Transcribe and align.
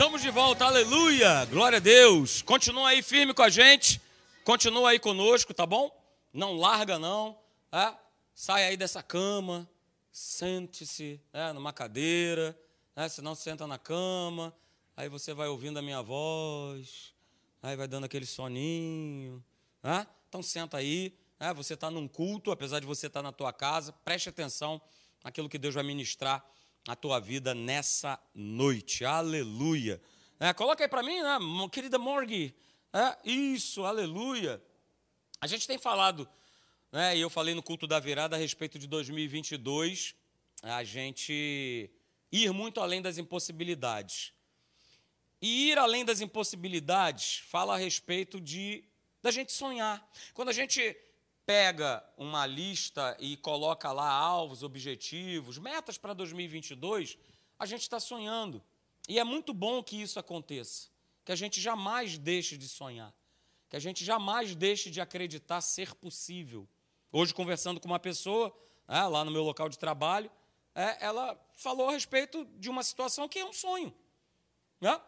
Estamos 0.00 0.22
de 0.22 0.30
volta, 0.30 0.64
aleluia, 0.64 1.44
glória 1.44 1.76
a 1.76 1.78
Deus. 1.78 2.40
Continua 2.40 2.88
aí 2.88 3.02
firme 3.02 3.34
com 3.34 3.42
a 3.42 3.50
gente, 3.50 4.00
continua 4.42 4.92
aí 4.92 4.98
conosco, 4.98 5.52
tá 5.52 5.66
bom? 5.66 5.94
Não 6.32 6.56
larga 6.56 6.98
não, 6.98 7.38
é? 7.70 7.92
sai 8.34 8.64
aí 8.64 8.78
dessa 8.78 9.02
cama, 9.02 9.68
sente-se 10.10 11.20
é, 11.34 11.52
numa 11.52 11.70
cadeira, 11.70 12.58
é, 12.96 13.10
se 13.10 13.20
não 13.20 13.34
senta 13.34 13.66
na 13.66 13.76
cama, 13.76 14.56
aí 14.96 15.06
você 15.10 15.34
vai 15.34 15.48
ouvindo 15.48 15.78
a 15.78 15.82
minha 15.82 16.00
voz, 16.00 17.12
aí 17.62 17.76
vai 17.76 17.86
dando 17.86 18.04
aquele 18.04 18.24
soninho, 18.24 19.44
é? 19.84 20.06
então 20.30 20.42
senta 20.42 20.78
aí, 20.78 21.14
é, 21.38 21.52
você 21.52 21.74
está 21.74 21.90
num 21.90 22.08
culto, 22.08 22.50
apesar 22.50 22.80
de 22.80 22.86
você 22.86 23.08
estar 23.08 23.20
tá 23.20 23.24
na 23.24 23.32
tua 23.32 23.52
casa, 23.52 23.92
preste 23.92 24.30
atenção 24.30 24.80
naquilo 25.22 25.46
que 25.46 25.58
Deus 25.58 25.74
vai 25.74 25.84
ministrar 25.84 26.42
a 26.88 26.96
tua 26.96 27.20
vida 27.20 27.54
nessa 27.54 28.18
noite. 28.34 29.04
Aleluia. 29.04 30.00
É, 30.38 30.52
coloca 30.52 30.82
aí 30.82 30.88
para 30.88 31.02
mim, 31.02 31.20
né, 31.20 31.38
querida 31.70 31.98
Morgue. 31.98 32.54
É, 32.92 33.16
isso, 33.28 33.84
aleluia. 33.84 34.62
A 35.40 35.46
gente 35.46 35.66
tem 35.66 35.78
falado, 35.78 36.28
né, 36.90 37.16
e 37.16 37.20
eu 37.20 37.30
falei 37.30 37.54
no 37.54 37.62
culto 37.62 37.86
da 37.86 38.00
virada 38.00 38.36
a 38.36 38.38
respeito 38.38 38.78
de 38.78 38.86
2022, 38.86 40.14
a 40.62 40.82
gente 40.82 41.90
ir 42.32 42.52
muito 42.52 42.80
além 42.80 43.02
das 43.02 43.18
impossibilidades. 43.18 44.32
E 45.42 45.70
ir 45.70 45.78
além 45.78 46.04
das 46.04 46.20
impossibilidades 46.20 47.42
fala 47.48 47.74
a 47.74 47.78
respeito 47.78 48.40
de 48.40 48.84
da 49.22 49.30
gente 49.30 49.52
sonhar. 49.52 50.06
Quando 50.32 50.48
a 50.48 50.52
gente 50.52 50.96
pega 51.50 52.00
uma 52.16 52.46
lista 52.46 53.16
e 53.18 53.36
coloca 53.36 53.90
lá 53.90 54.08
alvos, 54.08 54.62
objetivos, 54.62 55.58
metas 55.58 55.98
para 55.98 56.14
2022, 56.14 57.18
a 57.58 57.66
gente 57.66 57.82
está 57.82 57.98
sonhando. 57.98 58.62
E 59.08 59.18
é 59.18 59.24
muito 59.24 59.52
bom 59.52 59.82
que 59.82 60.00
isso 60.00 60.20
aconteça, 60.20 60.88
que 61.24 61.32
a 61.32 61.34
gente 61.34 61.60
jamais 61.60 62.16
deixe 62.16 62.56
de 62.56 62.68
sonhar, 62.68 63.12
que 63.68 63.74
a 63.74 63.80
gente 63.80 64.04
jamais 64.04 64.54
deixe 64.54 64.92
de 64.92 65.00
acreditar 65.00 65.60
ser 65.60 65.92
possível. 65.96 66.68
Hoje, 67.10 67.34
conversando 67.34 67.80
com 67.80 67.88
uma 67.88 67.98
pessoa, 67.98 68.56
é, 68.86 69.02
lá 69.02 69.24
no 69.24 69.32
meu 69.32 69.42
local 69.42 69.68
de 69.68 69.76
trabalho, 69.76 70.30
é, 70.72 71.04
ela 71.04 71.36
falou 71.54 71.88
a 71.88 71.92
respeito 71.92 72.44
de 72.60 72.70
uma 72.70 72.84
situação 72.84 73.28
que 73.28 73.40
é 73.40 73.44
um 73.44 73.52
sonho. 73.52 73.92
Né? 74.80 75.00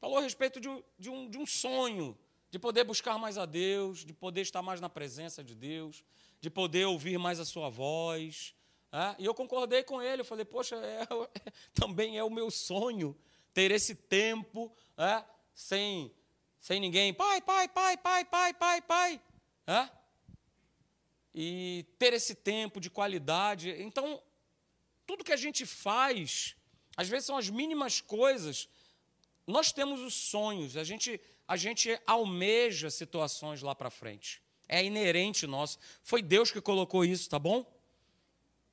Falou 0.00 0.18
a 0.18 0.22
respeito 0.22 0.60
de, 0.60 0.68
de, 0.98 1.08
um, 1.08 1.30
de 1.30 1.38
um 1.38 1.46
sonho 1.46 2.18
de 2.54 2.58
poder 2.60 2.84
buscar 2.84 3.18
mais 3.18 3.36
a 3.36 3.46
Deus, 3.46 4.04
de 4.04 4.12
poder 4.12 4.42
estar 4.42 4.62
mais 4.62 4.80
na 4.80 4.88
presença 4.88 5.42
de 5.42 5.56
Deus, 5.56 6.04
de 6.40 6.48
poder 6.48 6.84
ouvir 6.84 7.18
mais 7.18 7.40
a 7.40 7.44
sua 7.44 7.68
voz. 7.68 8.54
É? 8.92 9.16
E 9.18 9.24
eu 9.24 9.34
concordei 9.34 9.82
com 9.82 10.00
ele, 10.00 10.20
eu 10.20 10.24
falei, 10.24 10.44
poxa, 10.44 10.76
é, 10.76 11.02
é, 11.02 11.52
também 11.74 12.16
é 12.16 12.22
o 12.22 12.30
meu 12.30 12.52
sonho 12.52 13.18
ter 13.52 13.72
esse 13.72 13.96
tempo 13.96 14.72
é? 14.96 15.24
sem, 15.52 16.14
sem 16.60 16.78
ninguém, 16.78 17.12
pai, 17.12 17.40
pai, 17.40 17.66
pai, 17.66 17.96
pai, 17.96 18.24
pai, 18.24 18.54
pai, 18.54 18.82
pai. 18.82 19.20
É? 19.66 19.90
E 21.34 21.84
ter 21.98 22.12
esse 22.12 22.36
tempo 22.36 22.78
de 22.80 22.88
qualidade. 22.88 23.70
Então, 23.82 24.22
tudo 25.04 25.24
que 25.24 25.32
a 25.32 25.36
gente 25.36 25.66
faz, 25.66 26.54
às 26.96 27.08
vezes 27.08 27.26
são 27.26 27.36
as 27.36 27.50
mínimas 27.50 28.00
coisas. 28.00 28.68
Nós 29.44 29.72
temos 29.72 30.00
os 30.00 30.14
sonhos, 30.14 30.76
a 30.76 30.84
gente 30.84 31.20
a 31.46 31.56
gente 31.56 31.98
almeja 32.06 32.90
situações 32.90 33.62
lá 33.62 33.74
para 33.74 33.90
frente. 33.90 34.42
É 34.68 34.82
inerente 34.82 35.46
nosso. 35.46 35.78
Foi 36.02 36.22
Deus 36.22 36.50
que 36.50 36.60
colocou 36.60 37.04
isso, 37.04 37.28
tá 37.28 37.38
bom? 37.38 37.70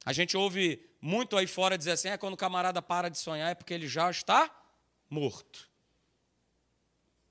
A 0.06 0.14
gente 0.14 0.36
ouve 0.38 0.84
muito 1.02 1.36
aí 1.36 1.48
fora 1.48 1.78
dizer 1.78 1.92
assim: 1.92 2.10
é 2.10 2.18
quando 2.18 2.34
o 2.34 2.38
camarada 2.38 2.82
para 2.82 3.10
de 3.10 3.18
sonhar 3.18 3.52
é 3.52 3.56
porque 3.56 3.74
ele 3.74 3.88
já 3.88 4.10
está 4.10 4.50
morto. 5.10 5.70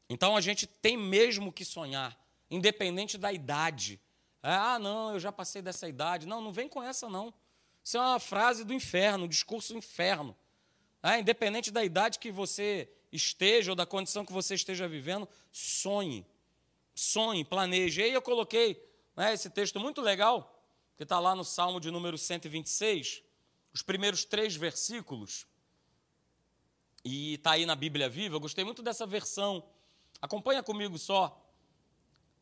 Então 0.08 0.36
a 0.36 0.40
gente 0.40 0.66
tem 0.66 0.96
mesmo 0.96 1.52
que 1.52 1.64
sonhar, 1.64 2.18
independente 2.50 3.16
da 3.16 3.32
idade. 3.32 4.00
É, 4.42 4.52
ah, 4.52 4.78
não, 4.78 5.12
eu 5.12 5.20
já 5.20 5.30
passei 5.30 5.62
dessa 5.62 5.88
idade. 5.88 6.26
Não, 6.26 6.40
não 6.40 6.52
vem 6.52 6.68
com 6.68 6.82
essa, 6.82 7.08
não. 7.08 7.32
Isso 7.82 7.96
é 7.96 8.00
uma 8.00 8.20
frase 8.20 8.64
do 8.64 8.74
inferno, 8.74 9.24
um 9.24 9.28
discurso 9.28 9.72
do 9.72 9.78
inferno. 9.78 10.36
É, 11.02 11.18
independente 11.18 11.70
da 11.70 11.82
idade 11.82 12.18
que 12.18 12.30
você 12.30 12.90
esteja 13.12 13.72
ou 13.72 13.76
da 13.76 13.86
condição 13.86 14.24
que 14.24 14.32
você 14.32 14.54
esteja 14.54 14.88
vivendo, 14.88 15.28
sonhe. 15.52 16.26
Sonhe, 16.94 17.44
planeje. 17.44 18.00
E 18.00 18.04
aí 18.04 18.12
eu 18.12 18.22
coloquei 18.22 18.82
né, 19.16 19.32
esse 19.32 19.50
texto 19.50 19.80
muito 19.80 20.00
legal, 20.00 20.62
que 20.96 21.02
está 21.02 21.18
lá 21.18 21.34
no 21.34 21.44
Salmo 21.44 21.80
de 21.80 21.90
número 21.90 22.18
126, 22.18 23.22
os 23.72 23.82
primeiros 23.82 24.24
três 24.24 24.54
versículos, 24.54 25.46
e 27.04 27.34
está 27.34 27.52
aí 27.52 27.64
na 27.64 27.74
Bíblia 27.74 28.08
Viva. 28.08 28.36
Eu 28.36 28.40
gostei 28.40 28.64
muito 28.64 28.82
dessa 28.82 29.06
versão. 29.06 29.64
Acompanha 30.20 30.62
comigo 30.62 30.98
só. 30.98 31.40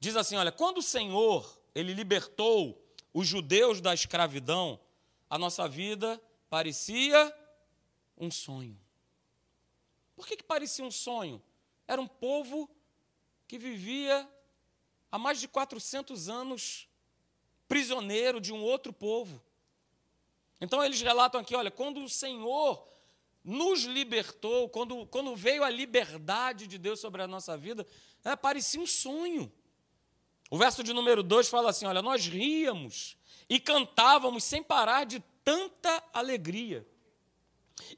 Diz 0.00 0.17
assim: 0.17 0.37
olha, 0.37 0.50
quando 0.50 0.79
o 0.79 0.83
Senhor 0.83 1.61
ele 1.75 1.95
libertou 1.95 2.85
os 3.12 3.27
judeus 3.27 3.81
da 3.81 3.95
escravidão, 3.95 4.81
a 5.31 5.39
nossa 5.39 5.69
vida 5.69 6.21
parecia 6.50 7.33
um 8.17 8.31
sonho. 8.31 8.79
Por 10.19 10.27
que, 10.27 10.37
que 10.37 10.43
parecia 10.43 10.84
um 10.84 10.91
sonho? 10.91 11.41
Era 11.87 12.03
um 12.03 12.09
povo 12.09 12.69
que 13.47 13.56
vivia 13.56 14.29
há 15.12 15.17
mais 15.17 15.39
de 15.39 15.47
400 15.47 16.29
anos 16.29 16.89
prisioneiro 17.69 18.41
de 18.41 18.53
um 18.53 18.61
outro 18.61 18.93
povo. 18.93 19.41
Então 20.61 20.84
eles 20.84 21.01
relatam 21.01 21.41
aqui: 21.41 21.55
olha, 21.55 21.71
quando 21.71 22.03
o 22.03 22.09
Senhor 22.09 22.84
nos 23.45 23.84
libertou, 23.84 24.69
quando, 24.69 25.06
quando 25.06 25.37
veio 25.37 25.62
a 25.62 25.71
liberdade 25.71 26.67
de 26.67 26.79
Deus 26.79 26.99
sobre 26.99 27.23
a 27.23 27.29
nossa 27.29 27.56
vida, 27.56 27.87
é, 28.25 28.35
parecia 28.35 28.81
um 28.81 28.89
sonho. 28.89 29.53
O 30.50 30.59
verso 30.59 30.83
de 30.83 30.93
número 30.93 31.23
2 31.23 31.49
fala 31.49 31.71
assim: 31.71 31.87
olha, 31.87 32.03
nós 32.03 32.27
ríamos 32.27 33.17
e 33.49 33.61
cantávamos 33.61 34.43
sem 34.43 34.65
parar 34.65 35.06
de 35.06 35.21
tanta 35.45 36.03
alegria. 36.12 36.85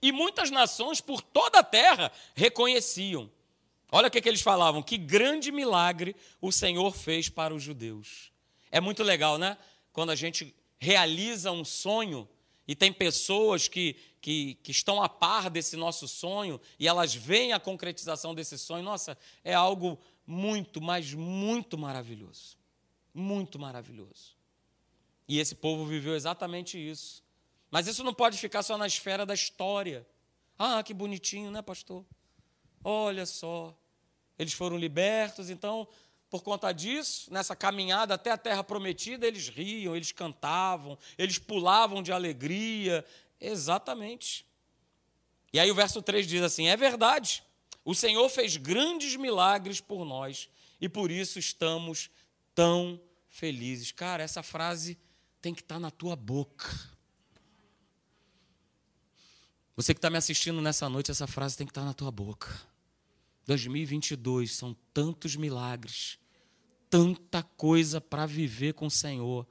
E 0.00 0.12
muitas 0.12 0.50
nações 0.50 1.00
por 1.00 1.22
toda 1.22 1.60
a 1.60 1.64
terra 1.64 2.12
reconheciam. 2.34 3.30
Olha 3.92 4.08
o 4.08 4.10
que, 4.10 4.20
que 4.20 4.28
eles 4.28 4.42
falavam: 4.42 4.82
que 4.82 4.96
grande 4.96 5.50
milagre 5.50 6.14
o 6.40 6.52
Senhor 6.52 6.94
fez 6.94 7.28
para 7.28 7.54
os 7.54 7.62
judeus. 7.62 8.32
É 8.70 8.80
muito 8.80 9.02
legal, 9.02 9.38
né? 9.38 9.56
Quando 9.92 10.10
a 10.10 10.14
gente 10.14 10.54
realiza 10.78 11.50
um 11.50 11.64
sonho 11.64 12.28
e 12.66 12.74
tem 12.74 12.92
pessoas 12.92 13.66
que, 13.66 13.96
que, 14.20 14.54
que, 14.62 14.70
estão 14.70 15.02
a 15.02 15.08
par 15.08 15.50
desse 15.50 15.76
nosso 15.76 16.06
sonho 16.06 16.60
e 16.78 16.86
elas 16.86 17.14
veem 17.14 17.52
a 17.52 17.58
concretização 17.58 18.34
desse 18.34 18.56
sonho, 18.56 18.84
nossa, 18.84 19.18
é 19.42 19.52
algo 19.52 19.98
muito, 20.24 20.80
mas 20.80 21.12
muito 21.12 21.76
maravilhoso. 21.76 22.56
Muito 23.12 23.58
maravilhoso. 23.58 24.36
E 25.26 25.40
esse 25.40 25.54
povo 25.54 25.84
viveu 25.84 26.14
exatamente 26.14 26.78
isso. 26.78 27.22
Mas 27.70 27.86
isso 27.86 28.02
não 28.02 28.12
pode 28.12 28.38
ficar 28.38 28.62
só 28.62 28.76
na 28.76 28.86
esfera 28.86 29.24
da 29.24 29.34
história. 29.34 30.06
Ah, 30.58 30.82
que 30.82 30.92
bonitinho, 30.92 31.50
né, 31.50 31.62
pastor? 31.62 32.04
Olha 32.82 33.24
só, 33.26 33.76
eles 34.38 34.52
foram 34.52 34.76
libertos, 34.76 35.50
então, 35.50 35.86
por 36.28 36.42
conta 36.42 36.72
disso, 36.72 37.32
nessa 37.32 37.54
caminhada 37.54 38.14
até 38.14 38.30
a 38.30 38.38
terra 38.38 38.64
prometida, 38.64 39.26
eles 39.26 39.48
riam, 39.48 39.94
eles 39.94 40.12
cantavam, 40.12 40.98
eles 41.18 41.38
pulavam 41.38 42.02
de 42.02 42.12
alegria. 42.12 43.04
Exatamente. 43.40 44.46
E 45.52 45.58
aí 45.58 45.70
o 45.70 45.74
verso 45.74 46.00
3 46.00 46.26
diz 46.26 46.42
assim: 46.42 46.68
é 46.68 46.76
verdade, 46.76 47.42
o 47.84 47.94
Senhor 47.94 48.28
fez 48.28 48.56
grandes 48.56 49.16
milagres 49.16 49.80
por 49.80 50.04
nós 50.04 50.48
e 50.80 50.88
por 50.88 51.10
isso 51.10 51.38
estamos 51.38 52.10
tão 52.54 53.00
felizes. 53.28 53.92
Cara, 53.92 54.22
essa 54.22 54.42
frase 54.42 54.98
tem 55.40 55.54
que 55.54 55.62
estar 55.62 55.78
na 55.78 55.90
tua 55.90 56.14
boca. 56.14 56.68
Você 59.76 59.94
que 59.94 59.98
está 59.98 60.10
me 60.10 60.18
assistindo 60.18 60.60
nessa 60.60 60.88
noite, 60.88 61.10
essa 61.10 61.26
frase 61.26 61.56
tem 61.56 61.66
que 61.66 61.70
estar 61.70 61.82
tá 61.82 61.86
na 61.86 61.94
tua 61.94 62.10
boca. 62.10 62.48
2022 63.46 64.54
são 64.54 64.76
tantos 64.92 65.36
milagres, 65.36 66.18
tanta 66.88 67.42
coisa 67.42 68.00
para 68.00 68.26
viver 68.26 68.74
com 68.74 68.86
o 68.86 68.90
Senhor. 68.90 69.46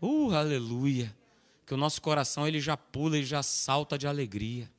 Uh, 0.00 0.32
aleluia! 0.32 1.16
Que 1.64 1.74
o 1.74 1.76
nosso 1.76 2.02
coração 2.02 2.46
ele 2.46 2.60
já 2.60 2.76
pula 2.76 3.18
e 3.18 3.24
já 3.24 3.42
salta 3.42 3.96
de 3.96 4.06
alegria. 4.06 4.70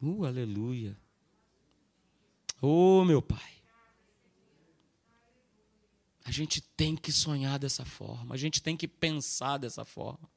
Uh, 0.00 0.24
aleluia! 0.24 0.96
Oh, 2.60 3.04
meu 3.04 3.22
Pai. 3.22 3.58
A 6.24 6.30
gente 6.30 6.60
tem 6.60 6.94
que 6.94 7.10
sonhar 7.10 7.58
dessa 7.58 7.86
forma, 7.86 8.34
a 8.34 8.38
gente 8.38 8.62
tem 8.62 8.76
que 8.76 8.86
pensar 8.86 9.56
dessa 9.56 9.84
forma. 9.84 10.28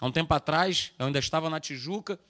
Há 0.00 0.06
um 0.06 0.12
tempo 0.12 0.32
atrás, 0.32 0.92
eu 0.98 1.06
ainda 1.06 1.18
estava 1.18 1.50
na 1.50 1.58
Tijuca 1.58 2.20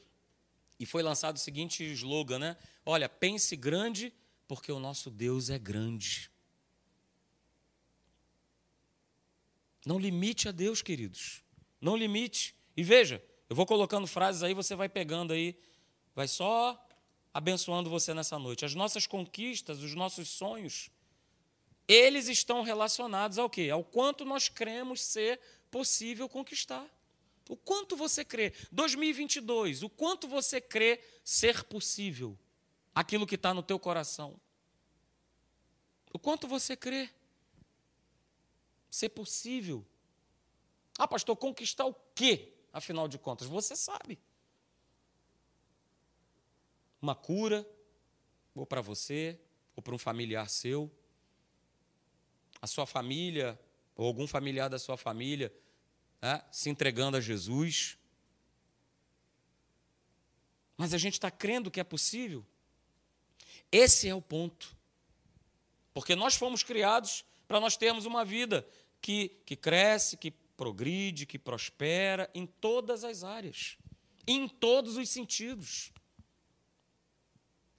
e 0.81 0.87
foi 0.87 1.03
lançado 1.03 1.37
o 1.37 1.41
seguinte 1.41 1.85
slogan, 1.93 2.39
né? 2.39 2.57
Olha, 2.85 3.09
pense 3.09 3.55
grande, 3.57 4.13
porque 4.47 4.73
o 4.73 4.79
nosso 4.79 5.11
Deus 5.11 5.51
é 5.51 5.59
grande. 5.59 6.31
Não 9.85 9.99
limite 9.99 10.49
a 10.49 10.53
Deus, 10.53 10.81
queridos. 10.81 11.43
Não 11.81 11.97
limite. 11.97 12.55
E 12.77 12.83
veja, 12.83 13.23
eu 13.49 13.57
vou 13.57 13.67
colocando 13.67 14.07
frases 14.07 14.43
aí, 14.43 14.55
você 14.55 14.75
vai 14.75 14.89
pegando 14.89 15.33
aí, 15.33 15.59
vai 16.15 16.27
só 16.27 16.83
abençoando 17.35 17.91
você 17.91 18.15
nessa 18.15 18.39
noite. 18.39 18.65
As 18.65 18.75
nossas 18.75 19.07
conquistas, 19.07 19.83
os 19.83 19.95
nossos 19.95 20.29
sonhos, 20.29 20.91
eles 21.87 22.29
estão 22.29 22.63
relacionados 22.63 23.39
ao 23.39 23.49
quê? 23.49 23.69
Ao 23.71 23.85
quanto 23.85 24.25
nós 24.25 24.49
cremos 24.49 25.03
ser 25.03 25.39
possível 25.71 26.29
conquistar. 26.29 26.87
O 27.49 27.57
quanto 27.57 27.97
você 27.97 28.25
crê? 28.25 28.53
2022, 28.71 29.83
o 29.83 29.89
quanto 29.89 30.29
você 30.29 30.61
crê 30.61 31.01
ser 31.25 31.65
possível 31.65 32.39
aquilo 32.95 33.27
que 33.27 33.37
está 33.37 33.55
no 33.55 33.63
teu 33.63 33.79
coração? 33.79 34.39
O 36.13 36.19
quanto 36.19 36.47
você 36.47 36.77
crê 36.77 37.11
ser 38.91 39.09
possível? 39.09 39.85
Ah, 40.99 41.09
pastor, 41.09 41.37
conquistar 41.37 41.87
o 41.87 41.95
quê? 42.15 42.53
Afinal 42.73 43.09
de 43.09 43.19
contas, 43.19 43.47
você 43.47 43.75
sabe. 43.75 44.19
Uma 47.01 47.15
cura, 47.15 47.67
ou 48.55 48.67
para 48.67 48.81
você, 48.81 49.39
ou 49.75 49.83
para 49.83 49.95
um 49.95 49.99
familiar 49.99 50.49
seu. 50.51 50.91
A 52.61 52.67
sua 52.67 52.85
família, 52.85 53.59
ou 53.95 54.07
algum 54.07 54.27
familiar 54.27 54.69
da 54.69 54.79
sua 54.79 54.97
família, 54.97 55.55
né, 56.21 56.43
se 56.51 56.71
entregando 56.71 57.17
a 57.17 57.21
Jesus. 57.21 57.97
Mas 60.77 60.95
a 60.95 60.99
gente 60.99 61.15
está 61.15 61.31
crendo 61.31 61.71
que 61.71 61.81
é 61.81 61.85
possível? 61.85 62.45
Esse 63.71 64.09
é 64.09 64.15
o 64.15 64.23
ponto. 64.23 64.77
Porque 65.93 66.15
nós 66.15 66.35
fomos 66.35 66.63
criados 66.63 67.25
para 67.47 67.61
nós 67.61 67.77
termos 67.77 68.07
uma 68.07 68.25
vida 68.25 68.67
que, 69.01 69.31
que 69.45 69.57
cresce, 69.57 70.17
que 70.17 70.31
progride, 70.31 71.27
que 71.27 71.39
prospera 71.39 72.31
em 72.35 72.47
todas 72.47 73.05
as 73.05 73.23
áreas, 73.23 73.77
em 74.27 74.49
todos 74.49 74.97
os 74.97 75.09
sentidos. 75.09 75.93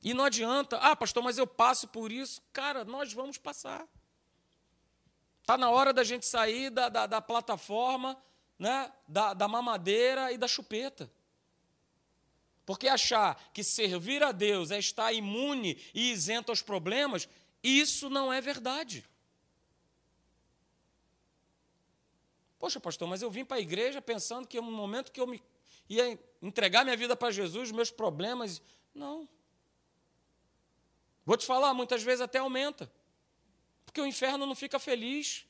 E 0.02 0.14
não 0.14 0.24
adianta, 0.24 0.78
ah, 0.78 0.96
pastor, 0.96 1.22
mas 1.22 1.38
eu 1.38 1.46
passo 1.46 1.88
por 1.88 2.12
isso. 2.12 2.42
Cara, 2.54 2.86
nós 2.86 3.12
vamos 3.12 3.38
passar. 3.38 3.86
Está 5.42 5.58
na 5.58 5.70
hora 5.70 5.92
da 5.92 6.04
gente 6.04 6.26
sair 6.26 6.70
da, 6.70 6.88
da, 6.88 7.06
da 7.06 7.22
plataforma, 7.22 8.18
né, 8.60 8.92
da, 9.08 9.34
da 9.34 9.48
mamadeira 9.48 10.32
e 10.32 10.38
da 10.38 10.48
chupeta. 10.48 11.10
Porque 12.66 12.88
achar 12.88 13.50
que 13.52 13.64
servir 13.64 14.22
a 14.22 14.32
Deus 14.32 14.70
é 14.70 14.78
estar 14.78 15.12
imune 15.14 15.82
e 15.94 16.12
isento 16.12 16.52
aos 16.52 16.62
problemas, 16.62 17.28
isso 17.64 18.10
não 18.10 18.32
é 18.32 18.40
verdade. 18.40 19.04
Poxa, 22.60 22.80
pastor, 22.80 23.08
mas 23.08 23.22
eu 23.22 23.32
vim 23.32 23.46
para 23.46 23.58
a 23.58 23.62
igreja 23.62 24.02
pensando 24.02 24.46
que 24.46 24.60
no 24.60 24.70
momento 24.70 25.12
que 25.12 25.20
eu 25.20 25.26
me 25.26 25.42
ia 25.90 26.20
entregar 26.42 26.84
minha 26.84 26.96
vida 26.96 27.16
para 27.16 27.32
Jesus, 27.32 27.72
meus 27.72 27.90
problemas. 27.90 28.62
Não. 28.94 29.28
Vou 31.26 31.36
te 31.36 31.46
falar, 31.46 31.74
muitas 31.74 32.04
vezes 32.04 32.22
até 32.22 32.38
aumenta. 32.38 32.92
Porque 33.86 34.00
o 34.00 34.06
inferno 34.06 34.46
não 34.46 34.56
fica 34.56 34.78
feliz. 34.78 35.48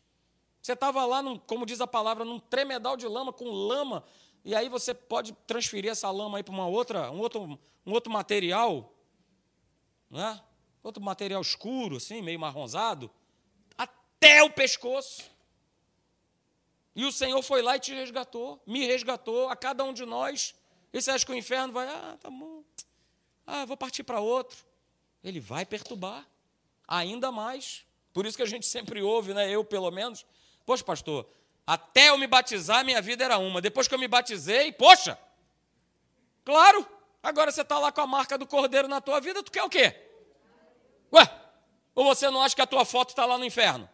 Você 0.61 0.73
estava 0.73 1.05
lá, 1.05 1.21
num, 1.21 1.37
como 1.37 1.65
diz 1.65 1.81
a 1.81 1.87
palavra, 1.87 2.25
num 2.25 2.39
tremedal 2.39 2.97
de 2.97 3.07
lama, 3.07 3.31
com 3.31 3.49
lama, 3.49 4.03
e 4.43 4.55
aí 4.55 4.69
você 4.69 4.93
pode 4.93 5.33
transferir 5.47 5.91
essa 5.91 6.09
lama 6.11 6.37
aí 6.37 6.43
para 6.43 6.53
uma 6.53 6.67
outra, 6.67 7.11
um 7.11 7.19
outro, 7.19 7.59
um 7.85 7.91
outro 7.91 8.11
material, 8.11 8.93
né? 10.09 10.41
outro 10.83 11.01
material 11.01 11.41
escuro, 11.41 11.97
assim, 11.97 12.21
meio 12.21 12.39
marronzado, 12.39 13.09
até 13.77 14.43
o 14.43 14.49
pescoço. 14.49 15.23
E 16.95 17.05
o 17.05 17.11
Senhor 17.11 17.41
foi 17.41 17.61
lá 17.61 17.75
e 17.75 17.79
te 17.79 17.93
resgatou, 17.93 18.61
me 18.65 18.85
resgatou, 18.85 19.49
a 19.49 19.55
cada 19.55 19.83
um 19.83 19.93
de 19.93 20.05
nós. 20.05 20.55
E 20.91 21.01
você 21.01 21.11
acha 21.11 21.25
que 21.25 21.31
o 21.31 21.35
inferno 21.35 21.71
vai, 21.71 21.87
ah, 21.87 22.17
tá 22.19 22.29
bom, 22.29 22.63
ah, 23.45 23.65
vou 23.65 23.77
partir 23.77 24.03
para 24.03 24.19
outro 24.19 24.69
ele 25.23 25.39
vai 25.39 25.65
perturbar 25.65 26.27
ainda 26.87 27.31
mais. 27.31 27.85
Por 28.13 28.25
isso 28.25 28.37
que 28.37 28.43
a 28.43 28.47
gente 28.47 28.65
sempre 28.65 29.01
ouve, 29.01 29.33
né, 29.33 29.49
eu 29.49 29.63
pelo 29.63 29.91
menos, 29.91 30.25
poxa, 30.69 30.83
pastor, 30.83 31.27
até 31.65 32.09
eu 32.09 32.17
me 32.19 32.27
batizar, 32.27 32.85
minha 32.85 33.01
vida 33.01 33.25
era 33.25 33.39
uma. 33.39 33.59
Depois 33.59 33.87
que 33.87 33.95
eu 33.95 33.97
me 33.97 34.07
batizei, 34.07 34.71
poxa, 34.71 35.17
claro, 36.45 36.87
agora 37.23 37.51
você 37.51 37.63
está 37.63 37.79
lá 37.79 37.91
com 37.91 38.01
a 38.01 38.05
marca 38.05 38.37
do 38.37 38.45
cordeiro 38.45 38.87
na 38.87 39.01
tua 39.01 39.19
vida, 39.19 39.41
tu 39.41 39.51
quer 39.51 39.63
o 39.63 39.69
quê? 39.69 39.99
Ué, 41.11 41.27
ou 41.95 42.05
você 42.05 42.29
não 42.29 42.39
acha 42.39 42.55
que 42.55 42.61
a 42.61 42.67
tua 42.67 42.85
foto 42.85 43.09
está 43.09 43.25
lá 43.25 43.35
no 43.35 43.45
inferno? 43.45 43.89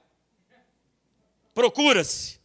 Procura-se. 1.54 2.42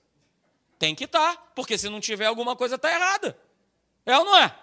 Tem 0.79 0.94
que 0.94 1.06
estar, 1.06 1.35
tá, 1.35 1.43
porque 1.53 1.76
se 1.76 1.88
não 1.88 1.99
tiver 1.99 2.26
alguma 2.26 2.55
coisa 2.55 2.76
está 2.76 2.88
errada. 2.88 3.37
É 4.06 4.17
ou 4.17 4.25
não 4.25 4.37
é? 4.37 4.56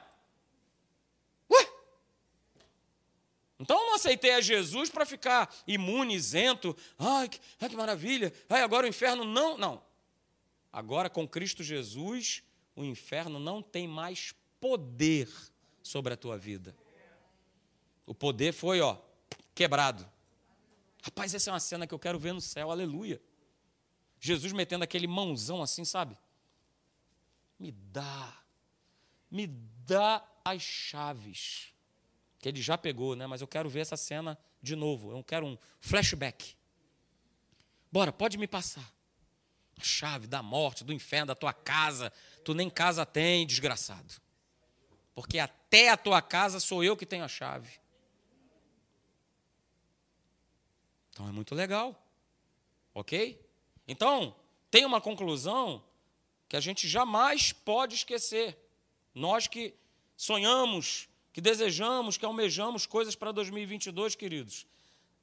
Então 3.60 3.80
eu 3.80 3.88
não 3.88 3.96
aceitei 3.96 4.34
a 4.34 4.42
Jesus 4.42 4.90
para 4.90 5.06
ficar 5.06 5.54
imune, 5.66 6.16
isento. 6.16 6.76
Ai 6.98 7.28
que, 7.28 7.40
ai, 7.60 7.70
que 7.70 7.76
maravilha. 7.76 8.32
Ai, 8.48 8.62
agora 8.62 8.86
o 8.86 8.90
inferno 8.90 9.24
não. 9.24 9.58
Não. 9.58 9.84
Agora 10.72 11.10
com 11.10 11.28
Cristo 11.28 11.64
Jesus, 11.64 12.44
o 12.76 12.84
inferno 12.84 13.40
não 13.40 13.62
tem 13.62 13.88
mais 13.88 14.34
poder 14.60 15.30
sobre 15.82 16.14
a 16.14 16.18
tua 16.18 16.38
vida. 16.38 16.76
O 18.06 18.14
poder 18.14 18.54
foi, 18.54 18.80
ó, 18.80 18.98
quebrado. 19.56 20.08
Rapaz, 21.02 21.34
essa 21.34 21.50
é 21.50 21.54
uma 21.54 21.60
cena 21.60 21.88
que 21.88 21.94
eu 21.94 22.00
quero 22.00 22.20
ver 22.20 22.34
no 22.34 22.42
céu, 22.42 22.70
aleluia. 22.70 23.22
Jesus 24.20 24.54
metendo 24.54 24.84
aquele 24.84 25.08
mãozão 25.08 25.62
assim, 25.62 25.84
sabe? 25.84 26.18
Me 27.60 27.72
dá, 27.72 28.38
me 29.32 29.48
dá 29.48 30.24
as 30.46 30.62
chaves 30.62 31.74
que 32.48 32.52
ele 32.52 32.62
já 32.62 32.78
pegou, 32.78 33.14
né? 33.14 33.28
Mas 33.28 33.42
eu 33.42 33.48
quero 33.48 33.70
ver 33.70 33.82
essa 33.82 33.98
cena 33.98 34.38
de 34.62 34.74
novo. 34.74 35.12
Eu 35.12 35.22
quero 35.22 35.46
um 35.46 35.58
flashback. 35.82 36.56
Bora, 37.92 38.14
pode 38.14 38.38
me 38.38 38.48
passar. 38.48 38.90
A 39.78 39.84
chave 39.84 40.28
da 40.28 40.42
morte, 40.42 40.86
do 40.86 40.94
inferno, 40.94 41.28
da 41.28 41.36
tua 41.36 41.52
casa. 41.52 42.12
Tu 42.46 42.54
nem 42.54 42.70
casa 42.70 43.06
tem, 43.06 43.46
desgraçado. 43.46 44.14
Porque 45.14 45.40
até 45.40 45.90
a 45.90 45.98
tua 45.98 46.22
casa 46.22 46.62
sou 46.62 46.84
eu 46.84 46.96
que 46.96 47.06
tenho 47.06 47.26
a 47.26 47.28
chave. 47.28 47.80
Então 51.10 51.28
é 51.28 51.32
muito 51.34 51.54
legal. 51.54 52.02
Ok? 52.94 53.46
Então, 53.86 54.34
tem 54.72 54.86
uma 54.86 55.02
conclusão 55.02 55.84
que 56.48 56.56
a 56.56 56.62
gente 56.62 56.88
jamais 56.88 57.52
pode 57.52 57.96
esquecer. 57.96 58.58
Nós 59.14 59.48
que 59.48 59.76
sonhamos 60.16 61.10
que 61.38 61.42
desejamos, 61.42 62.18
que 62.18 62.26
almejamos 62.26 62.88
coisas 62.88 63.14
para 63.16 63.32
2022, 63.32 64.16
queridos. 64.16 64.66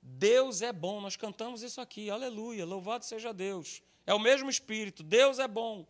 Deus 0.01 0.63
é 0.63 0.73
bom, 0.73 1.01
nós 1.01 1.17
cantamos 1.17 1.65
isso 1.65 1.81
aqui, 1.81 2.09
aleluia, 2.09 2.65
louvado 2.65 3.05
seja 3.05 3.35
Deus. 3.35 3.83
É 4.07 4.15
o 4.15 4.19
mesmo 4.21 4.49
Espírito, 4.49 5.03
Deus 5.03 5.41
é 5.41 5.49
bom. 5.49 5.85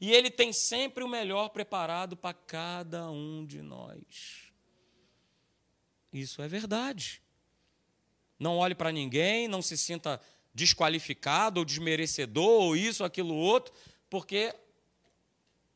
E 0.00 0.10
Ele 0.10 0.32
tem 0.32 0.52
sempre 0.52 1.04
o 1.04 1.08
melhor 1.08 1.50
preparado 1.50 2.16
para 2.16 2.34
cada 2.34 3.08
um 3.08 3.46
de 3.46 3.62
nós. 3.62 4.52
Isso 6.12 6.42
é 6.42 6.48
verdade. 6.48 7.22
Não 8.36 8.56
olhe 8.56 8.74
para 8.74 8.90
ninguém, 8.90 9.46
não 9.46 9.62
se 9.62 9.78
sinta 9.78 10.20
desqualificado 10.52 11.60
ou 11.60 11.64
desmerecedor, 11.64 12.62
ou 12.62 12.76
isso, 12.76 13.04
aquilo, 13.04 13.32
outro, 13.32 13.72
porque 14.10 14.52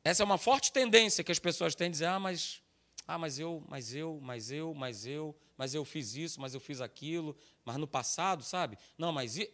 essa 0.02 0.24
é 0.24 0.26
uma 0.26 0.38
forte 0.38 0.72
tendência 0.72 1.22
que 1.22 1.30
as 1.30 1.38
pessoas 1.38 1.76
têm 1.76 1.86
a 1.86 1.90
dizer: 1.90 2.06
ah, 2.06 2.18
mas 2.18 2.60
ah, 3.06 3.18
mas 3.18 3.38
eu, 3.38 3.62
mas 3.68 3.94
eu, 3.94 4.18
mas 4.22 4.50
eu, 4.50 4.74
mas 4.74 5.06
eu, 5.06 5.36
mas 5.56 5.74
eu 5.74 5.84
fiz 5.84 6.14
isso, 6.14 6.40
mas 6.40 6.54
eu 6.54 6.60
fiz 6.60 6.80
aquilo, 6.80 7.36
mas 7.64 7.76
no 7.76 7.86
passado, 7.86 8.42
sabe? 8.42 8.78
Não, 8.96 9.12
mas 9.12 9.36
e... 9.36 9.50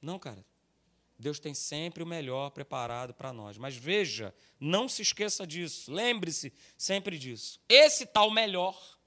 não, 0.00 0.18
cara. 0.18 0.44
Deus 1.18 1.38
tem 1.38 1.52
sempre 1.52 2.02
o 2.02 2.06
melhor 2.06 2.50
preparado 2.50 3.12
para 3.12 3.30
nós. 3.30 3.58
Mas 3.58 3.76
veja, 3.76 4.34
não 4.58 4.88
se 4.88 5.02
esqueça 5.02 5.46
disso. 5.46 5.92
Lembre-se 5.92 6.50
sempre 6.78 7.18
disso. 7.18 7.60
Esse 7.68 8.06
tal 8.06 8.30
melhor 8.30 8.98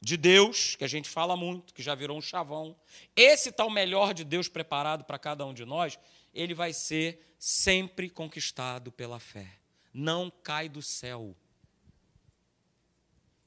de 0.00 0.16
Deus, 0.16 0.74
que 0.74 0.82
a 0.82 0.88
gente 0.88 1.08
fala 1.08 1.36
muito, 1.36 1.72
que 1.72 1.82
já 1.82 1.94
virou 1.94 2.18
um 2.18 2.20
chavão, 2.20 2.76
esse 3.14 3.52
tal 3.52 3.70
melhor 3.70 4.12
de 4.12 4.24
Deus 4.24 4.48
preparado 4.48 5.04
para 5.04 5.20
cada 5.20 5.46
um 5.46 5.54
de 5.54 5.64
nós, 5.64 5.96
ele 6.34 6.52
vai 6.52 6.72
ser 6.72 7.34
sempre 7.38 8.10
conquistado 8.10 8.90
pela 8.90 9.20
fé. 9.20 9.48
Não 9.94 10.28
cai 10.42 10.68
do 10.68 10.82
céu 10.82 11.36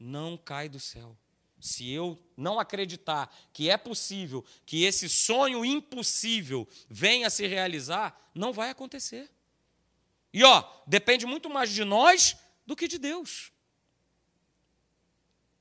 não 0.05 0.37
cai 0.37 0.69
do 0.69 0.79
céu. 0.79 1.17
Se 1.59 1.89
eu 1.89 2.21
não 2.37 2.59
acreditar 2.59 3.35
que 3.51 3.69
é 3.71 3.77
possível 3.77 4.45
que 4.65 4.83
esse 4.83 5.09
sonho 5.09 5.65
impossível 5.65 6.67
venha 6.87 7.27
a 7.27 7.31
se 7.31 7.47
realizar, 7.47 8.29
não 8.35 8.53
vai 8.53 8.69
acontecer. 8.69 9.31
E 10.31 10.43
ó, 10.43 10.63
depende 10.85 11.25
muito 11.25 11.49
mais 11.49 11.71
de 11.71 11.83
nós 11.83 12.37
do 12.67 12.75
que 12.75 12.87
de 12.87 12.99
Deus. 12.99 13.51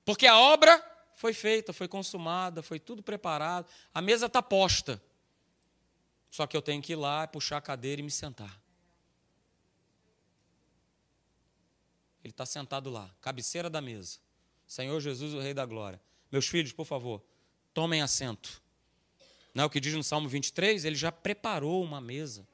Porque 0.04 0.26
a 0.26 0.38
obra 0.38 0.78
foi 1.14 1.32
feita, 1.32 1.72
foi 1.72 1.88
consumada, 1.88 2.62
foi 2.62 2.78
tudo 2.78 3.02
preparado, 3.02 3.66
a 3.94 4.02
mesa 4.02 4.26
está 4.26 4.42
posta. 4.42 5.02
Só 6.30 6.46
que 6.46 6.56
eu 6.56 6.60
tenho 6.60 6.82
que 6.82 6.92
ir 6.92 6.96
lá, 6.96 7.26
puxar 7.26 7.56
a 7.56 7.62
cadeira 7.62 8.00
e 8.00 8.04
me 8.04 8.10
sentar. 8.10 8.60
Ele 12.22 12.32
está 12.32 12.44
sentado 12.44 12.90
lá, 12.90 13.08
cabeceira 13.20 13.70
da 13.70 13.80
mesa 13.80 14.23
Senhor 14.74 14.98
Jesus, 14.98 15.32
o 15.34 15.38
Rei 15.38 15.54
da 15.54 15.64
Glória. 15.64 16.00
Meus 16.32 16.48
filhos, 16.48 16.72
por 16.72 16.84
favor, 16.84 17.22
tomem 17.72 18.02
assento. 18.02 18.60
Não 19.54 19.62
é 19.62 19.66
o 19.68 19.70
que 19.70 19.78
diz 19.78 19.94
no 19.94 20.02
Salmo 20.02 20.28
23? 20.28 20.84
Ele 20.84 20.96
já 20.96 21.12
preparou 21.12 21.80
uma 21.80 22.00
mesa. 22.00 22.44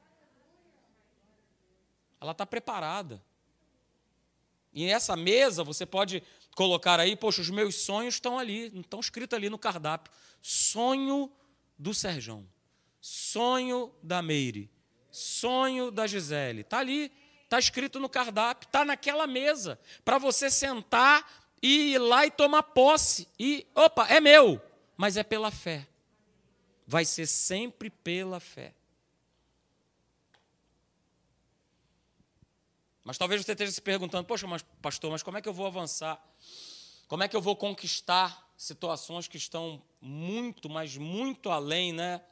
Ela 2.21 2.33
está 2.33 2.45
preparada. 2.45 3.25
E 4.71 4.85
essa 4.85 5.17
mesa 5.17 5.65
você 5.65 5.87
pode 5.87 6.23
colocar 6.55 7.01
aí, 7.01 7.17
poxa, 7.17 7.41
os 7.41 7.49
meus 7.49 7.77
sonhos 7.77 8.17
estão 8.17 8.39
ali, 8.39 8.67
estão 8.79 9.01
escritos 9.01 9.35
ali 9.35 9.49
no 9.49 9.59
cardápio. 9.59 10.13
Sonho 10.43 11.33
do 11.79 11.95
Serjão, 11.95 12.47
sonho 13.01 13.95
da 14.03 14.21
Meire, 14.21 14.71
sonho 15.11 15.91
da 15.91 16.07
Gisele. 16.07 16.61
Está 16.61 16.81
ali, 16.81 17.11
está 17.45 17.59
escrito 17.59 17.99
no 17.99 18.11
cardápio, 18.11 18.67
está 18.67 18.85
naquela 18.85 19.27
mesa, 19.27 19.81
para 20.05 20.19
você 20.19 20.51
sentar 20.51 21.40
e 21.63 21.95
ir 21.95 21.99
lá 21.99 22.27
e 22.27 22.31
tomar 22.31 22.63
posse. 22.63 23.29
E, 23.39 23.67
opa, 23.75 24.07
é 24.09 24.21
meu, 24.21 24.61
mas 24.97 25.17
é 25.17 25.23
pela 25.23 25.51
fé. 25.51 25.87
Vai 26.87 27.05
ser 27.05 27.27
sempre 27.27 27.91
pela 27.91 28.41
fé. 28.41 28.75
Mas 33.05 33.19
talvez 33.19 33.45
você 33.45 33.53
esteja 33.53 33.73
se 33.73 33.81
perguntando: 33.81 34.25
poxa, 34.25 34.47
mas 34.47 34.63
pastor, 34.81 35.11
mas 35.11 35.23
como 35.23 35.39
é 35.39 35.43
que 35.43 35.49
eu 35.49 35.53
vou 35.53 35.67
avançar? 35.67 36.23
Como 37.09 37.23
é 37.23 37.29
que 37.29 37.35
eu 37.35 37.41
vou 37.41 37.57
conquistar 37.57 38.49
situações 38.57 39.27
que 39.27 39.37
estão 39.37 39.83
muito, 40.01 40.69
mas 40.69 40.97
muito 40.97 41.51
além 41.51 41.93
né, 41.93 42.23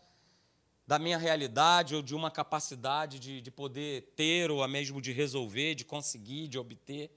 da 0.87 0.99
minha 0.99 1.19
realidade 1.19 1.95
ou 1.95 2.03
de 2.03 2.15
uma 2.15 2.31
capacidade 2.31 3.19
de, 3.19 3.41
de 3.41 3.51
poder 3.51 4.13
ter, 4.15 4.51
ou 4.51 4.67
mesmo 4.69 5.01
de 5.01 5.11
resolver, 5.11 5.75
de 5.75 5.85
conseguir, 5.85 6.49
de 6.49 6.59
obter? 6.59 7.11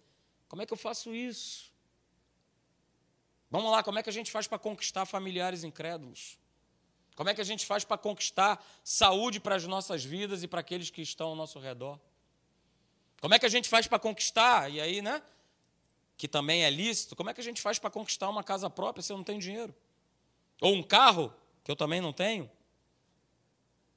Como 0.47 0.61
é 0.61 0.65
que 0.65 0.73
eu 0.73 0.77
faço 0.77 1.13
isso? 1.13 1.70
Vamos 3.51 3.69
lá, 3.69 3.83
como 3.83 3.99
é 3.99 4.03
que 4.03 4.09
a 4.09 4.13
gente 4.13 4.31
faz 4.31 4.47
para 4.47 4.57
conquistar 4.57 5.05
familiares 5.05 5.65
incrédulos? 5.65 6.39
Como 7.17 7.29
é 7.29 7.35
que 7.35 7.41
a 7.41 7.43
gente 7.43 7.65
faz 7.65 7.83
para 7.83 7.97
conquistar 7.97 8.65
saúde 8.81 9.41
para 9.41 9.55
as 9.55 9.67
nossas 9.67 10.05
vidas 10.05 10.41
e 10.41 10.47
para 10.47 10.61
aqueles 10.61 10.89
que 10.89 11.01
estão 11.01 11.27
ao 11.27 11.35
nosso 11.35 11.59
redor? 11.59 11.99
Como 13.19 13.33
é 13.33 13.39
que 13.39 13.45
a 13.45 13.49
gente 13.49 13.67
faz 13.67 13.85
para 13.87 13.99
conquistar? 13.99 14.71
E 14.71 14.79
aí, 14.79 15.01
né? 15.01 15.21
Que 16.15 16.29
também 16.29 16.63
é 16.63 16.69
lícito. 16.69 17.13
Como 17.13 17.29
é 17.29 17.33
que 17.33 17.41
a 17.41 17.43
gente 17.43 17.61
faz 17.61 17.77
para 17.77 17.89
conquistar 17.89 18.29
uma 18.29 18.41
casa 18.41 18.69
própria 18.69 19.03
se 19.03 19.11
eu 19.11 19.17
não 19.17 19.23
tenho 19.23 19.39
dinheiro? 19.39 19.75
Ou 20.61 20.73
um 20.73 20.81
carro, 20.81 21.33
que 21.61 21.69
eu 21.69 21.75
também 21.75 21.99
não 21.99 22.13
tenho? 22.13 22.49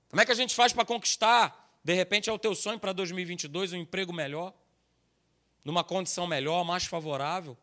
Como 0.08 0.20
é 0.20 0.26
que 0.26 0.32
a 0.32 0.34
gente 0.34 0.54
faz 0.54 0.72
para 0.72 0.84
conquistar, 0.84 1.78
de 1.82 1.94
repente, 1.94 2.28
é 2.28 2.32
o 2.32 2.38
teu 2.38 2.56
sonho 2.56 2.80
para 2.80 2.92
2022, 2.92 3.72
um 3.72 3.76
emprego 3.76 4.12
melhor? 4.12 4.52
Numa 5.64 5.84
condição 5.84 6.26
melhor, 6.26 6.64
mais 6.64 6.84
favorável? 6.84 7.56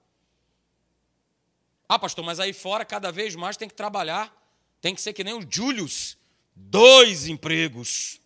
Ah, 1.94 2.00
pastor, 2.00 2.24
mas 2.24 2.40
aí 2.40 2.54
fora, 2.54 2.86
cada 2.86 3.12
vez 3.12 3.36
mais 3.36 3.58
tem 3.58 3.68
que 3.68 3.76
trabalhar. 3.76 4.34
Tem 4.80 4.96
que 4.96 5.02
ser 5.02 5.12
que 5.12 5.26
nem 5.26 5.34
o 5.34 5.46
Julius. 5.46 6.18
Dois 6.56 7.28
empregos. 7.28 8.22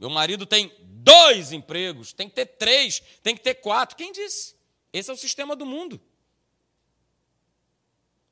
Meu 0.00 0.10
marido 0.10 0.44
tem 0.44 0.72
dois 0.80 1.52
empregos, 1.52 2.12
tem 2.12 2.28
que 2.28 2.34
ter 2.34 2.44
três, 2.44 3.00
tem 3.22 3.36
que 3.36 3.40
ter 3.40 3.54
quatro. 3.54 3.96
Quem 3.96 4.10
disse? 4.10 4.56
Esse 4.92 5.10
é 5.10 5.12
o 5.12 5.16
sistema 5.16 5.54
do 5.54 5.64
mundo. 5.64 6.00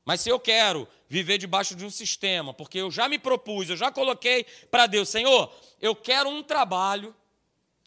Mas 0.03 0.19
se 0.19 0.27
eu 0.27 0.37
quero 0.37 0.85
viver 1.07 1.37
debaixo 1.37 1.73
de 1.73 1.85
um 1.85 1.89
sistema, 1.89 2.53
porque 2.53 2.79
eu 2.79 2.91
já 2.91 3.07
me 3.07 3.17
propus, 3.17 3.69
eu 3.69 3.77
já 3.77 3.89
coloquei 3.89 4.43
para 4.69 4.85
Deus, 4.85 5.07
Senhor, 5.07 5.49
eu 5.79 5.95
quero 5.95 6.29
um 6.29 6.43
trabalho 6.43 7.15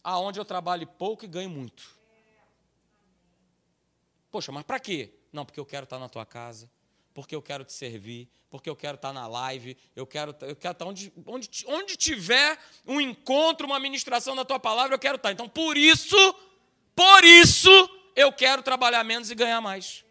aonde 0.03 0.41
eu 0.41 0.47
trabalhe 0.47 0.87
pouco 0.87 1.27
e 1.27 1.29
ganhe 1.29 1.47
muito. 1.47 1.95
Poxa, 4.31 4.51
mas 4.51 4.65
para 4.65 4.81
quê? 4.81 5.13
Não, 5.35 5.45
porque 5.45 5.59
eu 5.59 5.67
quero 5.67 5.83
estar 5.83 5.99
na 5.99 6.09
tua 6.09 6.25
casa, 6.25 6.71
porque 7.13 7.35
eu 7.35 7.43
quero 7.43 7.65
te 7.65 7.73
servir, 7.73 8.29
porque 8.49 8.71
eu 8.71 8.77
quero 8.77 8.95
estar 8.95 9.13
na 9.13 9.27
live, 9.27 9.77
eu 9.97 10.07
quero, 10.07 10.31
eu 10.43 10.55
quero 10.55 10.73
estar 10.73 10.85
onde, 10.87 11.13
onde, 11.27 11.65
onde 11.67 11.97
tiver 11.97 12.57
um 12.87 13.01
encontro, 13.01 13.67
uma 13.67 13.81
ministração 13.81 14.37
da 14.37 14.45
tua 14.45 14.61
palavra, 14.61 14.95
eu 14.95 14.99
quero 14.99 15.17
estar. 15.17 15.33
Então, 15.33 15.49
por 15.49 15.77
isso, 15.77 16.17
por 16.95 17.25
isso, 17.25 17.69
eu 18.15 18.33
quero 18.33 18.63
trabalhar 18.63 19.03
menos 19.03 19.29
e 19.29 19.35
ganhar 19.35 19.61
mais. 19.61 20.05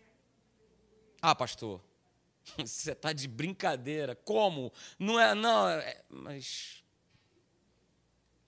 Ah, 1.22 1.34
pastor, 1.34 1.80
você 2.60 2.92
está 2.92 3.14
de 3.14 3.30
brincadeira. 3.30 4.14
Como? 4.14 4.74
Não 5.00 5.18
é, 5.18 5.34
não, 5.34 5.70
é, 5.70 6.04
mas 6.10 6.84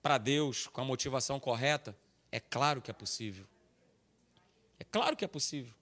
para 0.01 0.17
Deus, 0.17 0.67
com 0.67 0.82
a 0.82 0.84
motivação 0.84 1.39
correta, 1.39 1.98
é 2.34 2.39
claro 2.41 2.82
que 2.82 2.91
é 2.91 2.94
possível. 2.94 3.48
É 4.77 4.84
claro 4.84 5.15
que 5.15 5.24
é 5.24 5.27
possível. 5.27 5.74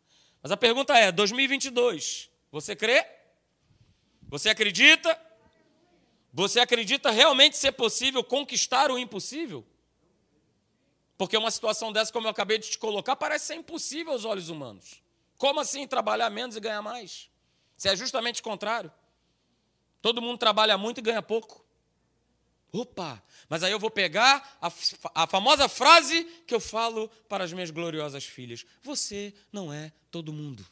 Mas 0.44 0.52
a 0.52 0.58
pergunta 0.58 0.94
é: 0.98 1.12
2022, 1.12 2.30
você 2.52 2.76
crê? 2.76 3.08
Você 4.28 4.50
acredita? 4.50 5.20
Você 6.34 6.60
acredita 6.60 7.10
realmente 7.12 7.56
ser 7.56 7.72
possível 7.72 8.24
conquistar 8.24 8.92
o 8.92 9.00
impossível? 9.00 9.66
Porque 11.18 11.38
uma 11.38 11.52
situação 11.52 11.94
dessa, 11.94 12.12
como 12.12 12.28
eu 12.28 12.32
acabei 12.32 12.58
de 12.58 12.72
te 12.72 12.78
colocar, 12.78 13.16
parece 13.16 13.46
ser 13.46 13.56
impossível 13.56 14.12
aos 14.12 14.26
olhos 14.26 14.50
humanos. 14.50 15.02
Como 15.38 15.60
assim 15.60 15.88
trabalhar 15.88 16.30
menos 16.30 16.58
e 16.58 16.60
ganhar 16.60 16.82
mais? 16.82 17.30
Se 17.78 17.88
é 17.88 17.96
justamente 17.96 18.42
o 18.42 18.44
contrário. 18.44 18.92
Todo 20.02 20.22
mundo 20.22 20.38
trabalha 20.38 20.78
muito 20.78 20.98
e 20.98 21.02
ganha 21.02 21.22
pouco. 21.22 21.62
Opa! 22.74 23.22
Mas 23.48 23.62
aí 23.62 23.72
eu 23.72 23.77
vou 23.77 23.92
pegar 23.92 24.58
a, 24.60 24.72
a, 25.13 25.27
famosa 25.27 25.70
frase 25.70 26.24
que 26.48 26.56
eu 26.56 26.60
falo 26.60 27.08
para 27.30 27.44
as 27.44 27.53
minhas 27.53 27.70
gloriosas 27.70 28.25
filhas: 28.25 28.65
Você 28.82 29.32
não 29.51 29.72
é 29.72 29.92
todo 30.10 30.34
mundo. 30.34 30.65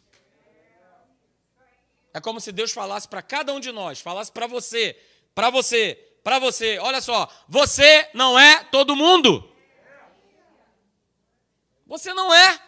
É 2.12 2.20
como 2.20 2.42
se 2.42 2.52
Deus 2.52 2.72
falasse 2.72 3.08
para 3.08 3.22
cada 3.22 3.54
um 3.54 3.60
de 3.60 3.72
nós, 3.72 4.02
falasse 4.02 4.32
para 4.32 4.48
você, 4.48 5.00
para 5.36 5.52
você, 5.52 5.94
para 6.24 6.40
você: 6.40 6.80
olha 6.80 7.02
só, 7.02 7.32
você 7.48 8.10
não 8.16 8.38
é 8.38 8.64
todo 8.64 8.96
mundo. 8.96 9.48
Você 11.86 12.16
não 12.16 12.34
é. 12.34 12.60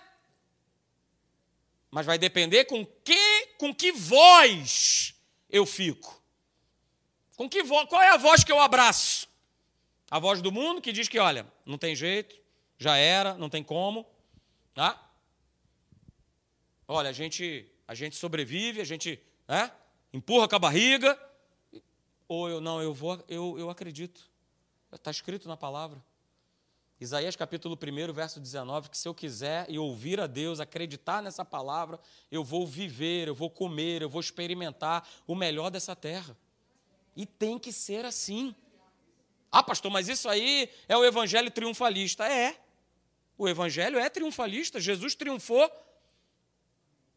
Mas 1.89 2.05
vai 2.05 2.19
depender 2.19 2.65
com 2.65 2.85
que, 2.85 3.47
com 3.57 3.73
que 3.73 3.91
voz 3.91 5.15
eu 5.49 5.65
fico. 5.65 6.22
Com 7.35 7.49
que 7.49 7.63
voz? 7.63 7.87
Qual 7.89 8.01
é 8.01 8.09
a 8.09 8.17
voz 8.17 8.43
que 8.43 8.51
eu 8.51 8.59
abraço? 8.59 9.27
A 10.09 10.19
voz 10.19 10.41
do 10.41 10.51
mundo 10.51 10.81
que 10.81 10.91
diz 10.91 11.07
que, 11.07 11.17
olha, 11.17 11.47
não 11.65 11.77
tem 11.77 11.95
jeito, 11.95 12.35
já 12.77 12.97
era, 12.97 13.33
não 13.35 13.49
tem 13.49 13.63
como, 13.63 14.05
tá? 14.73 15.11
Olha, 16.87 17.09
a 17.09 17.13
gente, 17.13 17.65
a 17.87 17.95
gente 17.95 18.15
sobrevive, 18.15 18.81
a 18.81 18.85
gente 18.85 19.19
é? 19.47 19.71
empurra 20.13 20.47
com 20.47 20.55
a 20.55 20.59
barriga. 20.59 21.19
Ou 22.27 22.49
eu 22.49 22.61
não, 22.61 22.81
eu 22.81 22.93
vou, 22.93 23.23
eu, 23.27 23.57
eu 23.57 23.69
acredito. 23.69 24.29
Está 24.91 25.09
escrito 25.09 25.47
na 25.47 25.57
palavra. 25.57 26.03
Isaías 26.99 27.35
capítulo 27.35 27.75
1, 27.75 28.13
verso 28.13 28.39
19, 28.39 28.89
que 28.89 28.97
se 28.97 29.07
eu 29.07 29.13
quiser 29.13 29.65
e 29.69 29.77
ouvir 29.77 30.21
a 30.21 30.27
Deus, 30.27 30.59
acreditar 30.59 31.21
nessa 31.21 31.43
palavra, 31.43 31.99
eu 32.31 32.43
vou 32.43 32.65
viver, 32.65 33.27
eu 33.27 33.35
vou 33.35 33.49
comer, 33.49 34.01
eu 34.01 34.09
vou 34.09 34.21
experimentar 34.21 35.07
o 35.27 35.35
melhor 35.35 35.69
dessa 35.69 35.95
terra. 35.95 36.37
E 37.15 37.25
tem 37.25 37.59
que 37.59 37.71
ser 37.71 38.05
assim. 38.05 38.55
Ah, 39.51 39.61
pastor, 39.61 39.91
mas 39.91 40.07
isso 40.07 40.27
aí 40.27 40.69
é 40.87 40.97
o 40.97 41.05
evangelho 41.05 41.51
triunfalista. 41.51 42.27
É. 42.27 42.59
O 43.37 43.47
evangelho 43.47 43.99
é 43.99 44.09
triunfalista. 44.09 44.79
Jesus 44.79 45.15
triunfou 45.15 45.69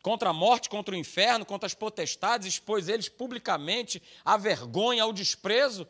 contra 0.03 0.31
a 0.31 0.33
morte, 0.33 0.69
contra 0.69 0.95
o 0.95 0.99
inferno, 0.99 1.45
contra 1.45 1.67
as 1.67 1.75
potestades, 1.75 2.47
expôs 2.47 2.89
eles 2.89 3.09
publicamente 3.09 4.03
à 4.25 4.37
vergonha, 4.37 5.03
ao 5.03 5.13
desprezo. 5.13 5.87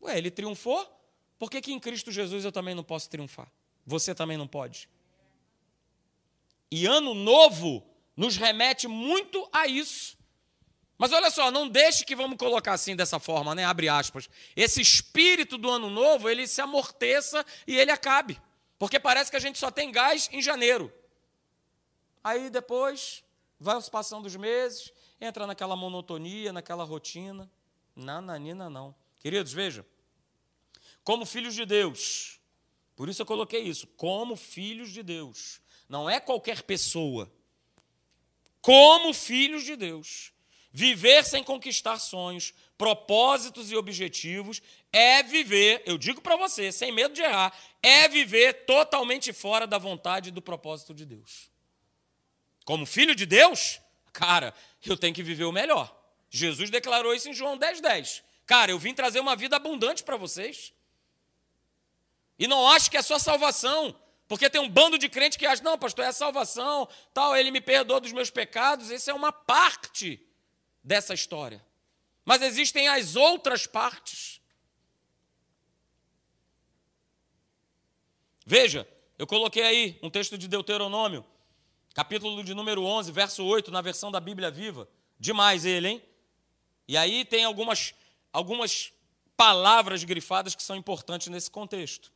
Ué, 0.00 0.16
ele 0.16 0.30
triunfou? 0.30 0.90
Por 1.38 1.50
que, 1.50 1.60
que 1.60 1.72
em 1.72 1.78
Cristo 1.78 2.10
Jesus 2.10 2.44
eu 2.44 2.52
também 2.52 2.74
não 2.74 2.82
posso 2.82 3.10
triunfar? 3.10 3.50
Você 3.86 4.14
também 4.14 4.36
não 4.36 4.46
pode. 4.46 4.88
E 6.70 6.86
ano 6.86 7.14
novo 7.14 7.86
nos 8.16 8.36
remete 8.36 8.88
muito 8.88 9.48
a 9.52 9.66
isso. 9.66 10.17
Mas 10.98 11.12
olha 11.12 11.30
só, 11.30 11.50
não 11.50 11.68
deixe 11.68 12.04
que 12.04 12.16
vamos 12.16 12.36
colocar 12.36 12.72
assim 12.72 12.96
dessa 12.96 13.20
forma, 13.20 13.54
né? 13.54 13.64
Abre 13.64 13.88
aspas. 13.88 14.28
Esse 14.56 14.82
espírito 14.82 15.56
do 15.56 15.70
ano 15.70 15.88
novo, 15.88 16.28
ele 16.28 16.46
se 16.46 16.60
amorteça 16.60 17.46
e 17.66 17.78
ele 17.78 17.92
acabe. 17.92 18.38
Porque 18.78 18.98
parece 18.98 19.30
que 19.30 19.36
a 19.36 19.40
gente 19.40 19.58
só 19.58 19.70
tem 19.70 19.92
gás 19.92 20.28
em 20.32 20.42
janeiro. 20.42 20.92
Aí 22.22 22.50
depois 22.50 23.22
Vai 23.60 23.80
se 23.82 23.90
passando 23.90 24.26
os 24.26 24.36
meses, 24.36 24.92
entra 25.20 25.46
naquela 25.46 25.74
monotonia, 25.74 26.52
naquela 26.52 26.84
rotina. 26.84 27.50
Nananina, 27.94 28.70
não. 28.70 28.94
Queridos, 29.18 29.52
vejam. 29.52 29.84
Como 31.02 31.26
filhos 31.26 31.54
de 31.54 31.64
Deus, 31.64 32.38
por 32.94 33.08
isso 33.08 33.22
eu 33.22 33.26
coloquei 33.26 33.62
isso, 33.62 33.86
como 33.88 34.36
filhos 34.36 34.90
de 34.90 35.02
Deus. 35.02 35.60
Não 35.88 36.08
é 36.08 36.20
qualquer 36.20 36.62
pessoa. 36.62 37.32
Como 38.60 39.12
filhos 39.12 39.64
de 39.64 39.74
Deus. 39.74 40.32
Viver 40.70 41.24
sem 41.24 41.42
conquistar 41.42 41.98
sonhos, 41.98 42.52
propósitos 42.76 43.70
e 43.70 43.76
objetivos 43.76 44.60
é 44.92 45.22
viver, 45.22 45.82
eu 45.86 45.96
digo 45.98 46.20
para 46.20 46.36
você, 46.36 46.70
sem 46.70 46.92
medo 46.92 47.14
de 47.14 47.22
errar, 47.22 47.52
é 47.82 48.06
viver 48.08 48.64
totalmente 48.66 49.32
fora 49.32 49.66
da 49.66 49.78
vontade 49.78 50.28
e 50.28 50.32
do 50.32 50.42
propósito 50.42 50.94
de 50.94 51.04
Deus 51.04 51.50
como 52.64 52.84
filho 52.84 53.14
de 53.14 53.24
Deus, 53.24 53.80
Cara, 54.18 54.52
eu 54.84 54.96
tenho 54.96 55.14
que 55.14 55.22
viver 55.22 55.44
o 55.44 55.52
melhor. 55.52 55.96
Jesus 56.28 56.70
declarou 56.70 57.14
isso 57.14 57.28
em 57.28 57.32
João 57.32 57.56
10, 57.56 57.80
10. 57.80 58.24
Cara, 58.44 58.72
eu 58.72 58.78
vim 58.78 58.92
trazer 58.92 59.20
uma 59.20 59.36
vida 59.36 59.54
abundante 59.54 60.02
para 60.02 60.16
vocês. 60.16 60.72
E 62.36 62.48
não 62.48 62.66
acho 62.66 62.90
que 62.90 62.96
é 62.96 63.02
só 63.02 63.16
salvação. 63.16 63.94
Porque 64.26 64.50
tem 64.50 64.60
um 64.60 64.68
bando 64.68 64.98
de 64.98 65.08
crente 65.08 65.38
que 65.38 65.46
acha, 65.46 65.62
não, 65.62 65.78
pastor, 65.78 66.04
é 66.04 66.10
salvação, 66.10 66.88
tal, 67.14 67.36
ele 67.36 67.52
me 67.52 67.60
perdoa 67.60 68.00
dos 68.00 68.12
meus 68.12 68.28
pecados. 68.28 68.90
Isso 68.90 69.08
é 69.08 69.14
uma 69.14 69.32
parte 69.32 70.20
dessa 70.82 71.14
história. 71.14 71.64
Mas 72.24 72.42
existem 72.42 72.88
as 72.88 73.16
outras 73.16 73.66
partes. 73.66 74.40
Veja, 78.44 78.88
eu 79.18 79.26
coloquei 79.26 79.62
aí 79.62 79.98
um 80.02 80.08
texto 80.08 80.38
de 80.38 80.48
Deuteronômio, 80.48 81.24
capítulo 81.94 82.42
de 82.44 82.54
número 82.54 82.84
11, 82.84 83.12
verso 83.12 83.44
8, 83.44 83.70
na 83.70 83.80
versão 83.80 84.10
da 84.10 84.20
Bíblia 84.20 84.50
Viva. 84.50 84.88
Demais 85.18 85.64
ele, 85.64 85.88
hein? 85.88 86.02
E 86.86 86.96
aí 86.96 87.24
tem 87.24 87.44
algumas, 87.44 87.94
algumas 88.32 88.92
palavras 89.36 90.04
grifadas 90.04 90.54
que 90.54 90.62
são 90.62 90.76
importantes 90.76 91.28
nesse 91.28 91.50
contexto. 91.50 92.12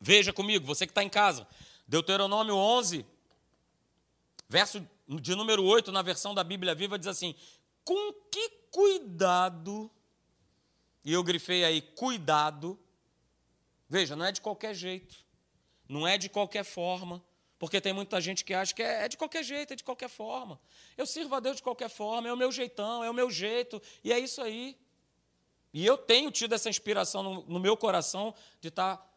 Veja 0.00 0.32
comigo, 0.32 0.66
você 0.66 0.86
que 0.86 0.90
está 0.90 1.02
em 1.02 1.08
casa. 1.08 1.46
Deuteronômio 1.86 2.56
11, 2.56 3.04
verso 4.48 4.86
de 5.08 5.34
número 5.34 5.64
8, 5.64 5.92
na 5.92 6.02
versão 6.02 6.34
da 6.34 6.42
Bíblia 6.42 6.74
Viva, 6.74 6.98
diz 6.98 7.08
assim: 7.08 7.34
Com 7.84 8.12
que 8.30 8.48
cuidado, 8.70 9.90
e 11.04 11.12
eu 11.12 11.22
grifei 11.22 11.64
aí, 11.64 11.82
cuidado, 11.82 12.78
veja, 13.88 14.16
não 14.16 14.24
é 14.24 14.32
de 14.32 14.40
qualquer 14.40 14.74
jeito, 14.74 15.16
não 15.88 16.06
é 16.06 16.16
de 16.16 16.28
qualquer 16.28 16.64
forma, 16.64 17.22
porque 17.58 17.80
tem 17.80 17.92
muita 17.92 18.20
gente 18.20 18.44
que 18.44 18.54
acha 18.54 18.74
que 18.74 18.82
é, 18.82 19.04
é 19.04 19.08
de 19.08 19.16
qualquer 19.16 19.44
jeito, 19.44 19.72
é 19.72 19.76
de 19.76 19.84
qualquer 19.84 20.08
forma. 20.08 20.58
Eu 20.96 21.06
sirvo 21.06 21.34
a 21.34 21.40
Deus 21.40 21.56
de 21.56 21.62
qualquer 21.62 21.88
forma, 21.88 22.28
é 22.28 22.32
o 22.32 22.36
meu 22.36 22.50
jeitão, 22.50 23.04
é 23.04 23.10
o 23.10 23.14
meu 23.14 23.30
jeito, 23.30 23.80
e 24.02 24.12
é 24.12 24.18
isso 24.18 24.42
aí. 24.42 24.76
E 25.72 25.86
eu 25.86 25.96
tenho 25.96 26.30
tido 26.30 26.54
essa 26.54 26.68
inspiração 26.68 27.22
no, 27.22 27.46
no 27.46 27.60
meu 27.60 27.76
coração 27.76 28.34
de 28.60 28.68
estar 28.68 28.96
tá 28.96 29.12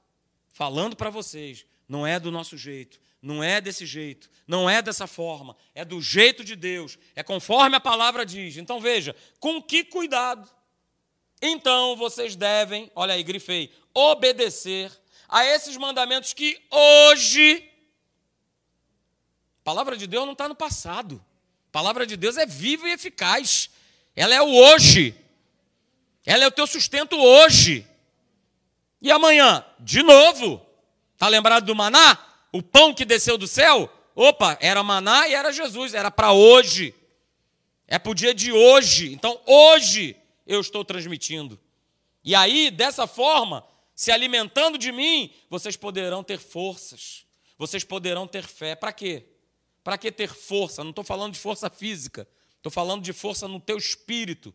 falando 0.47 0.95
para 0.95 1.09
vocês, 1.09 1.65
não 1.87 2.05
é 2.05 2.19
do 2.19 2.31
nosso 2.31 2.57
jeito, 2.57 2.99
não 3.21 3.43
é 3.43 3.59
desse 3.61 3.85
jeito, 3.85 4.29
não 4.47 4.69
é 4.69 4.81
dessa 4.81 5.07
forma, 5.07 5.55
é 5.73 5.83
do 5.83 6.01
jeito 6.01 6.43
de 6.43 6.55
Deus, 6.55 6.97
é 7.15 7.23
conforme 7.23 7.75
a 7.75 7.79
palavra 7.79 8.25
diz. 8.25 8.57
Então 8.57 8.79
veja, 8.79 9.15
com 9.39 9.61
que 9.61 9.83
cuidado. 9.83 10.49
Então 11.41 11.95
vocês 11.95 12.35
devem, 12.35 12.91
olha 12.95 13.13
aí, 13.13 13.23
grifei, 13.23 13.71
obedecer 13.93 14.91
a 15.27 15.45
esses 15.45 15.75
mandamentos 15.77 16.33
que 16.33 16.59
hoje. 16.71 17.71
A 19.59 19.63
palavra 19.63 19.97
de 19.97 20.07
Deus 20.07 20.25
não 20.25 20.33
está 20.33 20.47
no 20.47 20.55
passado. 20.55 21.23
A 21.69 21.71
palavra 21.71 22.05
de 22.05 22.15
Deus 22.15 22.37
é 22.37 22.45
viva 22.45 22.87
e 22.87 22.91
eficaz. 22.91 23.69
Ela 24.15 24.35
é 24.35 24.41
o 24.41 24.47
hoje. 24.47 25.15
Ela 26.25 26.43
é 26.43 26.47
o 26.47 26.51
teu 26.51 26.65
sustento 26.65 27.17
hoje. 27.17 27.85
E 29.01 29.11
amanhã, 29.11 29.65
de 29.79 30.01
novo. 30.01 30.64
Está 31.15 31.27
lembrado 31.27 31.65
do 31.65 31.75
maná? 31.75 32.17
O 32.51 32.61
pão 32.61 32.93
que 32.93 33.03
desceu 33.03 33.37
do 33.37 33.47
céu? 33.47 33.91
Opa, 34.15 34.57
era 34.61 34.83
maná 34.83 35.27
e 35.27 35.33
era 35.33 35.51
Jesus, 35.51 35.95
era 35.95 36.11
para 36.11 36.31
hoje. 36.31 36.93
É 37.87 37.97
para 37.99 38.11
o 38.11 38.15
dia 38.15 38.33
de 38.33 38.51
hoje. 38.51 39.11
Então, 39.11 39.39
hoje 39.45 40.15
eu 40.45 40.61
estou 40.61 40.85
transmitindo. 40.85 41.59
E 42.23 42.33
aí, 42.33 42.71
dessa 42.71 43.07
forma, 43.07 43.65
se 43.93 44.11
alimentando 44.11 44.77
de 44.77 44.91
mim, 44.91 45.33
vocês 45.49 45.75
poderão 45.75 46.23
ter 46.23 46.39
forças. 46.39 47.25
Vocês 47.57 47.83
poderão 47.83 48.27
ter 48.27 48.43
fé. 48.43 48.75
Para 48.75 48.93
quê? 48.93 49.25
Para 49.83 49.97
que 49.97 50.11
ter 50.11 50.29
força? 50.29 50.83
Não 50.83 50.91
estou 50.91 51.03
falando 51.03 51.33
de 51.33 51.39
força 51.39 51.69
física. 51.69 52.27
Estou 52.57 52.71
falando 52.71 53.03
de 53.03 53.13
força 53.13 53.47
no 53.47 53.59
teu 53.59 53.77
espírito, 53.77 54.53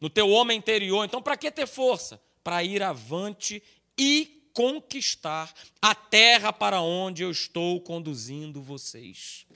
no 0.00 0.10
teu 0.10 0.28
homem 0.30 0.58
interior. 0.58 1.04
Então, 1.04 1.22
para 1.22 1.36
que 1.36 1.50
ter 1.50 1.66
força? 1.66 2.20
para 2.42 2.64
ir 2.64 2.82
avante 2.82 3.62
e 3.98 4.39
conquistar 4.52 5.52
a 5.80 5.94
terra 5.94 6.52
para 6.52 6.80
onde 6.80 7.22
eu 7.22 7.30
estou 7.30 7.80
conduzindo 7.80 8.62
vocês. 8.62 9.46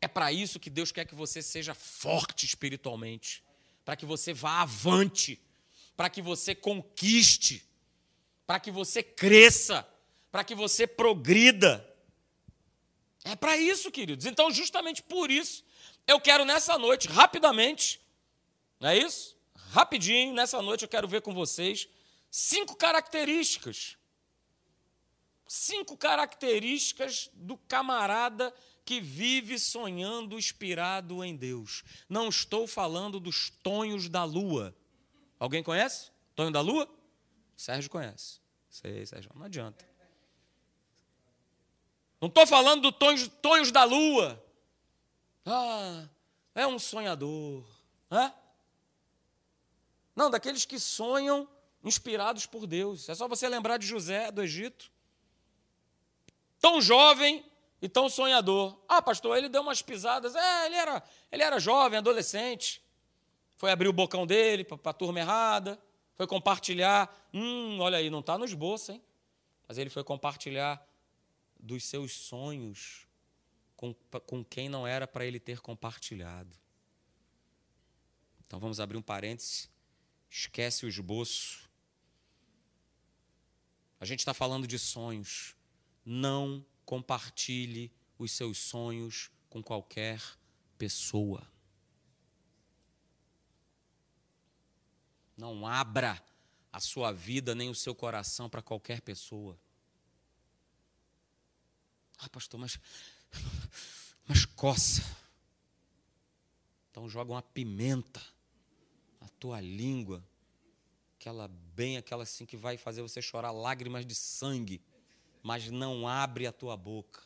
É 0.00 0.08
para 0.08 0.32
isso 0.32 0.60
que 0.60 0.70
Deus 0.70 0.92
quer 0.92 1.04
que 1.04 1.14
você 1.14 1.42
seja 1.42 1.74
forte 1.74 2.46
espiritualmente, 2.46 3.42
para 3.84 3.96
que 3.96 4.06
você 4.06 4.32
vá 4.32 4.62
avante, 4.62 5.40
para 5.96 6.08
que 6.08 6.22
você 6.22 6.54
conquiste, 6.54 7.64
para 8.46 8.60
que 8.60 8.70
você 8.70 9.02
cresça, 9.02 9.86
para 10.30 10.44
que 10.44 10.54
você 10.54 10.86
progrida. 10.86 11.84
É 13.24 13.34
para 13.34 13.56
isso, 13.56 13.90
queridos. 13.90 14.24
Então, 14.26 14.50
justamente 14.50 15.02
por 15.02 15.30
isso, 15.30 15.64
eu 16.06 16.20
quero 16.20 16.44
nessa 16.44 16.78
noite, 16.78 17.08
rapidamente, 17.08 18.00
não 18.78 18.90
é 18.90 18.98
isso? 18.98 19.38
rapidinho, 19.70 20.32
nessa 20.32 20.60
noite 20.62 20.82
eu 20.82 20.88
quero 20.88 21.06
ver 21.06 21.20
com 21.20 21.32
vocês 21.32 21.88
cinco 22.30 22.76
características. 22.76 23.96
Cinco 25.46 25.96
características 25.96 27.30
do 27.32 27.56
camarada 27.56 28.54
que 28.84 29.00
vive 29.00 29.58
sonhando 29.58 30.38
inspirado 30.38 31.24
em 31.24 31.36
Deus. 31.36 31.84
Não 32.08 32.28
estou 32.28 32.66
falando 32.66 33.18
dos 33.20 33.50
tonhos 33.62 34.08
da 34.08 34.24
lua. 34.24 34.74
Alguém 35.38 35.62
conhece? 35.62 36.10
Tonho 36.34 36.50
da 36.50 36.60
lua? 36.60 36.88
Sérgio 37.56 37.90
conhece. 37.90 38.40
Sei, 38.68 39.04
Sérgio, 39.06 39.30
não 39.34 39.44
adianta. 39.44 39.88
Não 42.20 42.28
estou 42.28 42.46
falando 42.46 42.82
dos 42.82 42.98
tonhos, 42.98 43.28
tonhos 43.40 43.70
da 43.70 43.84
lua. 43.84 44.44
Ah, 45.44 46.08
é 46.54 46.66
um 46.66 46.78
sonhador. 46.78 47.64
Hã? 48.10 48.32
Não, 50.14 50.30
daqueles 50.30 50.64
que 50.64 50.78
sonham 50.78 51.48
inspirados 51.82 52.46
por 52.46 52.66
Deus. 52.66 53.08
É 53.08 53.14
só 53.14 53.28
você 53.28 53.48
lembrar 53.48 53.76
de 53.76 53.86
José 53.86 54.30
do 54.30 54.42
Egito. 54.42 54.90
Tão 56.60 56.80
jovem 56.80 57.44
e 57.80 57.88
tão 57.88 58.08
sonhador. 58.08 58.78
Ah, 58.88 59.00
pastor, 59.00 59.36
ele 59.36 59.48
deu 59.48 59.62
umas 59.62 59.82
pisadas. 59.82 60.34
É, 60.34 60.66
ele 60.66 60.74
era, 60.74 61.02
ele 61.30 61.42
era 61.42 61.58
jovem, 61.58 61.98
adolescente. 61.98 62.82
Foi 63.56 63.70
abrir 63.70 63.88
o 63.88 63.92
bocão 63.92 64.26
dele 64.26 64.64
para 64.64 64.78
a 64.84 64.92
turma 64.92 65.20
errada. 65.20 65.80
Foi 66.16 66.26
compartilhar. 66.26 67.14
Hum, 67.32 67.78
olha 67.80 67.98
aí, 67.98 68.10
não 68.10 68.20
está 68.20 68.36
no 68.36 68.44
esboço, 68.44 68.92
hein? 68.92 69.02
Mas 69.66 69.78
ele 69.78 69.90
foi 69.90 70.02
compartilhar 70.02 70.84
dos 71.58 71.84
seus 71.84 72.12
sonhos 72.12 73.06
com, 73.76 73.94
com 74.26 74.44
quem 74.44 74.68
não 74.68 74.86
era 74.86 75.06
para 75.06 75.24
ele 75.24 75.38
ter 75.38 75.60
compartilhado. 75.60 76.56
Então 78.46 78.58
vamos 78.58 78.80
abrir 78.80 78.96
um 78.96 79.02
parêntese 79.02 79.68
Esquece 80.30 80.84
o 80.84 80.88
esboço. 80.88 81.67
A 84.00 84.04
gente 84.04 84.20
está 84.20 84.32
falando 84.32 84.66
de 84.66 84.78
sonhos. 84.78 85.54
Não 86.04 86.64
compartilhe 86.84 87.92
os 88.18 88.32
seus 88.32 88.58
sonhos 88.58 89.30
com 89.50 89.62
qualquer 89.62 90.22
pessoa. 90.76 91.46
Não 95.36 95.66
abra 95.66 96.22
a 96.72 96.80
sua 96.80 97.12
vida 97.12 97.54
nem 97.54 97.70
o 97.70 97.74
seu 97.74 97.94
coração 97.94 98.48
para 98.48 98.62
qualquer 98.62 99.00
pessoa. 99.00 99.58
Ah, 102.18 102.28
pastor, 102.28 102.58
mas, 102.58 102.78
mas 104.26 104.44
coça. 104.44 105.02
Então 106.90 107.08
joga 107.08 107.32
uma 107.32 107.42
pimenta 107.42 108.20
tua 109.38 109.60
língua, 109.60 110.24
aquela 111.18 111.48
bem, 111.48 111.96
aquela 111.96 112.22
assim 112.22 112.46
que 112.46 112.56
vai 112.56 112.76
fazer 112.76 113.02
você 113.02 113.20
chorar 113.20 113.50
lágrimas 113.50 114.06
de 114.06 114.14
sangue, 114.14 114.80
mas 115.42 115.68
não 115.68 116.06
abre 116.06 116.46
a 116.46 116.52
tua 116.52 116.76
boca. 116.76 117.22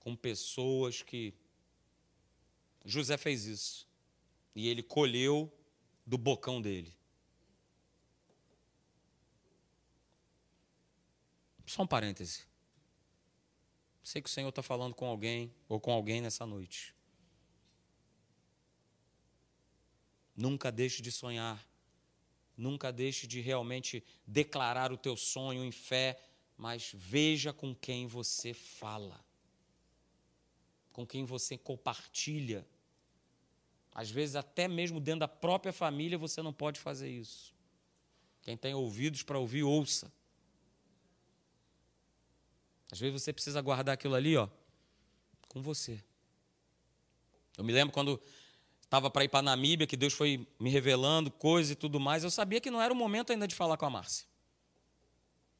Com 0.00 0.16
pessoas 0.16 1.02
que. 1.02 1.32
José 2.84 3.16
fez 3.16 3.44
isso. 3.44 3.86
E 4.54 4.66
ele 4.66 4.82
colheu 4.82 5.52
do 6.04 6.18
bocão 6.18 6.60
dele. 6.60 6.92
Só 11.66 11.82
um 11.82 11.86
parêntese. 11.86 12.44
Sei 14.02 14.22
que 14.22 14.28
o 14.28 14.32
Senhor 14.32 14.48
está 14.48 14.62
falando 14.62 14.94
com 14.94 15.06
alguém 15.06 15.54
ou 15.68 15.78
com 15.78 15.92
alguém 15.92 16.20
nessa 16.20 16.46
noite. 16.46 16.94
Nunca 20.34 20.72
deixe 20.72 21.02
de 21.02 21.12
sonhar. 21.12 21.67
Nunca 22.58 22.92
deixe 22.92 23.24
de 23.24 23.40
realmente 23.40 24.02
declarar 24.26 24.92
o 24.92 24.96
teu 24.96 25.16
sonho 25.16 25.64
em 25.64 25.70
fé, 25.70 26.20
mas 26.56 26.90
veja 26.92 27.52
com 27.52 27.72
quem 27.72 28.04
você 28.08 28.52
fala. 28.52 29.24
Com 30.92 31.06
quem 31.06 31.24
você 31.24 31.56
compartilha. 31.56 32.66
Às 33.94 34.10
vezes, 34.10 34.34
até 34.34 34.66
mesmo 34.66 34.98
dentro 34.98 35.20
da 35.20 35.28
própria 35.28 35.72
família, 35.72 36.18
você 36.18 36.42
não 36.42 36.52
pode 36.52 36.80
fazer 36.80 37.08
isso. 37.08 37.54
Quem 38.42 38.56
tem 38.56 38.74
ouvidos 38.74 39.22
para 39.22 39.38
ouvir, 39.38 39.62
ouça. 39.62 40.12
Às 42.90 42.98
vezes 42.98 43.22
você 43.22 43.32
precisa 43.32 43.60
guardar 43.60 43.94
aquilo 43.94 44.16
ali, 44.16 44.36
ó, 44.36 44.48
com 45.48 45.62
você. 45.62 46.02
Eu 47.56 47.62
me 47.62 47.72
lembro 47.72 47.94
quando 47.94 48.20
estava 48.88 49.10
para 49.10 49.22
ir 49.22 49.28
para 49.28 49.40
a 49.40 49.42
Namíbia, 49.42 49.86
que 49.86 49.98
Deus 49.98 50.14
foi 50.14 50.48
me 50.58 50.70
revelando 50.70 51.30
coisas 51.30 51.72
e 51.72 51.74
tudo 51.74 52.00
mais, 52.00 52.24
eu 52.24 52.30
sabia 52.30 52.58
que 52.58 52.70
não 52.70 52.80
era 52.80 52.92
o 52.92 52.96
momento 52.96 53.30
ainda 53.30 53.46
de 53.46 53.54
falar 53.54 53.76
com 53.76 53.84
a 53.84 53.90
Márcia. 53.90 54.26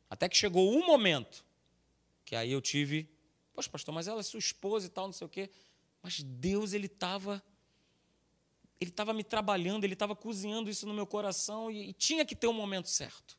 Até 0.09 0.29
que 0.31 0.37
chegou 0.37 0.73
um 0.73 0.87
momento 0.87 1.45
que 2.25 2.35
aí 2.35 2.51
eu 2.51 2.61
tive, 2.63 3.07
poxa, 3.53 3.69
pastor, 3.69 3.95
mas 3.95 4.09
ela 4.09 4.21
é 4.21 4.23
sua 4.23 4.39
esposa 4.39 4.87
e 4.87 4.89
tal, 4.89 5.07
não 5.07 5.13
sei 5.13 5.27
o 5.27 5.31
quê. 5.31 5.51
Mas 6.03 6.23
Deus, 6.23 6.73
ele 6.73 6.87
estava 6.87 7.43
ele 8.81 8.91
estava 8.91 9.13
me 9.13 9.25
trabalhando, 9.25 9.85
ele 9.85 9.95
estava 9.95 10.15
cozinhando 10.15 10.71
isso 10.71 10.87
no 10.87 10.95
meu 10.95 11.07
coração 11.07 11.71
e, 11.71 11.91
e 11.91 11.93
tinha 11.93 12.25
que 12.25 12.35
ter 12.35 12.47
um 12.47 12.53
momento 12.53 12.89
certo. 12.89 13.37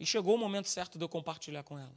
E 0.00 0.06
chegou 0.06 0.34
o 0.34 0.38
momento 0.38 0.68
certo 0.68 0.98
de 0.98 1.04
eu 1.04 1.08
compartilhar 1.08 1.62
com 1.62 1.78
ela. 1.78 1.94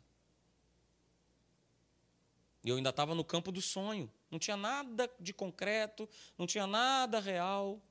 E 2.67 2.69
eu 2.69 2.75
ainda 2.75 2.89
estava 2.89 3.15
no 3.15 3.23
campo 3.23 3.49
do 3.49 3.61
sonho. 3.61 4.11
Não 4.29 4.37
tinha 4.37 4.57
nada 4.57 5.09
de 5.21 5.31
concreto, 5.31 6.07
não 6.37 6.45
tinha 6.45 6.67
nada 6.67 7.17
real. 7.17 7.81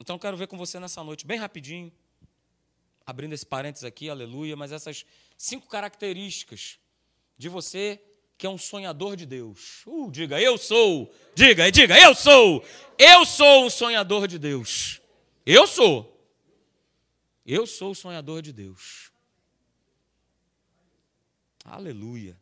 Então 0.00 0.16
eu 0.16 0.18
quero 0.18 0.36
ver 0.36 0.48
com 0.48 0.58
você 0.58 0.80
nessa 0.80 1.04
noite, 1.04 1.24
bem 1.24 1.38
rapidinho, 1.38 1.92
abrindo 3.06 3.34
esse 3.34 3.46
parênteses 3.46 3.84
aqui, 3.84 4.10
aleluia, 4.10 4.56
mas 4.56 4.72
essas 4.72 5.06
cinco 5.38 5.68
características 5.68 6.76
de 7.38 7.48
você 7.48 8.02
que 8.36 8.48
é 8.48 8.50
um 8.50 8.58
sonhador 8.58 9.14
de 9.14 9.24
Deus. 9.24 9.84
Uh, 9.86 10.10
diga, 10.10 10.40
eu 10.40 10.58
sou. 10.58 11.14
Diga, 11.36 11.70
diga, 11.70 11.96
eu 11.96 12.16
sou. 12.16 12.64
Eu 12.98 13.24
sou 13.24 13.66
um 13.66 13.70
sonhador 13.70 14.26
de 14.26 14.40
Deus. 14.40 15.00
Eu 15.46 15.68
sou. 15.68 16.20
Eu 17.46 17.64
sou 17.64 17.92
o 17.92 17.94
sonhador 17.94 18.42
de 18.42 18.52
Deus. 18.52 19.11
Aleluia. 21.64 22.38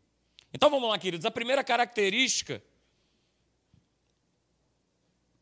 Então 0.52 0.70
vamos 0.70 0.88
lá, 0.88 0.98
queridos. 0.98 1.26
A 1.26 1.30
primeira 1.30 1.62
característica 1.62 2.62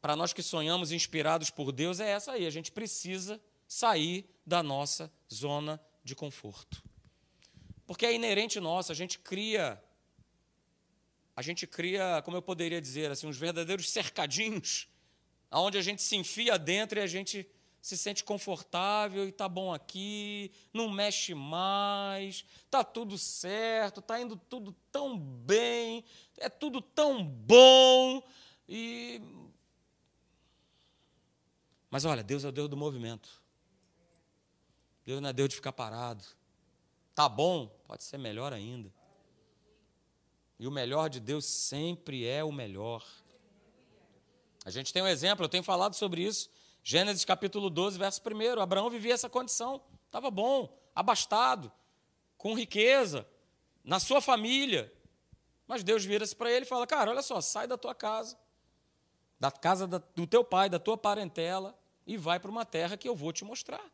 para 0.00 0.14
nós 0.14 0.32
que 0.32 0.42
sonhamos 0.42 0.92
inspirados 0.92 1.50
por 1.50 1.72
Deus 1.72 2.00
é 2.00 2.10
essa 2.10 2.32
aí. 2.32 2.46
A 2.46 2.50
gente 2.50 2.70
precisa 2.70 3.40
sair 3.66 4.28
da 4.46 4.62
nossa 4.62 5.12
zona 5.32 5.80
de 6.04 6.14
conforto. 6.14 6.82
Porque 7.86 8.06
é 8.06 8.14
inerente 8.14 8.60
nossa, 8.60 8.92
a 8.92 8.96
gente 8.96 9.18
cria 9.18 9.82
a 11.38 11.42
gente 11.42 11.68
cria, 11.68 12.20
como 12.24 12.36
eu 12.36 12.42
poderia 12.42 12.80
dizer, 12.80 13.12
assim, 13.12 13.28
uns 13.28 13.36
verdadeiros 13.36 13.88
cercadinhos, 13.90 14.88
aonde 15.48 15.78
a 15.78 15.80
gente 15.80 16.02
se 16.02 16.16
enfia 16.16 16.58
dentro 16.58 16.98
e 16.98 17.00
a 17.00 17.06
gente 17.06 17.48
se 17.88 17.96
sente 17.96 18.22
confortável 18.22 19.26
e 19.26 19.32
tá 19.32 19.48
bom 19.48 19.72
aqui, 19.72 20.52
não 20.74 20.90
mexe 20.90 21.32
mais, 21.34 22.44
tá 22.70 22.84
tudo 22.84 23.16
certo, 23.16 24.02
tá 24.02 24.20
indo 24.20 24.36
tudo 24.36 24.72
tão 24.92 25.18
bem, 25.18 26.04
é 26.36 26.50
tudo 26.50 26.82
tão 26.82 27.24
bom 27.24 28.22
e 28.68 29.22
Mas 31.90 32.04
olha, 32.04 32.22
Deus 32.22 32.44
é 32.44 32.48
o 32.48 32.52
Deus 32.52 32.68
do 32.68 32.76
movimento. 32.76 33.42
Deus 35.06 35.22
não 35.22 35.30
é 35.30 35.32
Deus 35.32 35.48
de 35.48 35.56
ficar 35.56 35.72
parado. 35.72 36.22
Tá 37.14 37.26
bom, 37.26 37.68
pode 37.86 38.04
ser 38.04 38.18
melhor 38.18 38.52
ainda. 38.52 38.92
E 40.58 40.66
o 40.66 40.70
melhor 40.70 41.08
de 41.08 41.20
Deus 41.20 41.46
sempre 41.46 42.26
é 42.26 42.44
o 42.44 42.52
melhor. 42.52 43.02
A 44.66 44.70
gente 44.70 44.92
tem 44.92 45.02
um 45.02 45.08
exemplo, 45.08 45.46
eu 45.46 45.48
tenho 45.48 45.64
falado 45.64 45.94
sobre 45.94 46.20
isso. 46.20 46.50
Gênesis 46.82 47.24
capítulo 47.24 47.68
12, 47.68 47.98
verso 47.98 48.20
1. 48.20 48.60
Abraão 48.60 48.88
vivia 48.88 49.14
essa 49.14 49.28
condição. 49.28 49.82
Estava 50.06 50.30
bom, 50.30 50.74
abastado, 50.94 51.70
com 52.36 52.54
riqueza, 52.54 53.26
na 53.84 54.00
sua 54.00 54.20
família. 54.20 54.92
Mas 55.66 55.84
Deus 55.84 56.04
vira-se 56.04 56.34
para 56.34 56.50
ele 56.50 56.64
e 56.64 56.68
fala: 56.68 56.86
Cara, 56.86 57.10
olha 57.10 57.22
só, 57.22 57.40
sai 57.40 57.66
da 57.66 57.76
tua 57.76 57.94
casa, 57.94 58.38
da 59.38 59.50
casa 59.50 59.86
do 59.86 60.26
teu 60.26 60.42
pai, 60.42 60.70
da 60.70 60.78
tua 60.78 60.96
parentela, 60.96 61.78
e 62.06 62.16
vai 62.16 62.40
para 62.40 62.50
uma 62.50 62.64
terra 62.64 62.96
que 62.96 63.08
eu 63.08 63.14
vou 63.14 63.32
te 63.32 63.44
mostrar. 63.44 63.84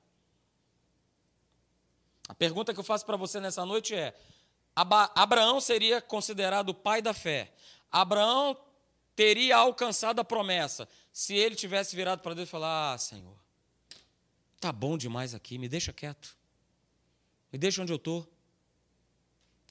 A 2.29 2.35
pergunta 2.35 2.73
que 2.73 2.81
eu 2.81 2.85
faço 2.85 3.05
para 3.05 3.17
você 3.17 3.41
nessa 3.41 3.67
noite 3.67 3.95
é: 3.95 4.17
Abraão 4.75 5.61
seria 5.61 6.01
considerado 6.01 6.71
o 6.71 6.75
pai 6.75 7.03
da 7.03 7.13
fé. 7.13 7.53
Abraão 7.91 8.57
teria 9.15 9.57
alcançado 9.57 10.21
a 10.21 10.25
promessa 10.25 10.89
se 11.13 11.35
ele 11.35 11.55
tivesse 11.55 11.95
virado 11.95 12.21
para 12.21 12.35
Deus 12.35 12.49
e 12.49 12.51
falar: 12.51 12.95
Ah, 12.95 12.99
Senhor, 12.99 13.37
tá 14.61 14.73
bom 14.73 14.99
demais 14.99 15.35
aqui, 15.35 15.59
me 15.59 15.69
deixa 15.69 15.93
quieto. 15.93 16.37
Me 17.53 17.59
deixa 17.59 17.83
onde 17.83 17.93
eu 17.93 17.97
estou. 17.97 18.29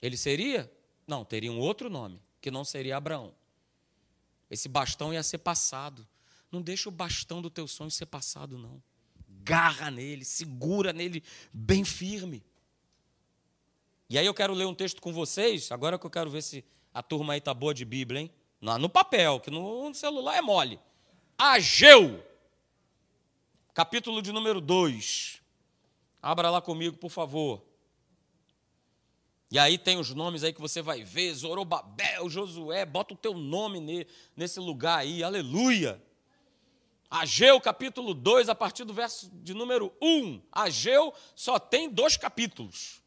Ele 0.01 0.17
seria? 0.17 0.71
Não, 1.05 1.25
teria 1.25 1.51
um 1.51 1.59
outro 1.59 1.89
nome, 1.89 2.21
que 2.41 2.49
não 2.49 2.63
seria 2.63 2.97
Abraão. 2.97 3.33
Esse 4.49 4.69
bastão 4.69 5.13
ia 5.13 5.23
ser 5.23 5.39
passado. 5.39 6.07
Não 6.51 6.61
deixa 6.61 6.87
o 6.87 6.91
bastão 6.91 7.41
do 7.41 7.49
teu 7.49 7.67
sonho 7.67 7.89
ser 7.89 8.05
passado, 8.05 8.57
não. 8.57 8.81
Garra 9.27 9.89
nele, 9.89 10.23
segura 10.23 10.93
nele 10.93 11.23
bem 11.51 11.83
firme. 11.83 12.43
E 14.09 14.17
aí 14.17 14.25
eu 14.25 14.33
quero 14.33 14.53
ler 14.53 14.65
um 14.65 14.75
texto 14.75 15.01
com 15.01 15.11
vocês, 15.11 15.71
agora 15.71 15.97
que 15.97 16.05
eu 16.05 16.09
quero 16.09 16.29
ver 16.29 16.43
se 16.43 16.63
a 16.93 17.01
turma 17.01 17.33
aí 17.33 17.41
tá 17.41 17.53
boa 17.53 17.73
de 17.73 17.83
Bíblia, 17.83 18.21
hein? 18.21 18.31
No 18.63 18.87
papel, 18.87 19.41
que 19.41 19.51
no 19.51 19.93
celular 19.93 20.37
é 20.37 20.41
mole. 20.41 20.79
Ageu, 21.37 22.23
capítulo 23.73 24.21
de 24.21 24.31
número 24.31 24.61
2. 24.61 25.41
Abra 26.21 26.49
lá 26.49 26.61
comigo, 26.61 26.95
por 26.95 27.09
favor. 27.09 27.61
E 29.51 29.59
aí 29.59 29.77
tem 29.77 29.99
os 29.99 30.11
nomes 30.11 30.45
aí 30.45 30.53
que 30.53 30.61
você 30.61 30.81
vai 30.81 31.03
ver, 31.03 31.33
Zorobabel, 31.33 32.29
Josué, 32.29 32.85
bota 32.85 33.13
o 33.13 33.17
teu 33.17 33.33
nome 33.33 34.07
nesse 34.33 34.61
lugar 34.61 34.99
aí, 34.99 35.21
aleluia. 35.21 36.01
Ageu 37.09 37.59
capítulo 37.59 38.13
2, 38.13 38.47
a 38.47 38.55
partir 38.55 38.85
do 38.85 38.93
verso 38.93 39.29
de 39.43 39.53
número 39.53 39.93
1. 40.01 40.41
Ageu 40.49 41.13
só 41.35 41.59
tem 41.59 41.89
dois 41.89 42.15
capítulos. 42.15 43.03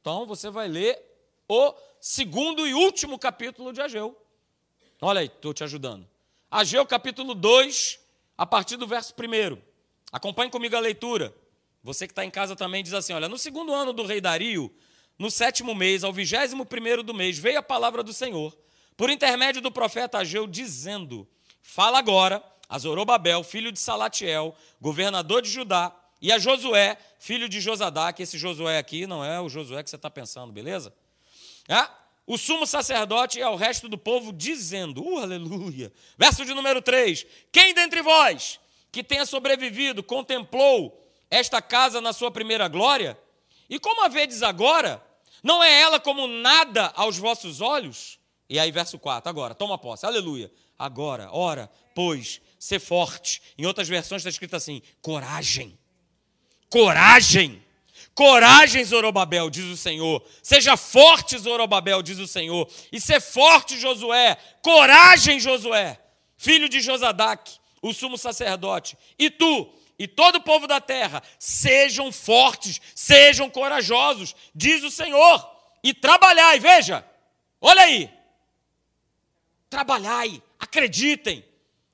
Então 0.00 0.24
você 0.24 0.48
vai 0.48 0.66
ler 0.66 0.98
o 1.46 1.74
segundo 2.00 2.66
e 2.66 2.72
último 2.72 3.18
capítulo 3.18 3.70
de 3.70 3.82
Ageu. 3.82 4.16
Olha 5.02 5.20
aí, 5.20 5.26
estou 5.28 5.54
te 5.54 5.64
ajudando. 5.64 6.06
Ageu 6.50 6.84
capítulo 6.84 7.34
2, 7.34 7.98
a 8.36 8.44
partir 8.44 8.76
do 8.76 8.86
verso 8.86 9.14
1. 9.14 9.56
Acompanhe 10.12 10.50
comigo 10.50 10.76
a 10.76 10.80
leitura. 10.80 11.34
Você 11.82 12.06
que 12.06 12.12
está 12.12 12.22
em 12.22 12.30
casa 12.30 12.54
também 12.54 12.82
diz 12.82 12.92
assim: 12.92 13.14
olha, 13.14 13.26
no 13.26 13.38
segundo 13.38 13.72
ano 13.72 13.94
do 13.94 14.04
rei 14.04 14.20
Dario, 14.20 14.70
no 15.18 15.30
sétimo 15.30 15.74
mês, 15.74 16.04
ao 16.04 16.12
vigésimo 16.12 16.66
primeiro 16.66 17.02
do 17.02 17.14
mês, 17.14 17.38
veio 17.38 17.58
a 17.58 17.62
palavra 17.62 18.02
do 18.02 18.12
Senhor, 18.12 18.54
por 18.94 19.08
intermédio 19.08 19.62
do 19.62 19.72
profeta 19.72 20.18
Ageu, 20.18 20.46
dizendo: 20.46 21.26
Fala 21.62 21.98
agora 21.98 22.44
a 22.68 22.78
Zorobabel, 22.78 23.42
filho 23.42 23.72
de 23.72 23.78
Salatiel, 23.78 24.54
governador 24.78 25.40
de 25.40 25.48
Judá, 25.48 25.96
e 26.20 26.30
a 26.30 26.38
Josué, 26.38 26.98
filho 27.18 27.48
de 27.48 27.58
Josadá, 27.58 28.12
que 28.12 28.24
esse 28.24 28.36
Josué 28.36 28.76
aqui 28.76 29.06
não 29.06 29.24
é 29.24 29.40
o 29.40 29.48
Josué 29.48 29.82
que 29.82 29.88
você 29.88 29.96
está 29.96 30.10
pensando, 30.10 30.52
beleza? 30.52 30.92
É? 31.66 31.99
O 32.30 32.38
sumo 32.38 32.64
sacerdote 32.64 33.40
e 33.40 33.42
ao 33.42 33.56
resto 33.56 33.88
do 33.88 33.98
povo 33.98 34.32
dizendo, 34.32 35.02
uh, 35.02 35.18
aleluia. 35.18 35.92
Verso 36.16 36.44
de 36.44 36.54
número 36.54 36.80
3: 36.80 37.26
Quem 37.50 37.74
dentre 37.74 38.02
vós 38.02 38.60
que 38.92 39.02
tenha 39.02 39.26
sobrevivido 39.26 40.00
contemplou 40.00 41.04
esta 41.28 41.60
casa 41.60 42.00
na 42.00 42.12
sua 42.12 42.30
primeira 42.30 42.68
glória? 42.68 43.18
E 43.68 43.80
como 43.80 44.04
a 44.04 44.08
vedes 44.08 44.44
agora, 44.44 45.04
não 45.42 45.60
é 45.60 45.80
ela 45.80 45.98
como 45.98 46.28
nada 46.28 46.92
aos 46.94 47.18
vossos 47.18 47.60
olhos? 47.60 48.20
E 48.48 48.60
aí, 48.60 48.70
verso 48.70 48.96
4, 48.96 49.28
agora, 49.28 49.52
toma 49.52 49.76
posse, 49.76 50.06
aleluia. 50.06 50.52
Agora, 50.78 51.30
ora, 51.32 51.68
pois, 51.96 52.40
ser 52.60 52.78
forte. 52.78 53.42
Em 53.58 53.66
outras 53.66 53.88
versões 53.88 54.20
está 54.20 54.30
escrito 54.30 54.54
assim: 54.54 54.82
coragem. 55.02 55.76
Coragem. 56.68 57.60
Coragem, 58.14 58.84
Zorobabel, 58.84 59.48
diz 59.48 59.64
o 59.66 59.76
Senhor. 59.76 60.22
Seja 60.42 60.76
forte, 60.76 61.38
Zorobabel, 61.38 62.02
diz 62.02 62.18
o 62.18 62.26
Senhor. 62.26 62.68
E 62.92 63.00
ser 63.00 63.20
forte, 63.20 63.78
Josué. 63.78 64.36
Coragem, 64.62 65.40
Josué, 65.40 65.98
filho 66.36 66.68
de 66.68 66.80
Josadac, 66.80 67.58
o 67.80 67.92
sumo 67.92 68.18
sacerdote. 68.18 68.96
E 69.18 69.30
tu, 69.30 69.72
e 69.98 70.06
todo 70.06 70.36
o 70.36 70.42
povo 70.42 70.66
da 70.66 70.80
terra, 70.80 71.22
sejam 71.38 72.12
fortes, 72.12 72.80
sejam 72.94 73.48
corajosos, 73.48 74.34
diz 74.54 74.82
o 74.82 74.90
Senhor. 74.90 75.48
E 75.82 75.94
trabalhai, 75.94 76.58
veja, 76.58 77.04
olha 77.60 77.82
aí. 77.82 78.10
Trabalhai, 79.70 80.42
acreditem, 80.58 81.44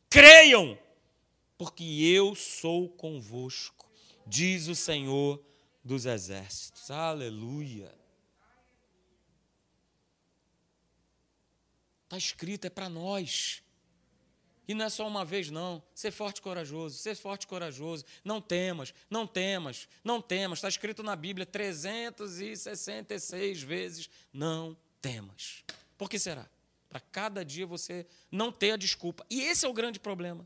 creiam, 0.08 0.78
porque 1.58 1.84
eu 1.84 2.34
sou 2.34 2.88
convosco 2.88 3.76
diz 4.26 4.66
o 4.68 4.74
Senhor 4.74 5.40
dos 5.86 6.04
exércitos. 6.04 6.90
Aleluia. 6.90 7.90
Está 12.04 12.18
escrito, 12.18 12.66
é 12.66 12.70
para 12.70 12.88
nós. 12.88 13.62
E 14.68 14.74
não 14.74 14.84
é 14.84 14.88
só 14.88 15.06
uma 15.06 15.24
vez, 15.24 15.48
não. 15.48 15.80
Ser 15.94 16.10
forte 16.10 16.38
e 16.38 16.42
corajoso, 16.42 16.98
ser 16.98 17.14
forte 17.14 17.44
e 17.44 17.46
corajoso. 17.46 18.04
Não 18.24 18.40
temas, 18.40 18.92
não 19.08 19.28
temas, 19.28 19.88
não 20.02 20.20
temas. 20.20 20.58
Está 20.58 20.68
escrito 20.68 21.04
na 21.04 21.14
Bíblia 21.14 21.46
366 21.46 23.62
vezes: 23.62 24.10
não 24.32 24.76
temas. 25.00 25.62
Por 25.96 26.10
que 26.10 26.18
será? 26.18 26.50
Para 26.88 26.98
cada 26.98 27.44
dia 27.44 27.66
você 27.66 28.04
não 28.30 28.50
ter 28.50 28.72
a 28.72 28.76
desculpa. 28.76 29.24
E 29.30 29.40
esse 29.42 29.64
é 29.64 29.68
o 29.68 29.72
grande 29.72 30.00
problema. 30.00 30.44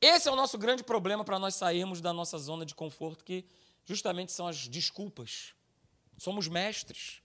Esse 0.00 0.28
é 0.28 0.32
o 0.32 0.36
nosso 0.36 0.58
grande 0.58 0.82
problema 0.82 1.24
para 1.24 1.38
nós 1.38 1.54
sairmos 1.54 2.00
da 2.00 2.12
nossa 2.12 2.38
zona 2.38 2.66
de 2.66 2.74
conforto, 2.74 3.22
que 3.22 3.44
justamente 3.84 4.32
são 4.32 4.46
as 4.46 4.68
desculpas. 4.68 5.54
Somos 6.18 6.48
mestres. 6.48 7.22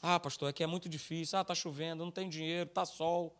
Ah, 0.00 0.18
pastor, 0.20 0.52
que 0.52 0.62
é 0.62 0.66
muito 0.66 0.88
difícil. 0.88 1.38
Ah, 1.38 1.42
está 1.42 1.54
chovendo, 1.54 2.04
não 2.04 2.10
tem 2.10 2.28
dinheiro, 2.28 2.68
está 2.68 2.84
sol. 2.84 3.34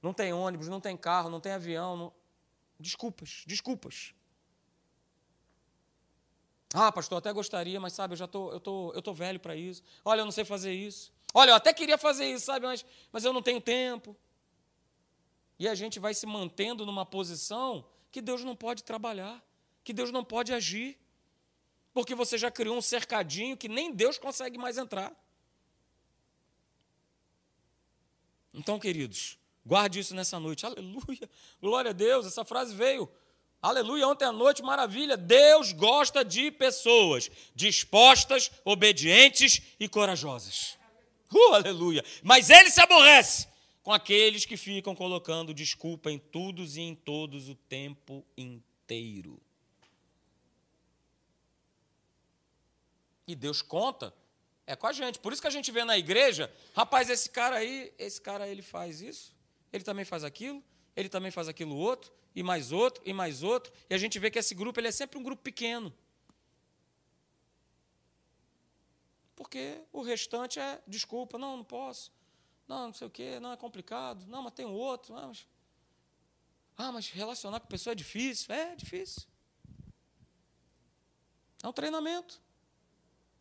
Não 0.00 0.12
tem 0.12 0.32
ônibus, 0.32 0.68
não 0.68 0.80
tem 0.80 0.96
carro, 0.96 1.30
não 1.30 1.40
tem 1.40 1.52
avião. 1.52 1.96
Não... 1.96 2.12
Desculpas, 2.78 3.44
desculpas. 3.46 4.14
Ah, 6.74 6.90
pastor, 6.90 7.18
até 7.18 7.32
gostaria, 7.32 7.78
mas 7.78 7.92
sabe, 7.92 8.14
eu 8.14 8.16
já 8.16 8.26
tô, 8.26 8.50
eu 8.50 8.58
tô, 8.58 8.92
eu 8.94 9.00
tô 9.00 9.14
velho 9.14 9.38
para 9.38 9.54
isso. 9.54 9.82
Olha, 10.04 10.22
eu 10.22 10.24
não 10.24 10.32
sei 10.32 10.44
fazer 10.44 10.72
isso. 10.72 11.12
Olha, 11.32 11.50
eu 11.50 11.54
até 11.54 11.72
queria 11.72 11.96
fazer 11.96 12.26
isso, 12.30 12.46
sabe, 12.46 12.66
mas, 12.66 12.84
mas 13.12 13.24
eu 13.24 13.32
não 13.32 13.40
tenho 13.40 13.60
tempo. 13.60 14.16
E 15.58 15.68
a 15.68 15.74
gente 15.74 16.00
vai 16.00 16.12
se 16.14 16.26
mantendo 16.26 16.84
numa 16.84 17.06
posição 17.06 17.84
que 18.10 18.20
Deus 18.20 18.42
não 18.42 18.56
pode 18.56 18.82
trabalhar, 18.82 19.40
que 19.84 19.92
Deus 19.92 20.10
não 20.10 20.24
pode 20.24 20.52
agir, 20.52 20.98
porque 21.92 22.14
você 22.14 22.36
já 22.36 22.50
criou 22.50 22.76
um 22.76 22.82
cercadinho 22.82 23.56
que 23.56 23.68
nem 23.68 23.92
Deus 23.92 24.18
consegue 24.18 24.58
mais 24.58 24.78
entrar. 24.78 25.14
Então, 28.52 28.78
queridos, 28.78 29.38
guarde 29.64 30.00
isso 30.00 30.14
nessa 30.14 30.40
noite. 30.40 30.64
Aleluia, 30.64 31.28
glória 31.60 31.90
a 31.90 31.94
Deus, 31.94 32.26
essa 32.26 32.44
frase 32.44 32.74
veio. 32.74 33.08
Aleluia, 33.60 34.06
ontem 34.06 34.24
à 34.24 34.32
noite, 34.32 34.62
maravilha. 34.62 35.16
Deus 35.16 35.72
gosta 35.72 36.24
de 36.24 36.50
pessoas 36.50 37.30
dispostas, 37.54 38.50
obedientes 38.64 39.62
e 39.80 39.88
corajosas. 39.88 40.76
Uh, 41.32 41.54
aleluia. 41.54 42.04
Mas 42.22 42.50
ele 42.50 42.70
se 42.70 42.80
aborrece 42.80 43.48
com 43.82 43.92
aqueles 43.92 44.44
que 44.44 44.56
ficam 44.56 44.94
colocando 44.94 45.54
desculpa 45.54 46.10
em 46.10 46.18
tudo 46.18 46.64
e 46.64 46.80
em 46.80 46.94
todos 46.94 47.48
o 47.48 47.54
tempo 47.54 48.24
inteiro. 48.36 49.40
E 53.26 53.34
Deus 53.34 53.62
conta 53.62 54.14
é 54.66 54.74
com 54.74 54.86
a 54.86 54.92
gente. 54.92 55.18
Por 55.18 55.32
isso 55.32 55.42
que 55.42 55.48
a 55.48 55.50
gente 55.50 55.70
vê 55.70 55.84
na 55.84 55.96
igreja, 55.96 56.52
rapaz, 56.74 57.10
esse 57.10 57.28
cara 57.28 57.56
aí, 57.56 57.92
esse 57.98 58.20
cara 58.20 58.48
ele 58.48 58.62
faz 58.62 59.00
isso, 59.00 59.34
ele 59.72 59.84
também 59.84 60.04
faz 60.04 60.24
aquilo, 60.24 60.62
ele 60.96 61.08
também 61.08 61.30
faz 61.30 61.48
aquilo 61.48 61.76
outro, 61.76 62.12
e 62.34 62.42
mais 62.42 62.72
outro, 62.72 63.02
e 63.06 63.12
mais 63.12 63.42
outro, 63.42 63.72
e 63.88 63.94
a 63.94 63.98
gente 63.98 64.18
vê 64.18 64.30
que 64.30 64.38
esse 64.38 64.54
grupo 64.54 64.80
ele 64.80 64.88
é 64.88 64.92
sempre 64.92 65.18
um 65.18 65.22
grupo 65.22 65.42
pequeno. 65.42 65.92
Porque 69.36 69.80
o 69.92 70.02
restante 70.02 70.58
é 70.58 70.80
desculpa, 70.86 71.38
não, 71.38 71.56
não 71.58 71.64
posso. 71.64 72.12
Não, 72.66 72.86
não 72.86 72.94
sei 72.94 73.06
o 73.06 73.10
quê, 73.10 73.38
não 73.40 73.52
é 73.52 73.56
complicado. 73.56 74.26
Não, 74.26 74.42
mas 74.42 74.54
tem 74.54 74.64
um 74.64 74.72
outro. 74.72 75.14
Ah 75.16 75.26
mas, 75.26 75.46
ah, 76.76 76.92
mas 76.92 77.08
relacionar 77.10 77.60
com 77.60 77.66
pessoa 77.66 77.92
é 77.92 77.94
difícil. 77.94 78.54
É 78.54 78.74
difícil. 78.74 79.22
É 81.62 81.68
um 81.68 81.72
treinamento 81.72 82.40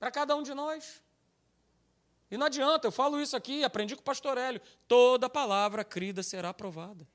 para 0.04 0.12
cada 0.12 0.36
um 0.36 0.44
de 0.44 0.54
nós. 0.54 1.02
E 2.30 2.36
não 2.36 2.48
adianta, 2.48 2.86
eu 2.86 2.92
falo 2.92 3.22
isso 3.22 3.38
aqui, 3.38 3.64
aprendi 3.64 3.96
com 3.96 4.02
o 4.02 4.04
pastor 4.04 4.38
Hélio. 4.38 4.60
Toda 4.86 5.30
palavra 5.30 5.82
crida 5.82 6.22
será 6.22 6.50
aprovada. 6.50 7.08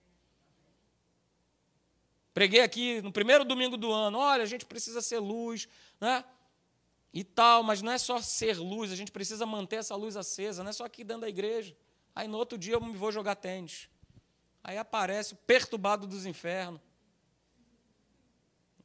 Preguei 2.32 2.62
aqui 2.62 3.02
no 3.02 3.12
primeiro 3.12 3.44
domingo 3.44 3.76
do 3.76 3.92
ano, 3.92 4.16
olha, 4.16 4.42
a 4.42 4.46
gente 4.46 4.64
precisa 4.64 5.02
ser 5.02 5.18
luz, 5.18 5.68
né? 6.00 6.24
E 7.12 7.22
tal, 7.22 7.62
mas 7.62 7.82
não 7.82 7.92
é 7.92 7.98
só 7.98 8.22
ser 8.22 8.56
luz, 8.56 8.90
a 8.90 8.96
gente 8.96 9.12
precisa 9.12 9.44
manter 9.44 9.76
essa 9.76 9.94
luz 9.94 10.16
acesa, 10.16 10.62
não 10.62 10.70
é 10.70 10.72
só 10.72 10.86
aqui 10.86 11.04
dentro 11.04 11.22
da 11.22 11.28
igreja. 11.28 11.76
Aí 12.14 12.26
no 12.26 12.38
outro 12.38 12.56
dia 12.56 12.72
eu 12.72 12.80
me 12.80 12.96
vou 12.96 13.12
jogar 13.12 13.34
tênis. 13.34 13.90
Aí 14.64 14.78
aparece 14.78 15.34
o 15.34 15.36
perturbado 15.36 16.06
dos 16.06 16.24
infernos. 16.24 16.80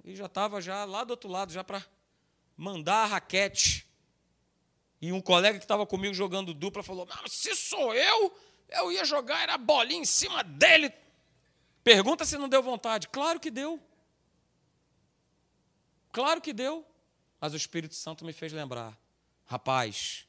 E 0.04 0.14
já 0.14 0.26
estava 0.26 0.60
já 0.60 0.84
lá 0.84 1.06
do 1.06 1.12
outro 1.12 1.30
lado, 1.30 1.54
já 1.54 1.64
para 1.64 1.82
mandar 2.58 3.04
a 3.04 3.06
raquete. 3.06 3.93
E 5.04 5.12
um 5.12 5.20
colega 5.20 5.60
que 5.60 5.66
estava 5.66 5.86
comigo 5.86 6.14
jogando 6.14 6.54
dupla 6.54 6.82
falou: 6.82 7.06
Mas 7.06 7.34
se 7.34 7.54
sou 7.58 7.94
eu, 7.94 8.34
eu 8.70 8.90
ia 8.90 9.04
jogar, 9.04 9.44
era 9.44 9.58
bolinha 9.58 10.00
em 10.00 10.06
cima 10.06 10.42
dele. 10.42 10.94
Pergunta 11.84 12.24
se 12.24 12.38
não 12.38 12.48
deu 12.48 12.64
vontade. 12.64 13.10
Claro 13.10 13.38
que 13.38 13.52
deu. 13.52 13.84
Claro 16.10 16.40
que 16.40 16.54
deu. 16.54 16.86
Mas 17.38 17.52
o 17.52 17.58
Espírito 17.58 17.96
Santo 17.96 18.24
me 18.24 18.32
fez 18.32 18.54
lembrar: 18.54 18.98
Rapaz, 19.44 20.26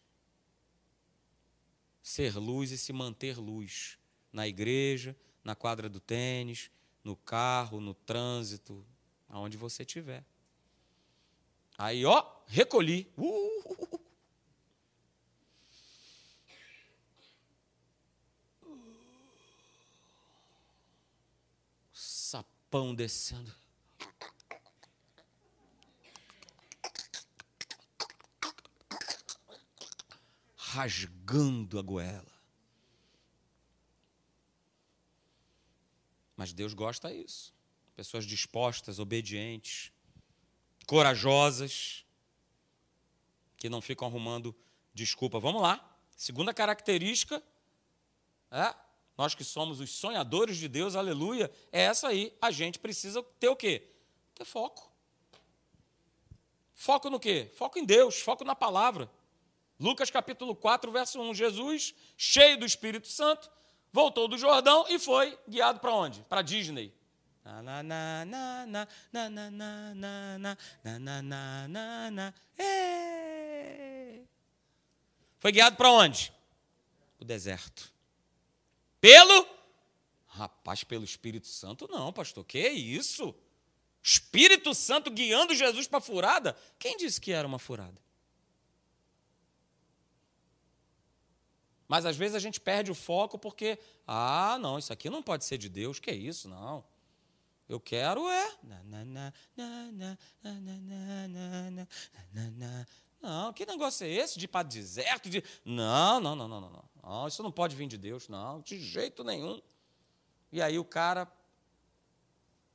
ser 2.03 2.37
luz 2.37 2.73
e 2.73 2.77
se 2.77 2.93
manter 2.93 3.39
luz 3.39 3.97
na 4.33 4.49
igreja, 4.49 5.17
na 5.45 5.55
quadra 5.55 5.89
do 5.89 6.01
tênis, 6.01 6.69
no 7.05 7.15
carro, 7.15 7.81
no 7.81 7.95
trânsito, 7.95 8.85
aonde 9.29 9.57
você 9.57 9.85
estiver. 9.85 10.25
Aí, 11.79 12.05
ó, 12.05 12.27
recolhi. 12.49 13.09
Uh! 13.17 14.03
Sapão 22.75 22.93
descendo. 22.93 23.55
rasgando 30.57 31.79
a 31.79 31.83
goela. 31.83 32.33
Mas 36.37 36.53
Deus 36.53 36.75
gosta 36.75 37.15
disso. 37.15 37.55
Pessoas 37.95 38.25
dispostas, 38.27 38.99
obedientes, 38.99 39.93
corajosas, 40.85 42.05
que 43.57 43.69
não 43.69 43.81
ficam 43.81 44.09
arrumando 44.09 44.53
desculpa. 44.93 45.39
Vamos 45.39 45.63
lá. 45.63 45.97
Segunda 46.17 46.53
característica, 46.53 47.41
é, 48.51 48.75
nós 49.17 49.35
que 49.35 49.45
somos 49.45 49.81
os 49.81 49.91
sonhadores 49.91 50.57
de 50.57 50.69
Deus, 50.69 50.97
aleluia, 50.97 51.51
é 51.71 51.83
essa 51.83 52.09
aí. 52.09 52.37
A 52.41 52.51
gente 52.51 52.79
precisa 52.79 53.23
ter 53.39 53.49
o 53.49 53.57
quê? 53.57 53.89
Ter 54.35 54.45
foco. 54.45 54.93
Foco 56.75 57.09
no 57.09 57.21
quê? 57.21 57.51
Foco 57.55 57.79
em 57.79 57.85
Deus, 57.85 58.21
foco 58.21 58.45
na 58.45 58.57
palavra. 58.57 59.09
Lucas 59.79 60.11
capítulo 60.11 60.57
4, 60.57 60.91
verso 60.91 61.21
1. 61.21 61.35
Jesus, 61.35 61.95
cheio 62.17 62.59
do 62.59 62.67
Espírito 62.67 63.07
Santo, 63.07 63.51
voltou 63.93 64.27
do 64.27 64.37
Jordão 64.37 64.85
e 64.89 64.99
foi 64.99 65.39
guiado 65.49 65.79
para 65.79 65.93
onde? 65.93 66.21
Para 66.23 66.43
Disney. 66.43 66.93
Foi 75.39 75.53
guiado 75.53 75.77
para 75.77 75.91
onde? 75.91 76.33
O 77.21 77.25
deserto. 77.25 77.94
Pelo? 79.05 79.47
Rapaz, 80.29 80.83
pelo 80.83 81.05
Espírito 81.05 81.47
Santo, 81.47 81.87
não, 81.93 82.11
pastor. 82.11 82.43
Que 82.43 82.71
isso? 82.71 83.35
Espírito 84.03 84.75
Santo 84.75 85.11
guiando 85.11 85.55
Jesus 85.55 85.87
para 85.87 86.01
furada? 86.01 86.57
Quem 86.79 86.97
disse 86.97 87.21
que 87.21 87.31
era 87.31 87.47
uma 87.47 87.59
furada? 87.59 88.01
Mas 91.87 92.07
às 92.07 92.17
vezes 92.17 92.35
a 92.35 92.39
gente 92.39 92.59
perde 92.59 92.91
o 92.91 92.95
foco 92.95 93.39
porque, 93.39 93.79
ah, 94.07 94.57
não, 94.59 94.79
isso 94.79 94.91
aqui 94.91 95.11
não 95.11 95.23
pode 95.23 95.45
ser 95.45 95.59
de 95.59 95.69
Deus, 95.69 95.99
que 95.99 96.11
é 96.11 96.15
isso, 96.15 96.49
não. 96.49 96.83
Eu 97.69 97.79
quero 97.79 98.27
é. 98.31 98.57
Não, 103.25 103.55
que 103.55 103.65
negócio 103.65 104.07
é 104.07 104.11
esse 104.11 104.39
de 104.39 104.45
ir 104.45 104.49
para 104.49 104.69
deserto? 104.69 105.31
De... 105.31 105.43
Não, 105.65 106.21
não, 106.21 106.37
não, 106.37 106.47
não, 106.47 106.61
não, 106.61 106.85
não. 107.03 107.27
Isso 107.27 107.43
não 107.43 107.51
pode 107.51 107.75
vir 107.75 107.89
de 107.89 107.97
Deus, 107.97 108.29
não, 108.29 108.61
de 108.61 108.79
jeito 108.79 109.25
nenhum. 109.25 109.63
E 110.53 110.61
aí 110.61 110.79
o 110.79 110.85
cara 110.85 111.27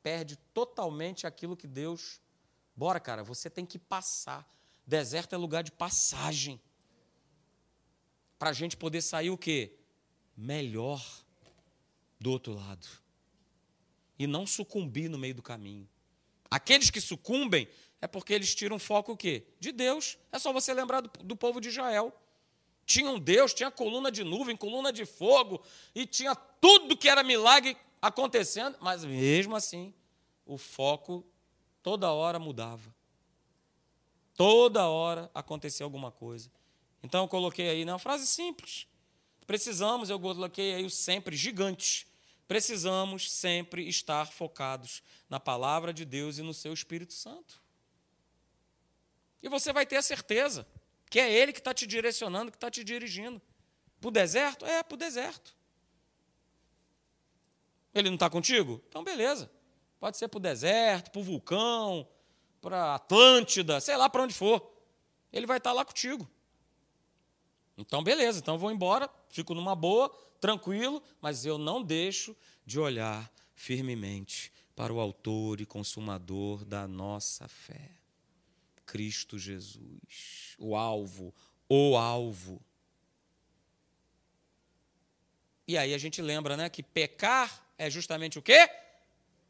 perde 0.02 0.36
totalmente 0.52 1.28
aquilo 1.28 1.56
que 1.56 1.68
Deus. 1.68 2.20
Bora, 2.76 3.00
cara, 3.00 3.24
você 3.24 3.48
tem 3.48 3.64
que 3.64 3.78
passar. 3.78 4.52
Deserto 4.88 5.34
é 5.34 5.38
lugar 5.38 5.64
de 5.64 5.72
passagem 5.72 6.60
para 8.40 8.50
a 8.50 8.54
gente 8.54 8.76
poder 8.76 9.04
sair 9.04 9.30
o 9.30 9.38
quê? 9.38 9.78
Melhor 10.36 11.06
do 12.20 12.32
outro 12.32 12.54
lado. 12.54 12.88
E 14.18 14.26
não 14.26 14.48
sucumbir 14.48 15.10
no 15.10 15.18
meio 15.20 15.36
do 15.36 15.44
caminho. 15.44 15.88
Aqueles 16.50 16.90
que 16.90 17.00
sucumbem 17.00 17.70
é 18.02 18.08
porque 18.08 18.34
eles 18.34 18.56
tiram 18.56 18.80
foco 18.80 19.14
o 19.14 19.18
quê? 19.18 19.46
De 19.60 19.72
Deus. 19.72 20.18
É 20.32 20.40
só 20.40 20.54
você 20.54 20.74
lembrar 20.74 21.02
do, 21.02 21.10
do 21.24 21.36
povo 21.36 21.60
de 21.60 21.70
Israel. 21.70 22.14
Tinha 22.86 23.10
um 23.12 23.20
Deus, 23.20 23.54
tinha 23.54 23.70
coluna 23.70 24.12
de 24.12 24.24
nuvem, 24.24 24.56
coluna 24.56 24.92
de 24.92 25.06
fogo, 25.06 25.62
e 25.94 26.06
tinha 26.06 26.34
tudo 26.34 26.98
que 26.98 27.08
era 27.08 27.24
milagre 27.24 27.78
acontecendo, 28.02 28.78
mas 28.80 29.04
mesmo 29.04 29.56
assim, 29.56 29.94
o 30.46 30.58
foco 30.58 31.26
toda 31.84 32.12
hora 32.12 32.40
mudava. 32.40 32.94
Toda 34.36 34.88
hora 34.88 35.30
acontecia 35.36 35.84
alguma 35.84 36.12
coisa. 36.12 36.50
Então 37.04 37.24
eu 37.24 37.28
coloquei 37.28 37.70
aí, 37.70 37.86
né, 37.86 37.92
uma 37.92 38.00
frase 38.00 38.26
simples. 38.26 38.88
precisamos, 39.46 40.10
eu 40.10 40.20
coloquei 40.20 40.76
aí 40.76 40.86
o 40.86 40.90
sempre 40.90 41.36
gigante, 41.36 42.08
precisamos 42.48 43.32
sempre 43.32 43.88
estar 43.88 44.26
focados 44.28 45.04
na 45.30 45.40
palavra 45.40 45.94
de 45.94 46.06
Deus 46.06 46.38
e 46.38 46.42
no 46.42 46.54
seu 46.54 46.74
Espírito 46.74 47.14
Santo. 47.14 47.59
E 49.42 49.50
você 49.50 49.72
vai 49.72 49.86
ter 49.86 49.98
a 49.98 50.02
certeza 50.02 50.68
que 51.10 51.20
é 51.20 51.32
Ele 51.32 51.52
que 51.52 51.60
está 51.60 51.74
te 51.74 51.88
direcionando, 51.88 52.52
que 52.52 52.58
está 52.58 52.70
te 52.70 52.84
dirigindo. 52.84 53.42
Para 54.00 54.08
o 54.08 54.12
deserto? 54.12 54.66
É, 54.66 54.84
para 54.84 54.96
o 54.96 54.98
deserto. 54.98 55.56
Ele 57.94 58.10
não 58.10 58.16
está 58.16 58.30
contigo? 58.30 58.82
Então, 58.88 59.04
beleza. 59.04 59.52
Pode 60.00 60.18
ser 60.18 60.28
para 60.28 60.38
o 60.38 60.42
deserto, 60.42 61.12
para 61.12 61.20
o 61.20 61.24
vulcão, 61.24 62.08
para 62.62 62.96
Atlântida, 62.96 63.82
sei 63.82 63.98
lá 63.98 64.10
para 64.10 64.24
onde 64.24 64.34
for. 64.34 64.72
Ele 65.34 65.46
vai 65.46 65.58
estar 65.58 65.72
tá 65.72 65.76
lá 65.76 65.84
contigo. 65.84 66.30
Então, 67.78 68.04
beleza. 68.04 68.40
Então, 68.40 68.56
eu 68.56 68.60
vou 68.60 68.72
embora, 68.72 69.10
fico 69.30 69.54
numa 69.54 69.76
boa, 69.76 70.10
tranquilo, 70.40 71.02
mas 71.20 71.46
eu 71.46 71.58
não 71.58 71.82
deixo 71.82 72.36
de 72.66 72.80
olhar 72.80 73.30
firmemente 73.56 74.54
para 74.76 74.94
o 74.94 75.00
Autor 75.00 75.60
e 75.60 75.66
Consumador 75.66 76.64
da 76.64 76.88
nossa 76.88 77.48
fé. 77.48 77.99
Cristo 78.90 79.38
Jesus, 79.38 80.56
o 80.58 80.76
alvo, 80.76 81.32
o 81.70 81.96
alvo. 81.96 82.60
E 85.68 85.78
aí 85.78 85.94
a 85.94 85.98
gente 86.00 86.24
lembra, 86.24 86.58
né, 86.58 86.70
que 86.70 86.82
pecar 86.82 87.64
é 87.78 87.88
justamente 87.88 88.40
o 88.40 88.42
quê? 88.42 88.68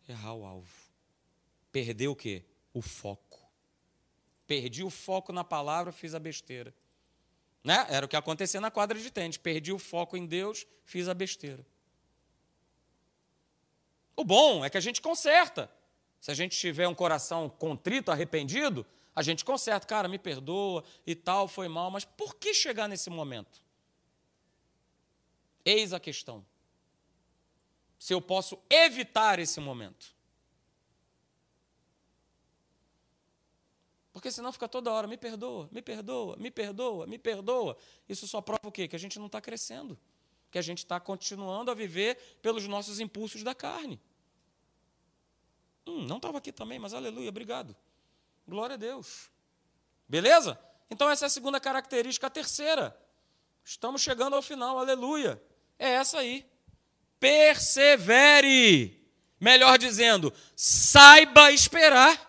Errar 0.10 0.34
o 0.34 0.46
alvo. 0.46 0.74
Perder 1.72 2.10
o 2.10 2.16
quê? 2.16 2.44
O 2.74 2.82
foco. 2.82 3.40
Perdi 4.46 4.84
o 4.84 4.90
foco 4.90 5.32
na 5.32 5.46
palavra, 5.46 5.94
fiz 5.94 6.14
a 6.14 6.20
besteira. 6.20 6.74
Né? 7.64 7.86
Era 7.90 8.06
o 8.06 8.10
que 8.10 8.18
acontecia 8.18 8.60
na 8.60 8.70
quadra 8.70 9.00
de 9.00 9.10
tênis. 9.10 9.38
Perdi 9.38 9.72
o 9.72 9.80
foco 9.80 10.18
em 10.18 10.26
Deus, 10.26 10.68
fiz 10.84 11.08
a 11.08 11.14
besteira. 11.14 11.66
O 14.18 14.26
bom 14.26 14.66
é 14.66 14.70
que 14.70 14.78
a 14.78 14.82
gente 14.82 15.02
conserta. 15.02 15.72
Se 16.20 16.30
a 16.30 16.34
gente 16.34 16.58
tiver 16.58 16.90
um 16.90 16.94
coração 16.94 17.48
contrito, 17.48 18.12
arrependido, 18.12 18.86
a 19.16 19.22
gente 19.22 19.44
conserta, 19.44 19.86
cara, 19.86 20.08
me 20.08 20.20
perdoa 20.20 20.84
e 21.06 21.16
tal, 21.16 21.48
foi 21.48 21.68
mal, 21.68 21.92
mas 21.92 22.06
por 22.06 22.36
que 22.36 22.54
chegar 22.54 22.88
nesse 22.88 23.10
momento? 23.10 23.62
Eis 25.66 25.94
a 25.94 26.00
questão. 26.00 26.46
Se 27.98 28.14
eu 28.14 28.22
posso 28.22 28.58
evitar 28.70 29.40
esse 29.40 29.60
momento. 29.60 30.16
Porque 34.12 34.32
senão 34.32 34.52
fica 34.52 34.68
toda 34.68 34.92
hora, 34.92 35.08
me 35.08 35.18
perdoa, 35.18 35.70
me 35.72 35.82
perdoa, 35.82 36.36
me 36.38 36.52
perdoa, 36.52 37.08
me 37.08 37.18
perdoa. 37.18 37.78
Isso 38.08 38.28
só 38.28 38.42
prova 38.42 38.68
o 38.68 38.72
quê? 38.72 38.88
Que 38.88 38.96
a 38.96 39.00
gente 39.00 39.20
não 39.20 39.28
está 39.28 39.40
crescendo. 39.40 39.98
Que 40.50 40.58
a 40.58 40.62
gente 40.62 40.80
está 40.80 41.00
continuando 41.00 41.70
a 41.70 41.74
viver 41.74 42.18
pelos 42.42 42.68
nossos 42.68 43.00
impulsos 43.00 43.44
da 43.44 43.54
carne. 43.54 44.00
Hum, 45.86 46.06
não 46.06 46.18
estava 46.18 46.38
aqui 46.38 46.52
também, 46.52 46.80
mas 46.80 46.94
aleluia, 46.94 47.30
obrigado. 47.30 47.76
Glória 48.50 48.74
a 48.74 48.78
Deus. 48.78 49.30
Beleza? 50.08 50.60
Então, 50.90 51.08
essa 51.10 51.26
é 51.26 51.28
a 51.28 51.30
segunda 51.30 51.60
característica. 51.60 52.26
A 52.26 52.32
terceira. 52.32 53.00
Estamos 53.64 54.02
chegando 54.02 54.36
ao 54.36 54.42
final, 54.42 54.80
aleluia. 54.80 55.42
É 55.78 55.90
essa 55.90 56.18
aí. 56.18 56.44
Persevere. 57.20 59.00
Melhor 59.40 59.78
dizendo, 59.78 60.34
saiba 60.56 61.52
esperar. 61.52 62.28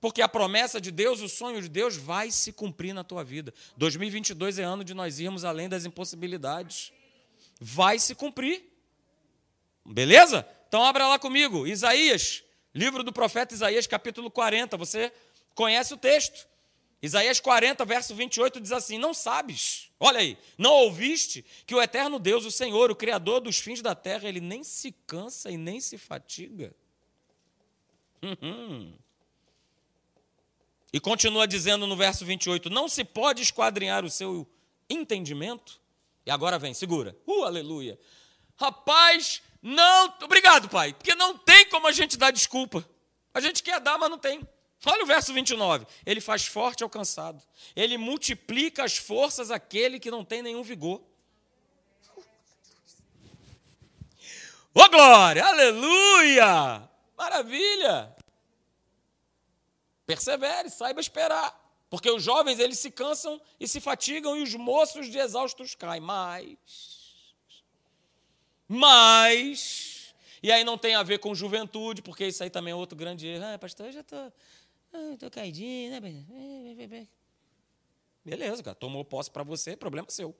Porque 0.00 0.20
a 0.20 0.28
promessa 0.28 0.80
de 0.80 0.90
Deus, 0.90 1.20
o 1.20 1.28
sonho 1.28 1.62
de 1.62 1.68
Deus 1.68 1.96
vai 1.96 2.30
se 2.30 2.52
cumprir 2.52 2.92
na 2.92 3.04
tua 3.04 3.22
vida. 3.22 3.54
2022 3.76 4.58
é 4.58 4.64
ano 4.64 4.82
de 4.82 4.94
nós 4.94 5.20
irmos 5.20 5.44
além 5.44 5.68
das 5.68 5.84
impossibilidades. 5.84 6.92
Vai 7.60 7.98
se 7.98 8.14
cumprir. 8.16 8.64
Beleza? 9.84 10.46
Então 10.68 10.84
abra 10.84 11.06
lá 11.06 11.18
comigo, 11.18 11.66
Isaías 11.66 12.44
Livro 12.78 13.02
do 13.02 13.12
profeta 13.12 13.52
Isaías, 13.52 13.88
capítulo 13.88 14.30
40. 14.30 14.76
Você 14.76 15.12
conhece 15.52 15.92
o 15.92 15.96
texto. 15.96 16.46
Isaías 17.02 17.40
40, 17.40 17.84
verso 17.84 18.14
28 18.14 18.60
diz 18.60 18.70
assim: 18.70 18.98
Não 18.98 19.12
sabes, 19.12 19.90
olha 19.98 20.20
aí, 20.20 20.38
não 20.56 20.72
ouviste 20.74 21.44
que 21.66 21.74
o 21.74 21.82
eterno 21.82 22.20
Deus, 22.20 22.44
o 22.44 22.52
Senhor, 22.52 22.88
o 22.88 22.94
Criador 22.94 23.40
dos 23.40 23.58
fins 23.58 23.82
da 23.82 23.96
terra, 23.96 24.28
ele 24.28 24.40
nem 24.40 24.62
se 24.62 24.92
cansa 25.08 25.50
e 25.50 25.56
nem 25.56 25.80
se 25.80 25.98
fatiga. 25.98 26.72
Uhum. 28.22 28.94
E 30.92 31.00
continua 31.00 31.48
dizendo 31.48 31.84
no 31.84 31.96
verso 31.96 32.24
28: 32.24 32.70
Não 32.70 32.88
se 32.88 33.02
pode 33.02 33.42
esquadrinhar 33.42 34.04
o 34.04 34.10
seu 34.10 34.48
entendimento. 34.88 35.80
E 36.24 36.30
agora 36.30 36.60
vem, 36.60 36.72
segura. 36.74 37.16
Uh, 37.26 37.42
aleluia. 37.42 37.98
Rapaz, 38.56 39.42
não, 39.62 40.14
obrigado, 40.22 40.68
pai, 40.68 40.94
porque 40.94 41.14
não 41.14 41.36
tem 41.36 41.68
como 41.68 41.86
a 41.86 41.92
gente 41.92 42.16
dar 42.16 42.30
desculpa. 42.30 42.88
A 43.34 43.40
gente 43.40 43.62
quer 43.62 43.80
dar, 43.80 43.98
mas 43.98 44.10
não 44.10 44.18
tem. 44.18 44.46
Olha 44.86 45.02
o 45.02 45.06
verso 45.06 45.32
29. 45.32 45.86
Ele 46.06 46.20
faz 46.20 46.46
forte 46.46 46.82
ao 46.82 46.90
cansado. 46.90 47.42
Ele 47.74 47.98
multiplica 47.98 48.84
as 48.84 48.96
forças 48.96 49.50
àquele 49.50 49.98
que 49.98 50.10
não 50.10 50.24
tem 50.24 50.42
nenhum 50.42 50.62
vigor. 50.62 51.02
Ô 54.74 54.80
oh, 54.80 54.88
glória! 54.88 55.44
Aleluia! 55.44 56.88
Maravilha! 57.16 58.14
Persevere, 60.06 60.70
saiba 60.70 61.00
esperar. 61.00 61.58
Porque 61.90 62.10
os 62.10 62.22
jovens 62.22 62.60
eles 62.60 62.78
se 62.78 62.90
cansam 62.90 63.40
e 63.58 63.66
se 63.66 63.80
fatigam 63.80 64.36
e 64.36 64.42
os 64.42 64.54
moços 64.54 65.10
de 65.10 65.18
exaustos 65.18 65.74
caem. 65.74 66.00
Mas 66.00 66.97
mas, 68.68 70.14
e 70.42 70.52
aí 70.52 70.62
não 70.62 70.76
tem 70.76 70.94
a 70.94 71.02
ver 71.02 71.18
com 71.18 71.34
juventude, 71.34 72.02
porque 72.02 72.26
isso 72.26 72.42
aí 72.42 72.50
também 72.50 72.72
é 72.72 72.74
outro 72.74 72.96
grande 72.96 73.26
erro. 73.26 73.44
Ah, 73.46 73.58
pastor, 73.58 73.86
eu 73.86 73.92
já 73.92 74.00
estou 74.00 74.32
tô, 74.90 75.16
tô 75.18 75.30
caidinho, 75.30 75.90
né? 75.90 77.08
Beleza, 78.24 78.62
cara, 78.62 78.74
tomou 78.74 79.04
posse 79.04 79.30
para 79.30 79.42
você, 79.42 79.74
problema 79.74 80.10
seu. 80.10 80.36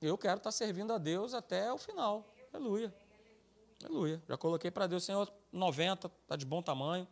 Eu 0.00 0.16
quero 0.18 0.36
estar 0.36 0.48
tá 0.48 0.52
servindo 0.52 0.92
a 0.92 0.98
Deus 0.98 1.34
até 1.34 1.72
o 1.72 1.78
final. 1.78 2.28
Aleluia. 2.52 2.94
Aleluia. 3.82 4.22
Já 4.28 4.36
coloquei 4.36 4.70
para 4.70 4.86
Deus, 4.86 5.04
Senhor, 5.04 5.32
90, 5.50 6.06
está 6.22 6.36
de 6.36 6.44
bom 6.44 6.62
tamanho. 6.62 7.08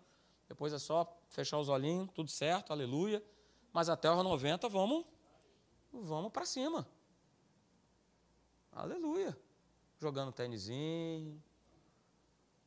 Depois 0.48 0.72
é 0.72 0.78
só 0.78 1.20
fechar 1.28 1.58
os 1.58 1.68
olhinhos, 1.68 2.08
tudo 2.14 2.30
certo, 2.30 2.72
aleluia. 2.72 3.24
Mas 3.72 3.88
até 3.88 4.10
os 4.10 4.22
90, 4.22 4.68
vamos, 4.68 5.04
vamos 5.92 6.30
para 6.30 6.44
cima. 6.44 6.86
Aleluia. 8.76 9.34
Jogando 9.98 10.30
tênisinho, 10.30 11.42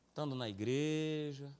estando 0.08 0.34
na 0.34 0.48
igreja, 0.48 1.56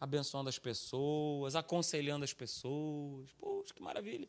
abençoando 0.00 0.48
as 0.48 0.58
pessoas, 0.58 1.54
aconselhando 1.54 2.24
as 2.24 2.32
pessoas. 2.32 3.30
Poxa, 3.38 3.74
que 3.74 3.82
maravilha. 3.82 4.26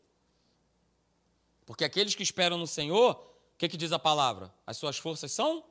Porque 1.64 1.84
aqueles 1.84 2.14
que 2.14 2.22
esperam 2.22 2.58
no 2.58 2.66
Senhor, 2.66 3.12
o 3.12 3.56
que, 3.56 3.66
que 3.66 3.78
diz 3.78 3.92
a 3.92 3.98
palavra? 3.98 4.52
As 4.66 4.76
suas 4.76 4.98
forças 4.98 5.32
são 5.32 5.64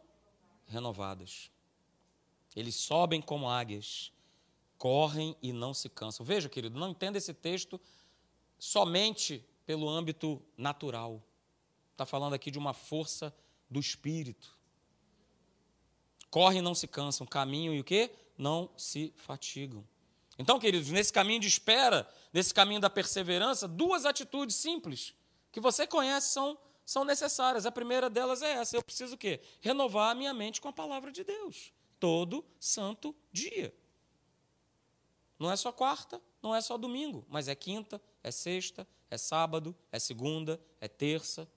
renovadas. 0.65 1.51
Eles 2.55 2.73
sobem 2.73 3.21
como 3.21 3.47
águias, 3.47 4.11
correm 4.79 5.37
e 5.43 5.53
não 5.53 5.75
se 5.75 5.89
cansam. 5.89 6.25
Veja, 6.25 6.49
querido, 6.49 6.79
não 6.79 6.89
entenda 6.89 7.19
esse 7.19 7.35
texto 7.35 7.79
somente 8.57 9.45
pelo 9.63 9.87
âmbito 9.87 10.41
natural 10.57 11.23
está 11.99 12.05
falando 12.05 12.33
aqui 12.33 12.49
de 12.49 12.57
uma 12.57 12.73
força 12.73 13.35
do 13.69 13.77
espírito. 13.77 14.57
Correm 16.31 16.59
e 16.59 16.61
não 16.61 16.73
se 16.73 16.87
cansam, 16.87 17.27
caminham 17.27 17.73
e 17.73 17.81
o 17.81 17.83
quê? 17.83 18.09
Não 18.37 18.69
se 18.77 19.13
fatigam. 19.17 19.85
Então, 20.37 20.57
queridos, 20.57 20.89
nesse 20.89 21.11
caminho 21.11 21.41
de 21.41 21.47
espera, 21.47 22.09
nesse 22.31 22.53
caminho 22.53 22.79
da 22.79 22.89
perseverança, 22.89 23.67
duas 23.67 24.05
atitudes 24.05 24.55
simples 24.55 25.13
que 25.51 25.59
você 25.59 25.85
conhece 25.85 26.31
são, 26.31 26.57
são 26.85 27.03
necessárias. 27.03 27.65
A 27.65 27.71
primeira 27.71 28.09
delas 28.09 28.41
é 28.41 28.53
essa: 28.53 28.77
eu 28.77 28.83
preciso 28.83 29.15
o 29.15 29.17
quê? 29.17 29.41
Renovar 29.59 30.11
a 30.11 30.15
minha 30.15 30.33
mente 30.33 30.61
com 30.61 30.69
a 30.69 30.73
palavra 30.73 31.11
de 31.11 31.25
Deus. 31.25 31.73
Todo 31.99 32.45
santo 32.57 33.13
dia. 33.33 33.75
Não 35.37 35.51
é 35.51 35.55
só 35.57 35.73
quarta, 35.73 36.21
não 36.41 36.55
é 36.55 36.61
só 36.61 36.77
domingo, 36.77 37.25
mas 37.27 37.49
é 37.49 37.55
quinta, 37.55 38.01
é 38.23 38.31
sexta, 38.31 38.87
é 39.09 39.17
sábado, 39.17 39.75
é 39.91 39.99
segunda, 39.99 40.61
é 40.79 40.87
terça, 40.87 41.49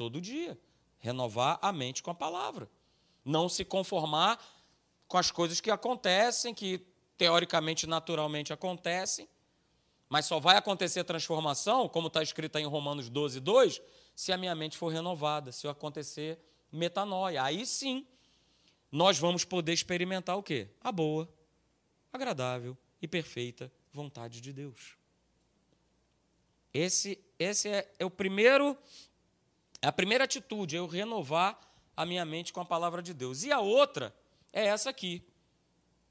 todo 0.00 0.18
dia. 0.18 0.58
Renovar 0.98 1.58
a 1.60 1.70
mente 1.70 2.02
com 2.02 2.10
a 2.10 2.14
palavra. 2.14 2.70
Não 3.22 3.50
se 3.50 3.66
conformar 3.66 4.42
com 5.06 5.18
as 5.18 5.30
coisas 5.30 5.60
que 5.60 5.70
acontecem, 5.70 6.54
que 6.54 6.86
teoricamente, 7.18 7.86
naturalmente 7.86 8.50
acontecem, 8.50 9.28
mas 10.08 10.24
só 10.24 10.40
vai 10.40 10.56
acontecer 10.56 11.04
transformação, 11.04 11.86
como 11.86 12.06
está 12.06 12.22
escrito 12.22 12.56
em 12.56 12.64
Romanos 12.64 13.10
12, 13.10 13.40
2, 13.40 13.82
se 14.16 14.32
a 14.32 14.38
minha 14.38 14.54
mente 14.54 14.78
for 14.78 14.88
renovada, 14.88 15.52
se 15.52 15.68
acontecer 15.68 16.38
metanoia. 16.72 17.42
Aí 17.42 17.66
sim, 17.66 18.06
nós 18.90 19.18
vamos 19.18 19.44
poder 19.44 19.74
experimentar 19.74 20.38
o 20.38 20.42
quê? 20.42 20.68
A 20.80 20.90
boa, 20.90 21.28
agradável 22.10 22.74
e 23.02 23.06
perfeita 23.06 23.70
vontade 23.92 24.40
de 24.40 24.50
Deus. 24.50 24.96
Esse, 26.72 27.22
esse 27.38 27.68
é, 27.68 27.92
é 27.98 28.04
o 28.06 28.10
primeiro, 28.10 28.78
é 29.82 29.88
a 29.88 29.92
primeira 29.92 30.24
atitude, 30.24 30.76
é 30.76 30.78
eu 30.78 30.86
renovar 30.86 31.58
a 31.96 32.04
minha 32.04 32.24
mente 32.24 32.52
com 32.52 32.60
a 32.60 32.64
palavra 32.64 33.02
de 33.02 33.14
Deus. 33.14 33.42
E 33.42 33.52
a 33.52 33.60
outra 33.60 34.14
é 34.52 34.66
essa 34.66 34.90
aqui. 34.90 35.22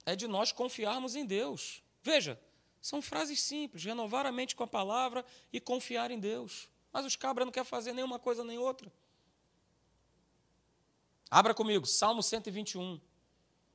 É 0.06 0.16
de 0.16 0.28
nós 0.28 0.52
confiarmos 0.52 1.16
em 1.16 1.26
Deus. 1.26 1.84
Veja, 2.02 2.40
são 2.82 3.02
frases 3.02 3.42
simples, 3.42 3.84
renovar 3.84 4.26
a 4.26 4.32
mente 4.32 4.56
com 4.56 4.64
a 4.64 4.68
palavra 4.68 5.26
e 5.52 5.60
confiar 5.60 6.12
em 6.12 6.20
Deus. 6.20 6.70
Mas 6.92 7.06
os 7.06 7.16
cabras 7.16 7.46
não 7.46 7.52
querem 7.52 7.68
fazer 7.68 7.94
nenhuma 7.94 8.18
coisa 8.18 8.44
nem 8.44 8.58
outra. 8.58 8.92
Abra 11.30 11.54
comigo, 11.54 11.86
Salmo 11.86 12.24
121, 12.24 13.00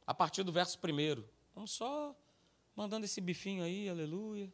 a 0.04 0.12
partir 0.12 0.42
do 0.42 0.50
verso 0.50 0.76
1. 0.78 1.24
Vamos 1.54 1.70
só 1.70 2.16
mandando 2.74 3.04
esse 3.04 3.20
bifinho 3.20 3.62
aí, 3.62 3.88
aleluia. 3.88 4.52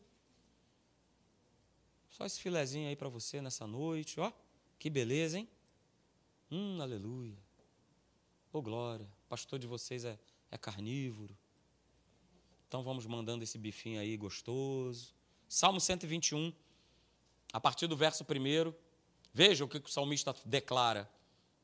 Só 2.10 2.26
esse 2.26 2.38
filezinho 2.40 2.88
aí 2.88 2.96
para 2.96 3.08
você 3.08 3.40
nessa 3.40 3.66
noite, 3.66 4.20
ó. 4.20 4.30
Que 4.80 4.88
beleza, 4.88 5.38
hein? 5.38 5.46
Hum, 6.50 6.80
aleluia. 6.80 7.36
Ô 8.50 8.58
oh, 8.58 8.62
glória, 8.62 9.06
pastor 9.28 9.58
de 9.58 9.66
vocês 9.66 10.06
é, 10.06 10.18
é 10.50 10.56
carnívoro. 10.56 11.36
Então 12.66 12.82
vamos 12.82 13.04
mandando 13.04 13.44
esse 13.44 13.58
bifinho 13.58 14.00
aí 14.00 14.16
gostoso. 14.16 15.14
Salmo 15.46 15.78
121, 15.78 16.50
a 17.52 17.60
partir 17.60 17.88
do 17.88 17.94
verso 17.94 18.24
1. 18.24 18.72
Veja 19.34 19.66
o 19.66 19.68
que 19.68 19.76
o 19.76 19.86
salmista 19.86 20.34
declara 20.46 21.06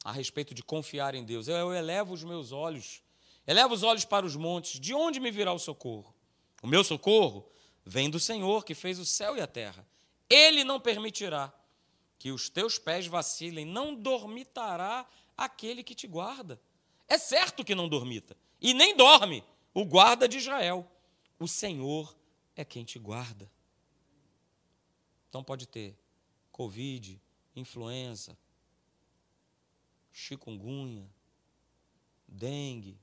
a 0.04 0.12
respeito 0.12 0.52
de 0.52 0.62
confiar 0.62 1.14
em 1.14 1.24
Deus. 1.24 1.48
Eu 1.48 1.72
elevo 1.72 2.12
os 2.12 2.22
meus 2.22 2.52
olhos, 2.52 3.02
elevo 3.46 3.72
os 3.72 3.82
olhos 3.82 4.04
para 4.04 4.26
os 4.26 4.36
montes, 4.36 4.78
de 4.78 4.92
onde 4.92 5.20
me 5.20 5.30
virá 5.30 5.54
o 5.54 5.58
socorro? 5.58 6.14
O 6.62 6.66
meu 6.66 6.84
socorro 6.84 7.50
vem 7.82 8.10
do 8.10 8.20
Senhor 8.20 8.62
que 8.62 8.74
fez 8.74 8.98
o 8.98 9.06
céu 9.06 9.38
e 9.38 9.40
a 9.40 9.46
terra. 9.46 9.88
Ele 10.28 10.64
não 10.64 10.78
permitirá 10.78 11.50
que 12.18 12.30
os 12.32 12.48
teus 12.48 12.78
pés 12.78 13.06
vacilem, 13.06 13.64
não 13.64 13.94
dormitará 13.94 15.06
aquele 15.36 15.82
que 15.82 15.94
te 15.94 16.06
guarda. 16.06 16.60
É 17.08 17.18
certo 17.18 17.64
que 17.64 17.74
não 17.74 17.88
dormita, 17.88 18.36
e 18.60 18.74
nem 18.74 18.96
dorme 18.96 19.44
o 19.72 19.84
guarda 19.84 20.26
de 20.26 20.38
Israel. 20.38 20.90
O 21.38 21.46
Senhor 21.46 22.16
é 22.54 22.64
quem 22.64 22.84
te 22.84 22.98
guarda. 22.98 23.50
Então 25.28 25.44
pode 25.44 25.68
ter 25.68 25.96
Covid, 26.50 27.20
influenza, 27.54 28.36
chikungunya, 30.10 31.06
dengue. 32.26 32.98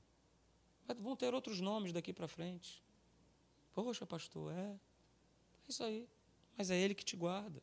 Vão 0.98 1.14
ter 1.16 1.32
outros 1.32 1.60
nomes 1.60 1.92
daqui 1.92 2.12
para 2.12 2.26
frente. 2.26 2.82
Poxa, 3.72 4.04
pastor, 4.04 4.52
é. 4.52 4.70
É 4.70 5.68
isso 5.68 5.82
aí. 5.82 6.08
Mas 6.56 6.70
é 6.70 6.76
Ele 6.76 6.94
que 6.94 7.04
te 7.04 7.16
guarda. 7.16 7.62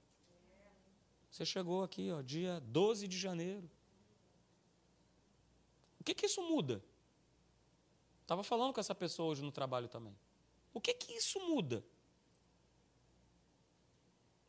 Você 1.31 1.45
chegou 1.45 1.81
aqui, 1.81 2.11
ó, 2.11 2.21
dia 2.21 2.59
12 2.65 3.07
de 3.07 3.17
janeiro. 3.17 3.71
O 5.99 6.03
que, 6.03 6.13
que 6.13 6.25
isso 6.25 6.41
muda? 6.41 6.83
Estava 8.21 8.43
falando 8.43 8.73
com 8.73 8.81
essa 8.81 8.93
pessoa 8.93 9.31
hoje 9.31 9.41
no 9.41 9.51
trabalho 9.51 9.87
também. 9.87 10.13
O 10.73 10.81
que, 10.81 10.93
que 10.93 11.13
isso 11.13 11.39
muda? 11.39 11.83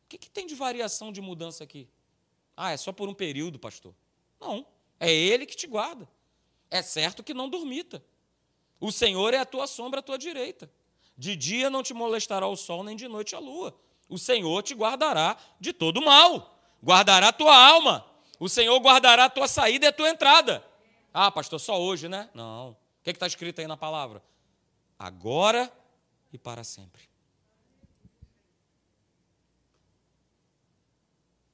O 0.05 0.09
que, 0.09 0.17
que 0.17 0.29
tem 0.29 0.45
de 0.45 0.55
variação 0.55 1.11
de 1.11 1.21
mudança 1.21 1.63
aqui? 1.63 1.87
Ah, 2.55 2.71
é 2.71 2.77
só 2.77 2.91
por 2.91 3.07
um 3.07 3.13
período, 3.13 3.57
pastor. 3.57 3.95
Não. 4.39 4.67
É 4.99 5.11
Ele 5.11 5.45
que 5.45 5.55
te 5.55 5.67
guarda. 5.67 6.07
É 6.69 6.81
certo 6.81 7.23
que 7.23 7.33
não 7.33 7.49
dormita. 7.49 8.03
O 8.79 8.91
Senhor 8.91 9.33
é 9.33 9.37
a 9.37 9.45
tua 9.45 9.67
sombra 9.67 10.01
à 10.01 10.03
tua 10.03 10.17
direita. 10.17 10.69
De 11.17 11.35
dia 11.35 11.69
não 11.69 11.81
te 11.81 11.93
molestará 11.93 12.45
o 12.47 12.57
sol, 12.57 12.83
nem 12.83 12.95
de 12.95 13.07
noite 13.07 13.35
a 13.35 13.39
lua. 13.39 13.73
O 14.09 14.17
Senhor 14.17 14.61
te 14.63 14.73
guardará 14.73 15.37
de 15.59 15.71
todo 15.71 16.01
mal, 16.01 16.52
guardará 16.83 17.29
a 17.29 17.33
tua 17.33 17.55
alma. 17.55 18.05
O 18.39 18.49
Senhor 18.49 18.77
guardará 18.79 19.25
a 19.25 19.29
tua 19.29 19.47
saída 19.47 19.85
e 19.85 19.89
a 19.89 19.93
tua 19.93 20.09
entrada. 20.09 20.63
Ah, 21.13 21.31
pastor, 21.31 21.59
só 21.59 21.79
hoje, 21.81 22.09
né? 22.09 22.29
Não. 22.33 22.71
O 22.71 22.77
que 23.03 23.11
está 23.11 23.25
escrito 23.25 23.61
aí 23.61 23.67
na 23.67 23.77
palavra? 23.77 24.21
Agora 24.99 25.71
e 26.31 26.37
para 26.37 26.63
sempre. 26.63 27.03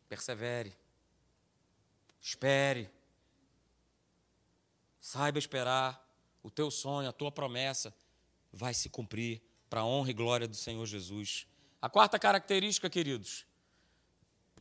Persevere. 0.07 0.75
Espere. 2.19 2.89
Saiba 4.99 5.37
esperar. 5.37 6.05
O 6.41 6.49
teu 6.49 6.71
sonho, 6.71 7.09
a 7.09 7.13
tua 7.13 7.31
promessa 7.31 7.93
vai 8.51 8.73
se 8.73 8.89
cumprir 8.89 9.41
para 9.69 9.81
a 9.81 9.85
honra 9.85 10.09
e 10.09 10.13
glória 10.13 10.47
do 10.47 10.55
Senhor 10.55 10.85
Jesus. 10.85 11.45
A 11.81 11.89
quarta 11.89 12.17
característica, 12.17 12.89
queridos, 12.89 13.45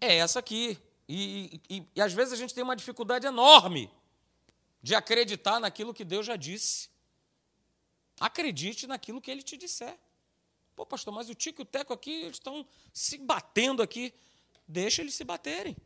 é 0.01 0.17
essa 0.17 0.39
aqui. 0.39 0.79
E, 1.09 1.61
e, 1.69 1.87
e, 1.95 2.01
às 2.01 2.13
vezes 2.13 2.33
a 2.33 2.37
gente 2.37 2.55
tem 2.55 2.63
uma 2.63 2.77
dificuldade 2.77 3.27
enorme 3.27 3.91
de 4.83 4.95
acreditar 4.95 5.59
naquilo 5.59 5.95
que 5.95 6.05
Deus 6.05 6.27
já 6.27 6.37
disse. 6.37 6.91
Acredite 8.21 8.87
naquilo 8.87 9.21
que 9.21 9.31
Ele 9.31 9.43
te 9.43 9.57
disser. 9.57 9.99
Pô, 10.77 10.85
pastor, 10.87 11.13
mas 11.13 11.29
o 11.29 11.35
Tico 11.35 11.63
e 11.63 11.65
o 11.65 11.67
Teco 11.67 11.93
aqui 11.93 12.27
estão 12.27 12.67
se 12.93 13.19
batendo 13.19 13.83
aqui. 13.83 14.13
Deixa 14.67 15.03
eles 15.03 15.15
se 15.15 15.25
baterem. 15.25 15.77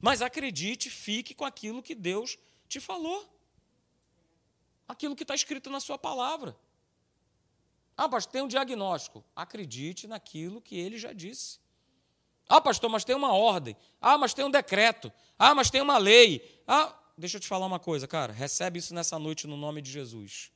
Mas 0.00 0.20
acredite, 0.22 0.90
fique 0.90 1.34
com 1.34 1.44
aquilo 1.44 1.82
que 1.82 1.94
Deus 1.94 2.38
te 2.68 2.78
falou. 2.78 3.28
Aquilo 4.86 5.16
que 5.16 5.24
está 5.24 5.34
escrito 5.34 5.70
na 5.70 5.80
sua 5.80 5.98
palavra. 5.98 6.56
Ah, 7.96 8.08
pastor, 8.08 8.32
tem 8.32 8.42
um 8.42 8.48
diagnóstico. 8.48 9.24
Acredite 9.34 10.06
naquilo 10.06 10.60
que 10.60 10.76
ele 10.76 10.98
já 10.98 11.12
disse. 11.12 11.58
Ah, 12.48 12.60
pastor, 12.60 12.88
mas 12.88 13.04
tem 13.04 13.16
uma 13.16 13.32
ordem. 13.32 13.76
Ah, 14.00 14.16
mas 14.16 14.32
tem 14.32 14.44
um 14.44 14.50
decreto. 14.50 15.12
Ah, 15.38 15.54
mas 15.54 15.70
tem 15.70 15.80
uma 15.80 15.98
lei. 15.98 16.62
Ah, 16.66 16.94
deixa 17.18 17.36
eu 17.36 17.40
te 17.40 17.48
falar 17.48 17.66
uma 17.66 17.78
coisa, 17.78 18.06
cara. 18.06 18.32
Recebe 18.32 18.78
isso 18.78 18.94
nessa 18.94 19.18
noite 19.18 19.46
no 19.46 19.56
nome 19.56 19.82
de 19.82 19.90
Jesus. 19.90 20.52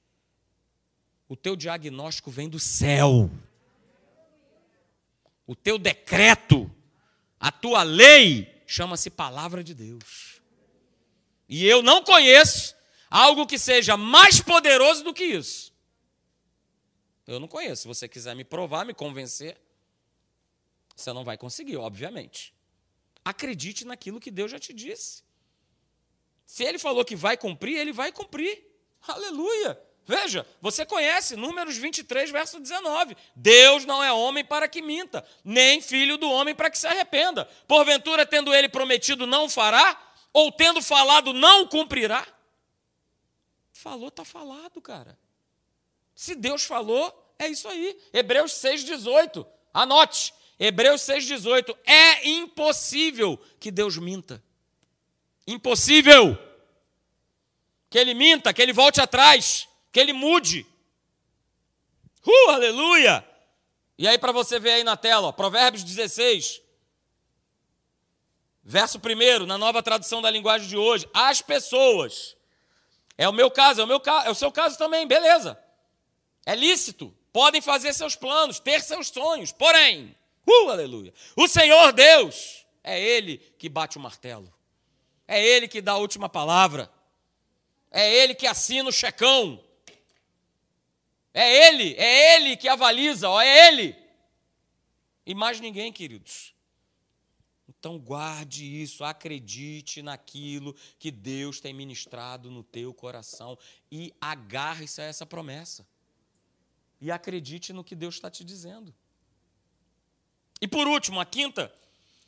O 1.28 1.36
teu 1.36 1.56
diagnóstico 1.56 2.30
vem 2.30 2.48
do 2.48 2.58
céu. 2.58 3.30
O 5.46 5.56
teu 5.56 5.78
decreto, 5.78 6.70
a 7.38 7.50
tua 7.50 7.82
lei, 7.82 8.62
chama-se 8.66 9.10
palavra 9.10 9.64
de 9.64 9.74
Deus. 9.74 10.40
E 11.48 11.66
eu 11.66 11.82
não 11.82 12.04
conheço 12.04 12.76
algo 13.10 13.46
que 13.46 13.58
seja 13.58 13.96
mais 13.96 14.40
poderoso 14.40 15.02
do 15.02 15.12
que 15.12 15.24
isso. 15.24 15.72
Eu 17.26 17.40
não 17.40 17.48
conheço. 17.48 17.82
Se 17.82 17.88
você 17.88 18.08
quiser 18.08 18.34
me 18.36 18.44
provar, 18.44 18.84
me 18.84 18.94
convencer, 18.94 19.56
você 21.00 21.12
não 21.12 21.24
vai 21.24 21.36
conseguir, 21.36 21.76
obviamente. 21.76 22.54
Acredite 23.24 23.84
naquilo 23.84 24.20
que 24.20 24.30
Deus 24.30 24.50
já 24.50 24.58
te 24.58 24.72
disse. 24.72 25.22
Se 26.46 26.64
ele 26.64 26.78
falou 26.78 27.04
que 27.04 27.14
vai 27.14 27.36
cumprir, 27.36 27.76
ele 27.76 27.92
vai 27.92 28.10
cumprir. 28.10 28.66
Aleluia! 29.06 29.80
Veja, 30.06 30.44
você 30.60 30.84
conhece 30.84 31.36
Números 31.36 31.76
23, 31.76 32.30
verso 32.30 32.58
19. 32.58 33.16
Deus 33.36 33.84
não 33.84 34.02
é 34.02 34.12
homem 34.12 34.44
para 34.44 34.66
que 34.66 34.82
minta, 34.82 35.24
nem 35.44 35.80
filho 35.80 36.18
do 36.18 36.28
homem 36.28 36.54
para 36.54 36.70
que 36.70 36.78
se 36.78 36.86
arrependa. 36.86 37.44
Porventura, 37.68 38.26
tendo 38.26 38.52
ele 38.52 38.68
prometido, 38.68 39.26
não 39.26 39.48
fará, 39.48 39.96
ou 40.32 40.50
tendo 40.50 40.82
falado, 40.82 41.32
não 41.32 41.66
cumprirá. 41.68 42.26
Falou, 43.72 44.08
está 44.08 44.24
falado, 44.24 44.80
cara. 44.80 45.16
Se 46.14 46.34
Deus 46.34 46.64
falou, 46.64 47.34
é 47.38 47.46
isso 47.46 47.68
aí. 47.68 47.98
Hebreus 48.12 48.52
6,18. 48.52 49.46
Anote. 49.72 50.34
Hebreus 50.60 51.00
6,18. 51.00 51.74
É 51.86 52.28
impossível 52.28 53.40
que 53.58 53.70
Deus 53.70 53.96
minta. 53.96 54.44
Impossível. 55.46 56.38
Que 57.88 57.98
ele 57.98 58.12
minta, 58.12 58.52
que 58.52 58.60
ele 58.60 58.74
volte 58.74 59.00
atrás, 59.00 59.66
que 59.90 59.98
ele 59.98 60.12
mude. 60.12 60.66
Uh, 62.24 62.50
aleluia! 62.50 63.26
E 63.96 64.06
aí, 64.06 64.18
para 64.18 64.32
você 64.32 64.60
ver 64.60 64.72
aí 64.72 64.84
na 64.84 64.96
tela, 64.96 65.28
ó, 65.28 65.32
Provérbios 65.32 65.82
16, 65.82 66.62
verso 68.62 68.98
1, 68.98 69.46
na 69.46 69.58
nova 69.58 69.82
tradução 69.82 70.22
da 70.22 70.30
linguagem 70.30 70.68
de 70.68 70.76
hoje. 70.76 71.08
As 71.12 71.40
pessoas. 71.40 72.36
É 73.16 73.28
o 73.28 73.32
meu 73.32 73.50
caso, 73.50 73.80
é 73.80 73.84
o, 73.84 73.86
meu, 73.86 74.00
é 74.24 74.30
o 74.30 74.34
seu 74.34 74.52
caso 74.52 74.78
também, 74.78 75.06
beleza. 75.06 75.58
É 76.46 76.54
lícito. 76.54 77.14
Podem 77.32 77.60
fazer 77.60 77.92
seus 77.92 78.14
planos, 78.14 78.58
ter 78.58 78.80
seus 78.82 79.08
sonhos. 79.08 79.52
Porém, 79.52 80.16
uh, 80.46 80.70
aleluia. 80.70 81.12
O 81.36 81.46
Senhor 81.48 81.92
Deus 81.92 82.66
é 82.82 83.00
Ele 83.00 83.38
que 83.58 83.68
bate 83.68 83.98
o 83.98 84.00
martelo. 84.00 84.52
É 85.26 85.42
Ele 85.42 85.68
que 85.68 85.80
dá 85.80 85.92
a 85.92 85.98
última 85.98 86.28
palavra. 86.28 86.90
É 87.90 88.12
Ele 88.12 88.34
que 88.34 88.46
assina 88.46 88.88
o 88.88 88.92
checão. 88.92 89.62
É 91.32 91.68
Ele, 91.68 91.94
é 91.94 92.36
Ele 92.36 92.56
que 92.56 92.68
avaliza, 92.68 93.28
ó, 93.28 93.40
é 93.40 93.68
Ele. 93.68 93.96
E 95.24 95.34
mais 95.34 95.60
ninguém, 95.60 95.92
queridos. 95.92 96.54
Então 97.68 97.98
guarde 97.98 98.64
isso, 98.82 99.04
acredite 99.04 100.02
naquilo 100.02 100.76
que 100.98 101.10
Deus 101.10 101.60
tem 101.60 101.72
ministrado 101.72 102.50
no 102.50 102.62
teu 102.62 102.92
coração 102.92 103.56
e 103.90 104.12
agarre-se 104.20 105.00
a 105.00 105.04
essa 105.04 105.24
promessa 105.24 105.86
e 107.00 107.10
acredite 107.10 107.72
no 107.72 107.82
que 107.82 107.94
Deus 107.94 108.16
está 108.16 108.30
te 108.30 108.44
dizendo. 108.44 108.94
E 110.60 110.68
por 110.68 110.86
último, 110.86 111.20
a 111.20 111.24
quinta 111.24 111.72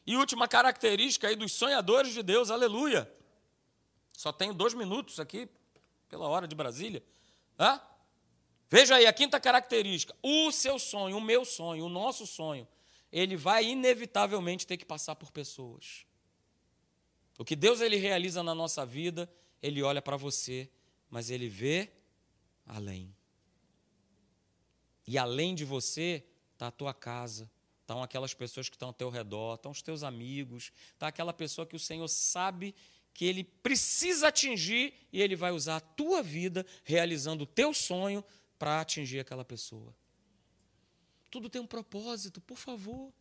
E 0.07 0.16
última 0.16 0.49
característica 0.49 1.28
aí 1.28 1.37
dos 1.37 1.53
sonhadores 1.53 2.12
de 2.12 2.22
Deus, 2.22 2.51
aleluia. 2.51 3.11
Só 4.12 4.33
tenho 4.33 4.53
dois 4.53 4.74
minutos 4.74 5.20
aqui, 5.20 5.49
pela 6.09 6.26
hora 6.26 6.49
de 6.49 6.55
Brasília. 6.55 7.03
Hã? 7.59 7.80
Veja 8.68 8.97
aí, 8.97 9.07
a 9.07 9.12
quinta 9.12 9.39
característica: 9.39 10.16
o 10.22 10.51
seu 10.51 10.78
sonho, 10.78 11.16
o 11.16 11.20
meu 11.20 11.45
sonho, 11.45 11.85
o 11.85 11.89
nosso 11.89 12.26
sonho, 12.26 12.66
ele 13.12 13.37
vai 13.37 13.66
inevitavelmente 13.66 14.66
ter 14.66 14.76
que 14.76 14.85
passar 14.85 15.14
por 15.14 15.30
pessoas. 15.30 16.07
O 17.39 17.45
que 17.45 17.55
Deus 17.55 17.80
ele 17.80 17.97
realiza 17.97 18.43
na 18.43 18.55
nossa 18.55 18.85
vida, 18.87 19.30
ele 19.62 19.83
olha 19.83 20.01
para 20.01 20.16
você, 20.16 20.70
mas 21.11 21.30
ele 21.30 21.49
vê 21.49 21.91
além. 22.66 23.14
E 25.07 25.18
além 25.18 25.55
de 25.55 25.64
você, 25.64 26.24
está 26.53 26.68
a 26.68 26.70
tua 26.70 26.95
casa, 26.95 27.51
estão 27.83 28.03
aquelas 28.03 28.33
pessoas 28.33 28.68
que 28.68 28.76
estão 28.76 28.89
ao 28.89 28.95
teu 28.95 29.11
redor, 29.11 29.57
estão 29.57 29.70
os 29.70 29.83
teus 29.83 30.03
amigos, 30.03 30.72
está 30.93 31.09
aquela 31.09 31.33
pessoa 31.33 31.66
que 31.66 31.76
o 31.76 31.80
Senhor 31.80 32.09
sabe 32.09 32.74
que 33.12 33.24
ele 33.26 33.45
precisa 33.45 34.28
atingir 34.28 34.95
e 35.12 35.20
ele 35.20 35.37
vai 35.37 35.53
usar 35.53 35.76
a 35.76 35.80
tua 35.80 36.22
vida 36.22 36.64
realizando 36.85 37.45
o 37.45 37.47
teu 37.47 37.74
sonho 37.74 38.24
para 38.59 38.80
atingir 38.80 39.20
aquela 39.20 39.45
pessoa. 39.45 39.95
Tudo 41.30 41.51
tem 41.51 41.61
um 41.61 41.66
propósito, 41.66 42.41
por 42.41 42.57
favor. 42.57 43.12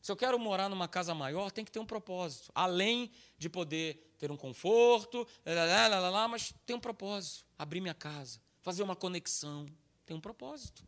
Se 0.00 0.12
eu 0.12 0.16
quero 0.16 0.38
morar 0.38 0.70
numa 0.70 0.88
casa 0.88 1.14
maior, 1.14 1.50
tem 1.50 1.64
que 1.64 1.70
ter 1.70 1.80
um 1.80 1.86
propósito. 1.86 2.50
Além 2.54 3.10
de 3.36 3.50
poder 3.50 4.14
ter 4.18 4.30
um 4.30 4.36
conforto, 4.36 5.26
lá, 5.44 5.88
lá, 5.88 6.08
lá, 6.08 6.28
mas 6.28 6.54
tem 6.64 6.74
um 6.76 6.80
propósito. 6.80 7.44
Abrir 7.58 7.80
minha 7.80 7.94
casa, 7.94 8.40
fazer 8.62 8.82
uma 8.82 8.96
conexão. 8.96 9.66
Tem 10.08 10.16
um 10.16 10.20
propósito. 10.22 10.82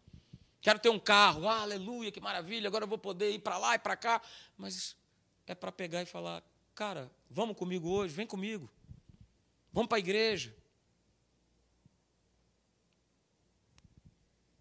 Quero 0.63 0.79
ter 0.79 0.89
um 0.89 0.99
carro, 0.99 1.47
ah, 1.47 1.61
aleluia, 1.61 2.11
que 2.11 2.23
maravilha, 2.23 2.69
agora 2.69 2.85
eu 2.85 2.89
vou 2.89 2.97
poder 2.97 3.31
ir 3.31 3.39
para 3.41 3.59
lá 3.59 3.75
e 3.75 3.79
para 3.79 3.95
cá. 3.95 4.23
Mas 4.57 4.97
é 5.47 5.55
para 5.55 5.71
pegar 5.71 6.01
e 6.01 6.07
falar, 6.07 6.43
cara, 6.75 7.11
vamos 7.29 7.55
comigo 7.55 7.91
hoje, 7.91 8.15
vem 8.15 8.27
comigo. 8.27 8.71
Vamos 9.75 9.91
para 9.91 9.99
a 9.99 10.01
igreja. 10.01 10.57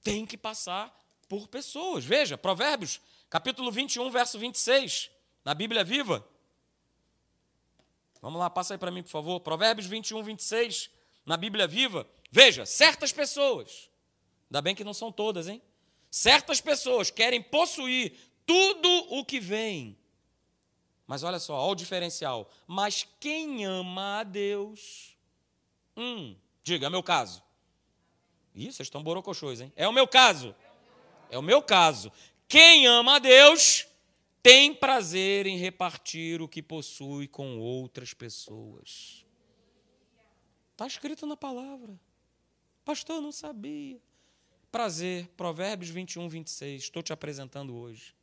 Tem 0.03 0.25
que 0.25 0.37
passar 0.37 0.93
por 1.29 1.47
pessoas. 1.47 2.03
Veja, 2.03 2.37
Provérbios, 2.37 2.99
capítulo 3.29 3.71
21, 3.71 4.11
verso 4.11 4.37
26, 4.37 5.09
na 5.45 5.53
Bíblia 5.53 5.85
Viva. 5.85 6.27
Vamos 8.21 8.37
lá, 8.37 8.49
passa 8.49 8.73
aí 8.73 8.77
para 8.77 8.91
mim, 8.91 9.03
por 9.03 9.09
favor. 9.09 9.39
Provérbios 9.39 9.87
21, 9.87 10.21
26, 10.21 10.89
na 11.25 11.37
Bíblia 11.37 11.65
Viva. 11.65 12.05
Veja, 12.29 12.65
certas 12.65 13.13
pessoas, 13.13 13.88
ainda 14.49 14.61
bem 14.61 14.75
que 14.75 14.83
não 14.83 14.93
são 14.93 15.11
todas, 15.11 15.47
hein? 15.47 15.61
Certas 16.09 16.59
pessoas 16.59 17.11
querem 17.11 17.41
possuir 17.41 18.13
tudo 18.45 18.89
o 19.09 19.23
que 19.23 19.39
vem. 19.39 19.97
Mas 21.05 21.23
olha 21.23 21.39
só, 21.39 21.55
olha 21.55 21.71
o 21.71 21.75
diferencial. 21.75 22.49
Mas 22.67 23.07
quem 23.19 23.65
ama 23.65 24.19
a 24.19 24.23
Deus. 24.23 25.15
Hum, 25.95 26.35
diga, 26.63 26.87
é 26.87 26.89
meu 26.89 27.03
caso. 27.03 27.43
Ih, 28.55 28.71
vocês 28.71 28.87
estão 28.87 29.03
borocochôs, 29.03 29.61
hein? 29.61 29.71
É 29.75 29.87
o 29.87 29.93
meu 29.93 30.07
caso. 30.07 30.55
É 31.29 31.37
o 31.37 31.41
meu 31.41 31.61
caso. 31.61 32.11
Quem 32.47 32.87
ama 32.87 33.15
a 33.15 33.19
Deus 33.19 33.87
tem 34.41 34.73
prazer 34.73 35.45
em 35.45 35.57
repartir 35.57 36.41
o 36.41 36.47
que 36.47 36.61
possui 36.63 37.27
com 37.27 37.59
outras 37.59 38.13
pessoas. 38.13 39.25
Está 40.71 40.87
escrito 40.87 41.25
na 41.27 41.37
palavra. 41.37 41.99
Pastor, 42.83 43.21
não 43.21 43.31
sabia. 43.31 44.01
Prazer, 44.71 45.27
Provérbios 45.35 45.89
21, 45.89 46.29
26. 46.29 46.83
Estou 46.83 47.01
te 47.01 47.11
apresentando 47.11 47.75
hoje. 47.75 48.13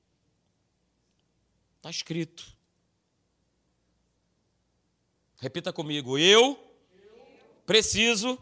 Está 1.76 1.90
escrito. 1.90 2.47
Repita 5.38 5.72
comigo. 5.72 6.16
Eu 6.16 6.57
preciso 7.66 8.38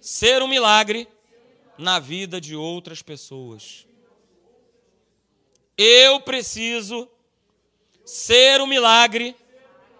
ser 0.00 0.42
um 0.42 0.48
milagre 0.48 1.06
na 1.76 1.98
vida 1.98 2.40
de 2.40 2.56
outras 2.56 3.02
pessoas. 3.02 3.86
Eu 5.76 6.20
preciso 6.22 7.10
ser 8.06 8.60
um 8.62 8.66
milagre 8.66 9.36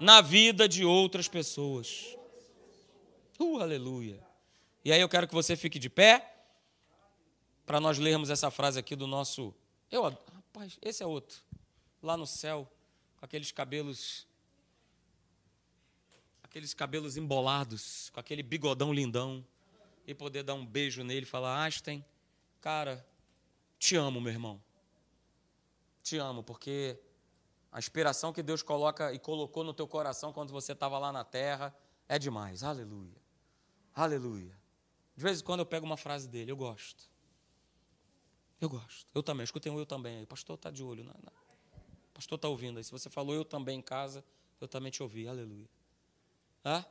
na 0.01 0.23
vida 0.23 0.67
de 0.67 0.83
outras 0.83 1.29
pessoas. 1.29 2.17
Uh, 3.39 3.61
aleluia. 3.61 4.19
E 4.83 4.93
aí 4.93 5.01
eu 5.01 5.09
quero 5.09 5.29
que 5.29 5.35
você 5.35 5.57
fique 5.57 5.79
de 5.79 5.91
pé 5.91 6.34
para 7.67 7.81
nós 7.81 7.99
lermos 7.99 8.31
essa 8.31 8.51
frase 8.51 8.79
aqui 8.79 8.95
do 8.95 9.07
nosso. 9.07 9.55
Eu, 9.91 10.03
rapaz, 10.03 10.79
esse 10.83 11.03
é 11.03 11.07
outro. 11.07 11.39
Lá 12.03 12.17
no 12.17 12.27
céu, 12.27 12.71
com 13.17 13.25
aqueles 13.25 13.51
cabelos. 13.53 14.27
Aqueles 16.43 16.75
cabelos 16.75 17.17
embolados, 17.17 18.11
com 18.11 18.21
aquele 18.21 18.43
bigodão 18.43 18.93
lindão. 18.93 19.45
E 20.07 20.15
poder 20.15 20.43
dar 20.43 20.55
um 20.55 20.67
beijo 20.67 21.03
nele 21.03 21.23
e 21.23 21.29
falar: 21.29 21.65
Einstein, 21.65 22.05
cara, 22.61 23.05
te 23.79 23.97
amo, 23.97 24.21
meu 24.21 24.33
irmão. 24.33 24.63
Te 26.03 26.19
amo, 26.19 26.43
porque 26.43 26.99
a 27.73 27.79
inspiração 27.79 28.33
que 28.33 28.43
Deus 28.43 28.63
coloca 28.63 29.13
e 29.15 29.19
colocou 29.19 29.65
no 29.65 29.73
teu 29.73 29.89
coração 29.89 30.33
quando 30.33 30.53
você 30.53 30.73
estava 30.73 30.99
lá 30.99 31.11
na 31.11 31.25
terra 31.25 31.75
é 32.07 32.19
demais. 32.19 32.63
Aleluia. 32.63 33.17
Aleluia. 33.95 34.55
De 35.17 35.23
vez 35.23 35.41
em 35.41 35.45
quando 35.45 35.61
eu 35.61 35.67
pego 35.67 35.87
uma 35.87 35.97
frase 35.97 36.29
dele, 36.29 36.53
eu 36.53 36.57
gosto. 36.57 37.09
Eu 38.65 38.69
gosto. 38.71 39.07
Eu 39.15 39.23
também. 39.23 39.45
Escutei 39.45 39.71
um 39.71 39.79
eu 39.79 39.85
também 39.85 40.17
aí. 40.17 40.27
Pastor 40.27 40.55
está 40.55 40.71
de 40.71 40.83
olho. 40.83 41.05
Não, 41.05 41.15
não. 41.23 41.33
Pastor 42.15 42.37
está 42.37 42.49
ouvindo 42.49 42.79
aí. 42.79 42.85
Se 42.85 42.91
você 42.91 43.11
falou 43.11 43.35
eu 43.35 43.45
também 43.45 43.79
em 43.79 43.83
casa, 43.83 44.25
eu 44.59 44.67
também 44.67 44.91
te 44.91 45.03
ouvi. 45.03 45.29
Aleluia. 45.29 45.69
Ah? 46.65 46.83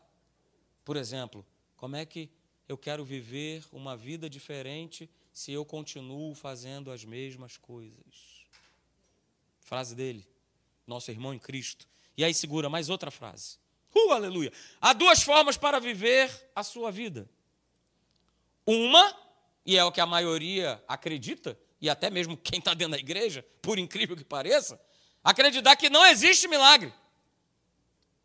Por 0.85 0.95
exemplo, 0.95 1.43
como 1.75 1.95
é 1.95 2.05
que 2.05 2.29
eu 2.69 2.77
quero 2.77 3.03
viver 3.03 3.65
uma 3.71 3.97
vida 3.97 4.29
diferente 4.29 5.09
se 5.33 5.51
eu 5.51 5.65
continuo 5.65 6.35
fazendo 6.35 6.91
as 6.91 7.03
mesmas 7.03 7.57
coisas? 7.57 8.45
Frase 9.59 9.95
dele, 9.95 10.27
nosso 10.85 11.09
irmão 11.09 11.33
em 11.33 11.39
Cristo. 11.39 11.87
E 12.15 12.23
aí 12.23 12.35
segura 12.35 12.69
mais 12.69 12.87
outra 12.87 13.09
frase. 13.09 13.57
Uh, 13.95 14.11
aleluia. 14.11 14.53
Há 14.79 14.93
duas 14.93 15.23
formas 15.23 15.57
para 15.57 15.79
viver 15.79 16.29
a 16.55 16.61
sua 16.61 16.91
vida. 16.91 17.27
Uma, 18.63 19.15
e 19.65 19.77
é 19.77 19.83
o 19.83 19.91
que 19.91 20.01
a 20.01 20.05
maioria 20.05 20.83
acredita, 20.87 21.57
e 21.83 21.89
até 21.89 22.09
mesmo 22.09 22.37
quem 22.37 22.59
está 22.59 22.73
dentro 22.73 22.93
da 22.93 22.97
igreja, 22.97 23.45
por 23.61 23.77
incrível 23.77 24.15
que 24.15 24.23
pareça, 24.23 24.79
acreditar 25.21 25.75
que 25.75 25.89
não 25.89 26.05
existe 26.05 26.47
milagre. 26.47 26.93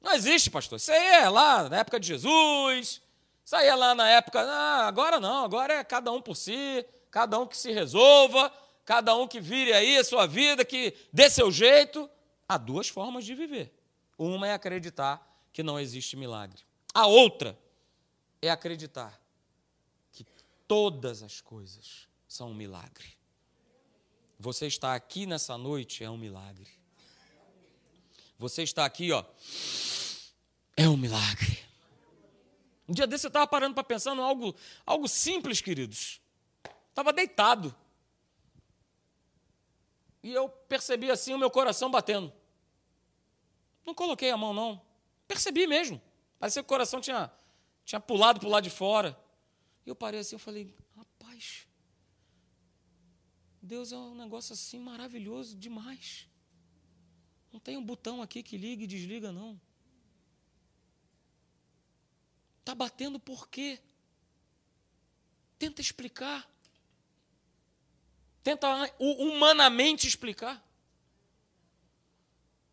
Não 0.00 0.12
existe, 0.12 0.48
pastor. 0.48 0.76
Isso 0.76 0.92
aí 0.92 1.06
é 1.24 1.28
lá 1.28 1.68
na 1.68 1.78
época 1.78 1.98
de 1.98 2.06
Jesus, 2.06 3.02
isso 3.44 3.56
aí 3.56 3.66
é 3.66 3.74
lá 3.74 3.96
na 3.96 4.08
época. 4.08 4.40
Ah, 4.40 4.86
agora 4.86 5.18
não, 5.18 5.44
agora 5.44 5.74
é 5.74 5.82
cada 5.82 6.12
um 6.12 6.22
por 6.22 6.36
si, 6.36 6.86
cada 7.10 7.36
um 7.36 7.48
que 7.48 7.56
se 7.56 7.72
resolva, 7.72 8.48
cada 8.84 9.16
um 9.16 9.26
que 9.26 9.40
vire 9.40 9.72
aí 9.72 9.96
a 9.96 10.04
sua 10.04 10.24
vida, 10.24 10.64
que 10.64 10.94
dê 11.12 11.28
seu 11.28 11.50
jeito. 11.50 12.08
Há 12.48 12.58
duas 12.58 12.88
formas 12.88 13.24
de 13.24 13.34
viver. 13.34 13.74
Uma 14.16 14.46
é 14.46 14.54
acreditar 14.54 15.20
que 15.52 15.64
não 15.64 15.80
existe 15.80 16.16
milagre. 16.16 16.62
A 16.94 17.08
outra 17.08 17.58
é 18.40 18.50
acreditar 18.50 19.20
que 20.12 20.24
todas 20.68 21.24
as 21.24 21.40
coisas 21.40 22.06
são 22.28 22.50
um 22.50 22.54
milagre. 22.54 23.17
Você 24.38 24.66
está 24.66 24.94
aqui 24.94 25.26
nessa 25.26 25.58
noite 25.58 26.04
é 26.04 26.10
um 26.10 26.16
milagre. 26.16 26.68
Você 28.38 28.62
está 28.62 28.84
aqui, 28.84 29.10
ó, 29.10 29.24
é 30.76 30.88
um 30.88 30.96
milagre. 30.96 31.58
Um 32.88 32.92
dia 32.92 33.06
desse 33.06 33.26
eu 33.26 33.28
estava 33.28 33.46
parando 33.46 33.74
para 33.74 33.82
pensar 33.82 34.14
em 34.14 34.20
algo, 34.20 34.54
algo 34.86 35.08
simples, 35.08 35.60
queridos. 35.60 36.20
Estava 36.88 37.12
deitado. 37.12 37.74
E 40.22 40.32
eu 40.32 40.48
percebi 40.48 41.10
assim 41.10 41.34
o 41.34 41.38
meu 41.38 41.50
coração 41.50 41.90
batendo. 41.90 42.32
Não 43.84 43.92
coloquei 43.92 44.30
a 44.30 44.36
mão, 44.36 44.54
não. 44.54 44.80
Percebi 45.26 45.66
mesmo. 45.66 46.00
Parecia 46.38 46.62
que 46.62 46.66
o 46.66 46.68
coração 46.68 47.00
tinha, 47.00 47.30
tinha 47.84 48.00
pulado 48.00 48.38
para 48.38 48.48
o 48.48 48.50
lado 48.50 48.64
de 48.64 48.70
fora. 48.70 49.18
E 49.84 49.90
eu 49.90 49.96
parei 49.96 50.20
assim, 50.20 50.36
eu 50.36 50.40
falei, 50.40 50.74
rapaz, 50.96 51.67
Deus 53.68 53.92
é 53.92 53.96
um 53.96 54.14
negócio 54.14 54.54
assim 54.54 54.80
maravilhoso 54.80 55.54
demais. 55.54 56.26
Não 57.52 57.60
tem 57.60 57.76
um 57.76 57.84
botão 57.84 58.22
aqui 58.22 58.42
que 58.42 58.56
liga 58.56 58.82
e 58.82 58.86
desliga, 58.86 59.30
não. 59.30 59.60
Está 62.60 62.74
batendo 62.74 63.20
por 63.20 63.46
quê? 63.48 63.78
Tenta 65.58 65.82
explicar. 65.82 66.50
Tenta 68.42 68.66
humanamente 68.98 70.08
explicar. 70.08 70.64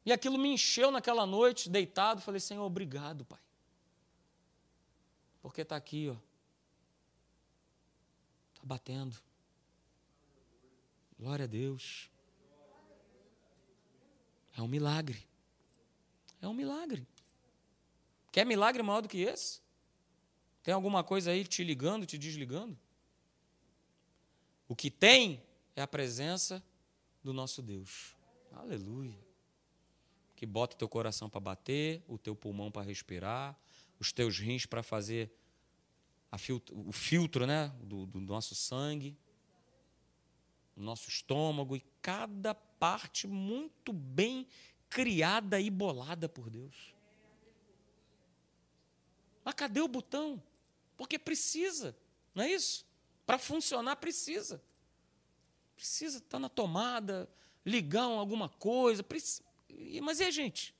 E 0.05 0.13
aquilo 0.13 0.37
me 0.37 0.47
encheu 0.47 0.91
naquela 0.91 1.25
noite, 1.25 1.69
deitado. 1.69 2.21
Falei, 2.21 2.39
Senhor, 2.39 2.63
obrigado, 2.63 3.25
Pai. 3.25 3.41
Porque 5.41 5.61
está 5.61 5.75
aqui, 5.75 6.09
ó. 6.09 6.15
Está 8.53 8.61
batendo. 8.63 9.24
Glória 11.18 11.45
a 11.45 11.47
Deus. 11.47 12.09
É 14.55 14.61
um 14.61 14.68
milagre. 14.68 15.26
É 16.41 16.47
um 16.47 16.53
milagre. 16.53 17.07
Quer 18.32 18.45
milagre 18.45 18.84
maior 18.84 19.01
do 19.01 19.07
que 19.07 19.20
esse? 19.20 19.61
Tem 20.61 20.74
alguma 20.74 21.03
coisa 21.03 21.32
aí 21.32 21.45
te 21.45 21.63
ligando, 21.63 22.05
te 22.05 22.18
desligando? 22.18 22.78
O 24.68 24.76
que 24.76 24.89
tem 24.89 25.43
é 25.76 25.82
a 25.82 25.88
presença 25.88 26.63
do 27.24 27.32
nosso 27.32 27.61
Deus. 27.61 28.16
Aleluia. 28.51 29.18
Que 30.36 30.45
bota 30.45 30.76
o 30.76 30.78
teu 30.78 30.89
coração 30.89 31.30
para 31.30 31.39
bater, 31.39 32.03
o 32.07 32.18
teu 32.18 32.36
pulmão 32.36 32.72
para 32.72 32.82
respirar, 32.82 33.57
os 33.99 34.11
teus 34.11 34.39
rins 34.39 34.66
para 34.66 34.84
fazer 34.84 35.32
filtro, 36.38 36.78
o 36.88 36.91
filtro 36.91 37.45
né, 37.45 37.74
do, 37.82 38.05
do 38.05 38.20
nosso 38.20 38.55
sangue, 38.55 39.18
nosso 40.76 41.09
estômago 41.09 41.76
e 41.76 41.86
cada 42.01 42.53
parte 42.53 43.28
muito 43.28 43.93
bem 43.93 44.47
criada 44.89 45.59
e 45.59 45.69
bolada 45.69 46.28
por 46.28 46.49
Deus. 46.49 46.93
Mas 49.43 49.53
cadê 49.53 49.80
o 49.80 49.88
botão? 49.88 50.41
Porque 50.97 51.19
precisa, 51.19 51.95
não 52.34 52.43
é 52.43 52.51
isso? 52.51 52.86
Para 53.26 53.38
funcionar, 53.38 53.95
precisa. 53.97 54.61
Precisa 55.76 56.17
estar 56.17 56.30
tá 56.32 56.39
na 56.39 56.49
tomada, 56.49 57.30
ligar 57.65 58.03
alguma 58.03 58.49
coisa. 58.49 59.03
Precisa. 59.03 59.43
Mas 60.01 60.19
e 60.19 60.23
a 60.23 60.32
gente? 60.32 60.73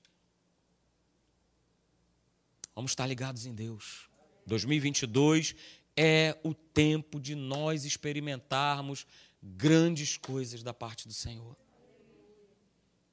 Vamos 2.74 2.92
estar 2.92 3.06
ligados 3.06 3.46
em 3.46 3.54
Deus. 3.54 4.10
2022 4.46 5.56
é 5.98 6.38
o 6.44 6.54
tempo 6.54 7.20
de 7.20 7.36
nós 7.36 7.86
experimentarmos 7.86 9.08
grandes 9.46 10.18
coisas 10.18 10.64
da 10.64 10.74
parte 10.74 11.08
do 11.08 11.14
Senhor. 11.14 11.56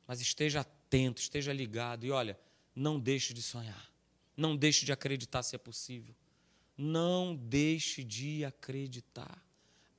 Mas 0.07 0.21
esteja 0.21 0.61
atento, 0.61 1.21
esteja 1.21 1.53
ligado 1.53 2.05
e 2.05 2.11
olha, 2.11 2.39
não 2.75 2.99
deixe 2.99 3.35
de 3.35 3.43
sonhar. 3.43 3.93
Não 4.37 4.57
deixe 4.57 4.87
de 4.87 4.93
acreditar 4.93 5.43
se 5.43 5.55
é 5.55 5.59
possível. 5.59 6.15
Não 6.77 7.37
deixe 7.37 8.03
de 8.03 8.45
acreditar. 8.45 9.45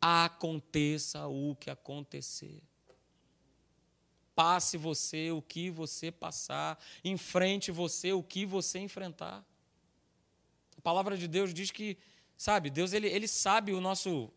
Aconteça 0.01 1.27
o 1.27 1.55
que 1.55 1.69
acontecer. 1.69 2.61
Passe 4.35 4.75
você 4.75 5.31
o 5.31 5.41
que 5.41 5.69
você 5.69 6.11
passar, 6.11 6.83
enfrente 7.03 7.71
você 7.71 8.11
o 8.11 8.23
que 8.23 8.45
você 8.45 8.79
enfrentar. 8.79 9.45
A 10.75 10.81
palavra 10.81 11.15
de 11.15 11.27
Deus 11.27 11.53
diz 11.53 11.69
que, 11.69 11.95
sabe, 12.35 12.71
Deus 12.71 12.91
ele, 12.91 13.07
ele 13.07 13.27
sabe 13.27 13.71
o 13.71 13.79
nosso 13.79 14.33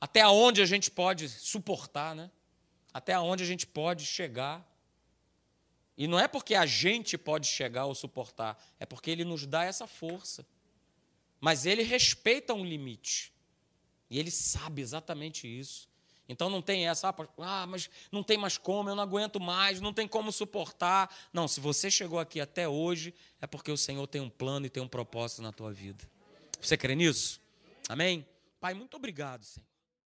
até 0.00 0.26
onde 0.26 0.62
a 0.62 0.66
gente 0.66 0.90
pode 0.90 1.28
suportar, 1.28 2.14
né? 2.14 2.30
Até 2.92 3.18
onde 3.18 3.42
a 3.42 3.46
gente 3.46 3.66
pode 3.66 4.06
chegar. 4.06 4.66
E 5.96 6.06
não 6.06 6.18
é 6.18 6.28
porque 6.28 6.54
a 6.54 6.64
gente 6.64 7.18
pode 7.18 7.46
chegar 7.46 7.86
ou 7.86 7.94
suportar, 7.94 8.56
é 8.78 8.86
porque 8.86 9.10
ele 9.10 9.24
nos 9.24 9.44
dá 9.46 9.64
essa 9.64 9.86
força. 9.86 10.46
Mas 11.40 11.66
ele 11.66 11.82
respeita 11.82 12.54
um 12.54 12.64
limite. 12.64 13.32
E 14.10 14.18
ele 14.18 14.30
sabe 14.30 14.80
exatamente 14.80 15.46
isso. 15.46 15.88
Então 16.28 16.50
não 16.50 16.60
tem 16.60 16.86
essa, 16.86 17.14
ah, 17.38 17.66
mas 17.66 17.88
não 18.12 18.22
tem 18.22 18.36
mais 18.36 18.58
como, 18.58 18.90
eu 18.90 18.94
não 18.94 19.02
aguento 19.02 19.40
mais, 19.40 19.80
não 19.80 19.94
tem 19.94 20.06
como 20.06 20.30
suportar. 20.30 21.14
Não, 21.32 21.48
se 21.48 21.58
você 21.58 21.90
chegou 21.90 22.18
aqui 22.18 22.38
até 22.38 22.68
hoje, 22.68 23.14
é 23.40 23.46
porque 23.46 23.72
o 23.72 23.78
Senhor 23.78 24.06
tem 24.06 24.20
um 24.20 24.28
plano 24.28 24.66
e 24.66 24.70
tem 24.70 24.82
um 24.82 24.88
propósito 24.88 25.40
na 25.40 25.52
tua 25.52 25.72
vida. 25.72 26.04
Você 26.60 26.76
crê 26.76 26.94
nisso? 26.94 27.40
Amém? 27.88 28.26
Pai, 28.60 28.74
muito 28.74 28.94
obrigado, 28.96 29.44
Senhor. 29.44 29.66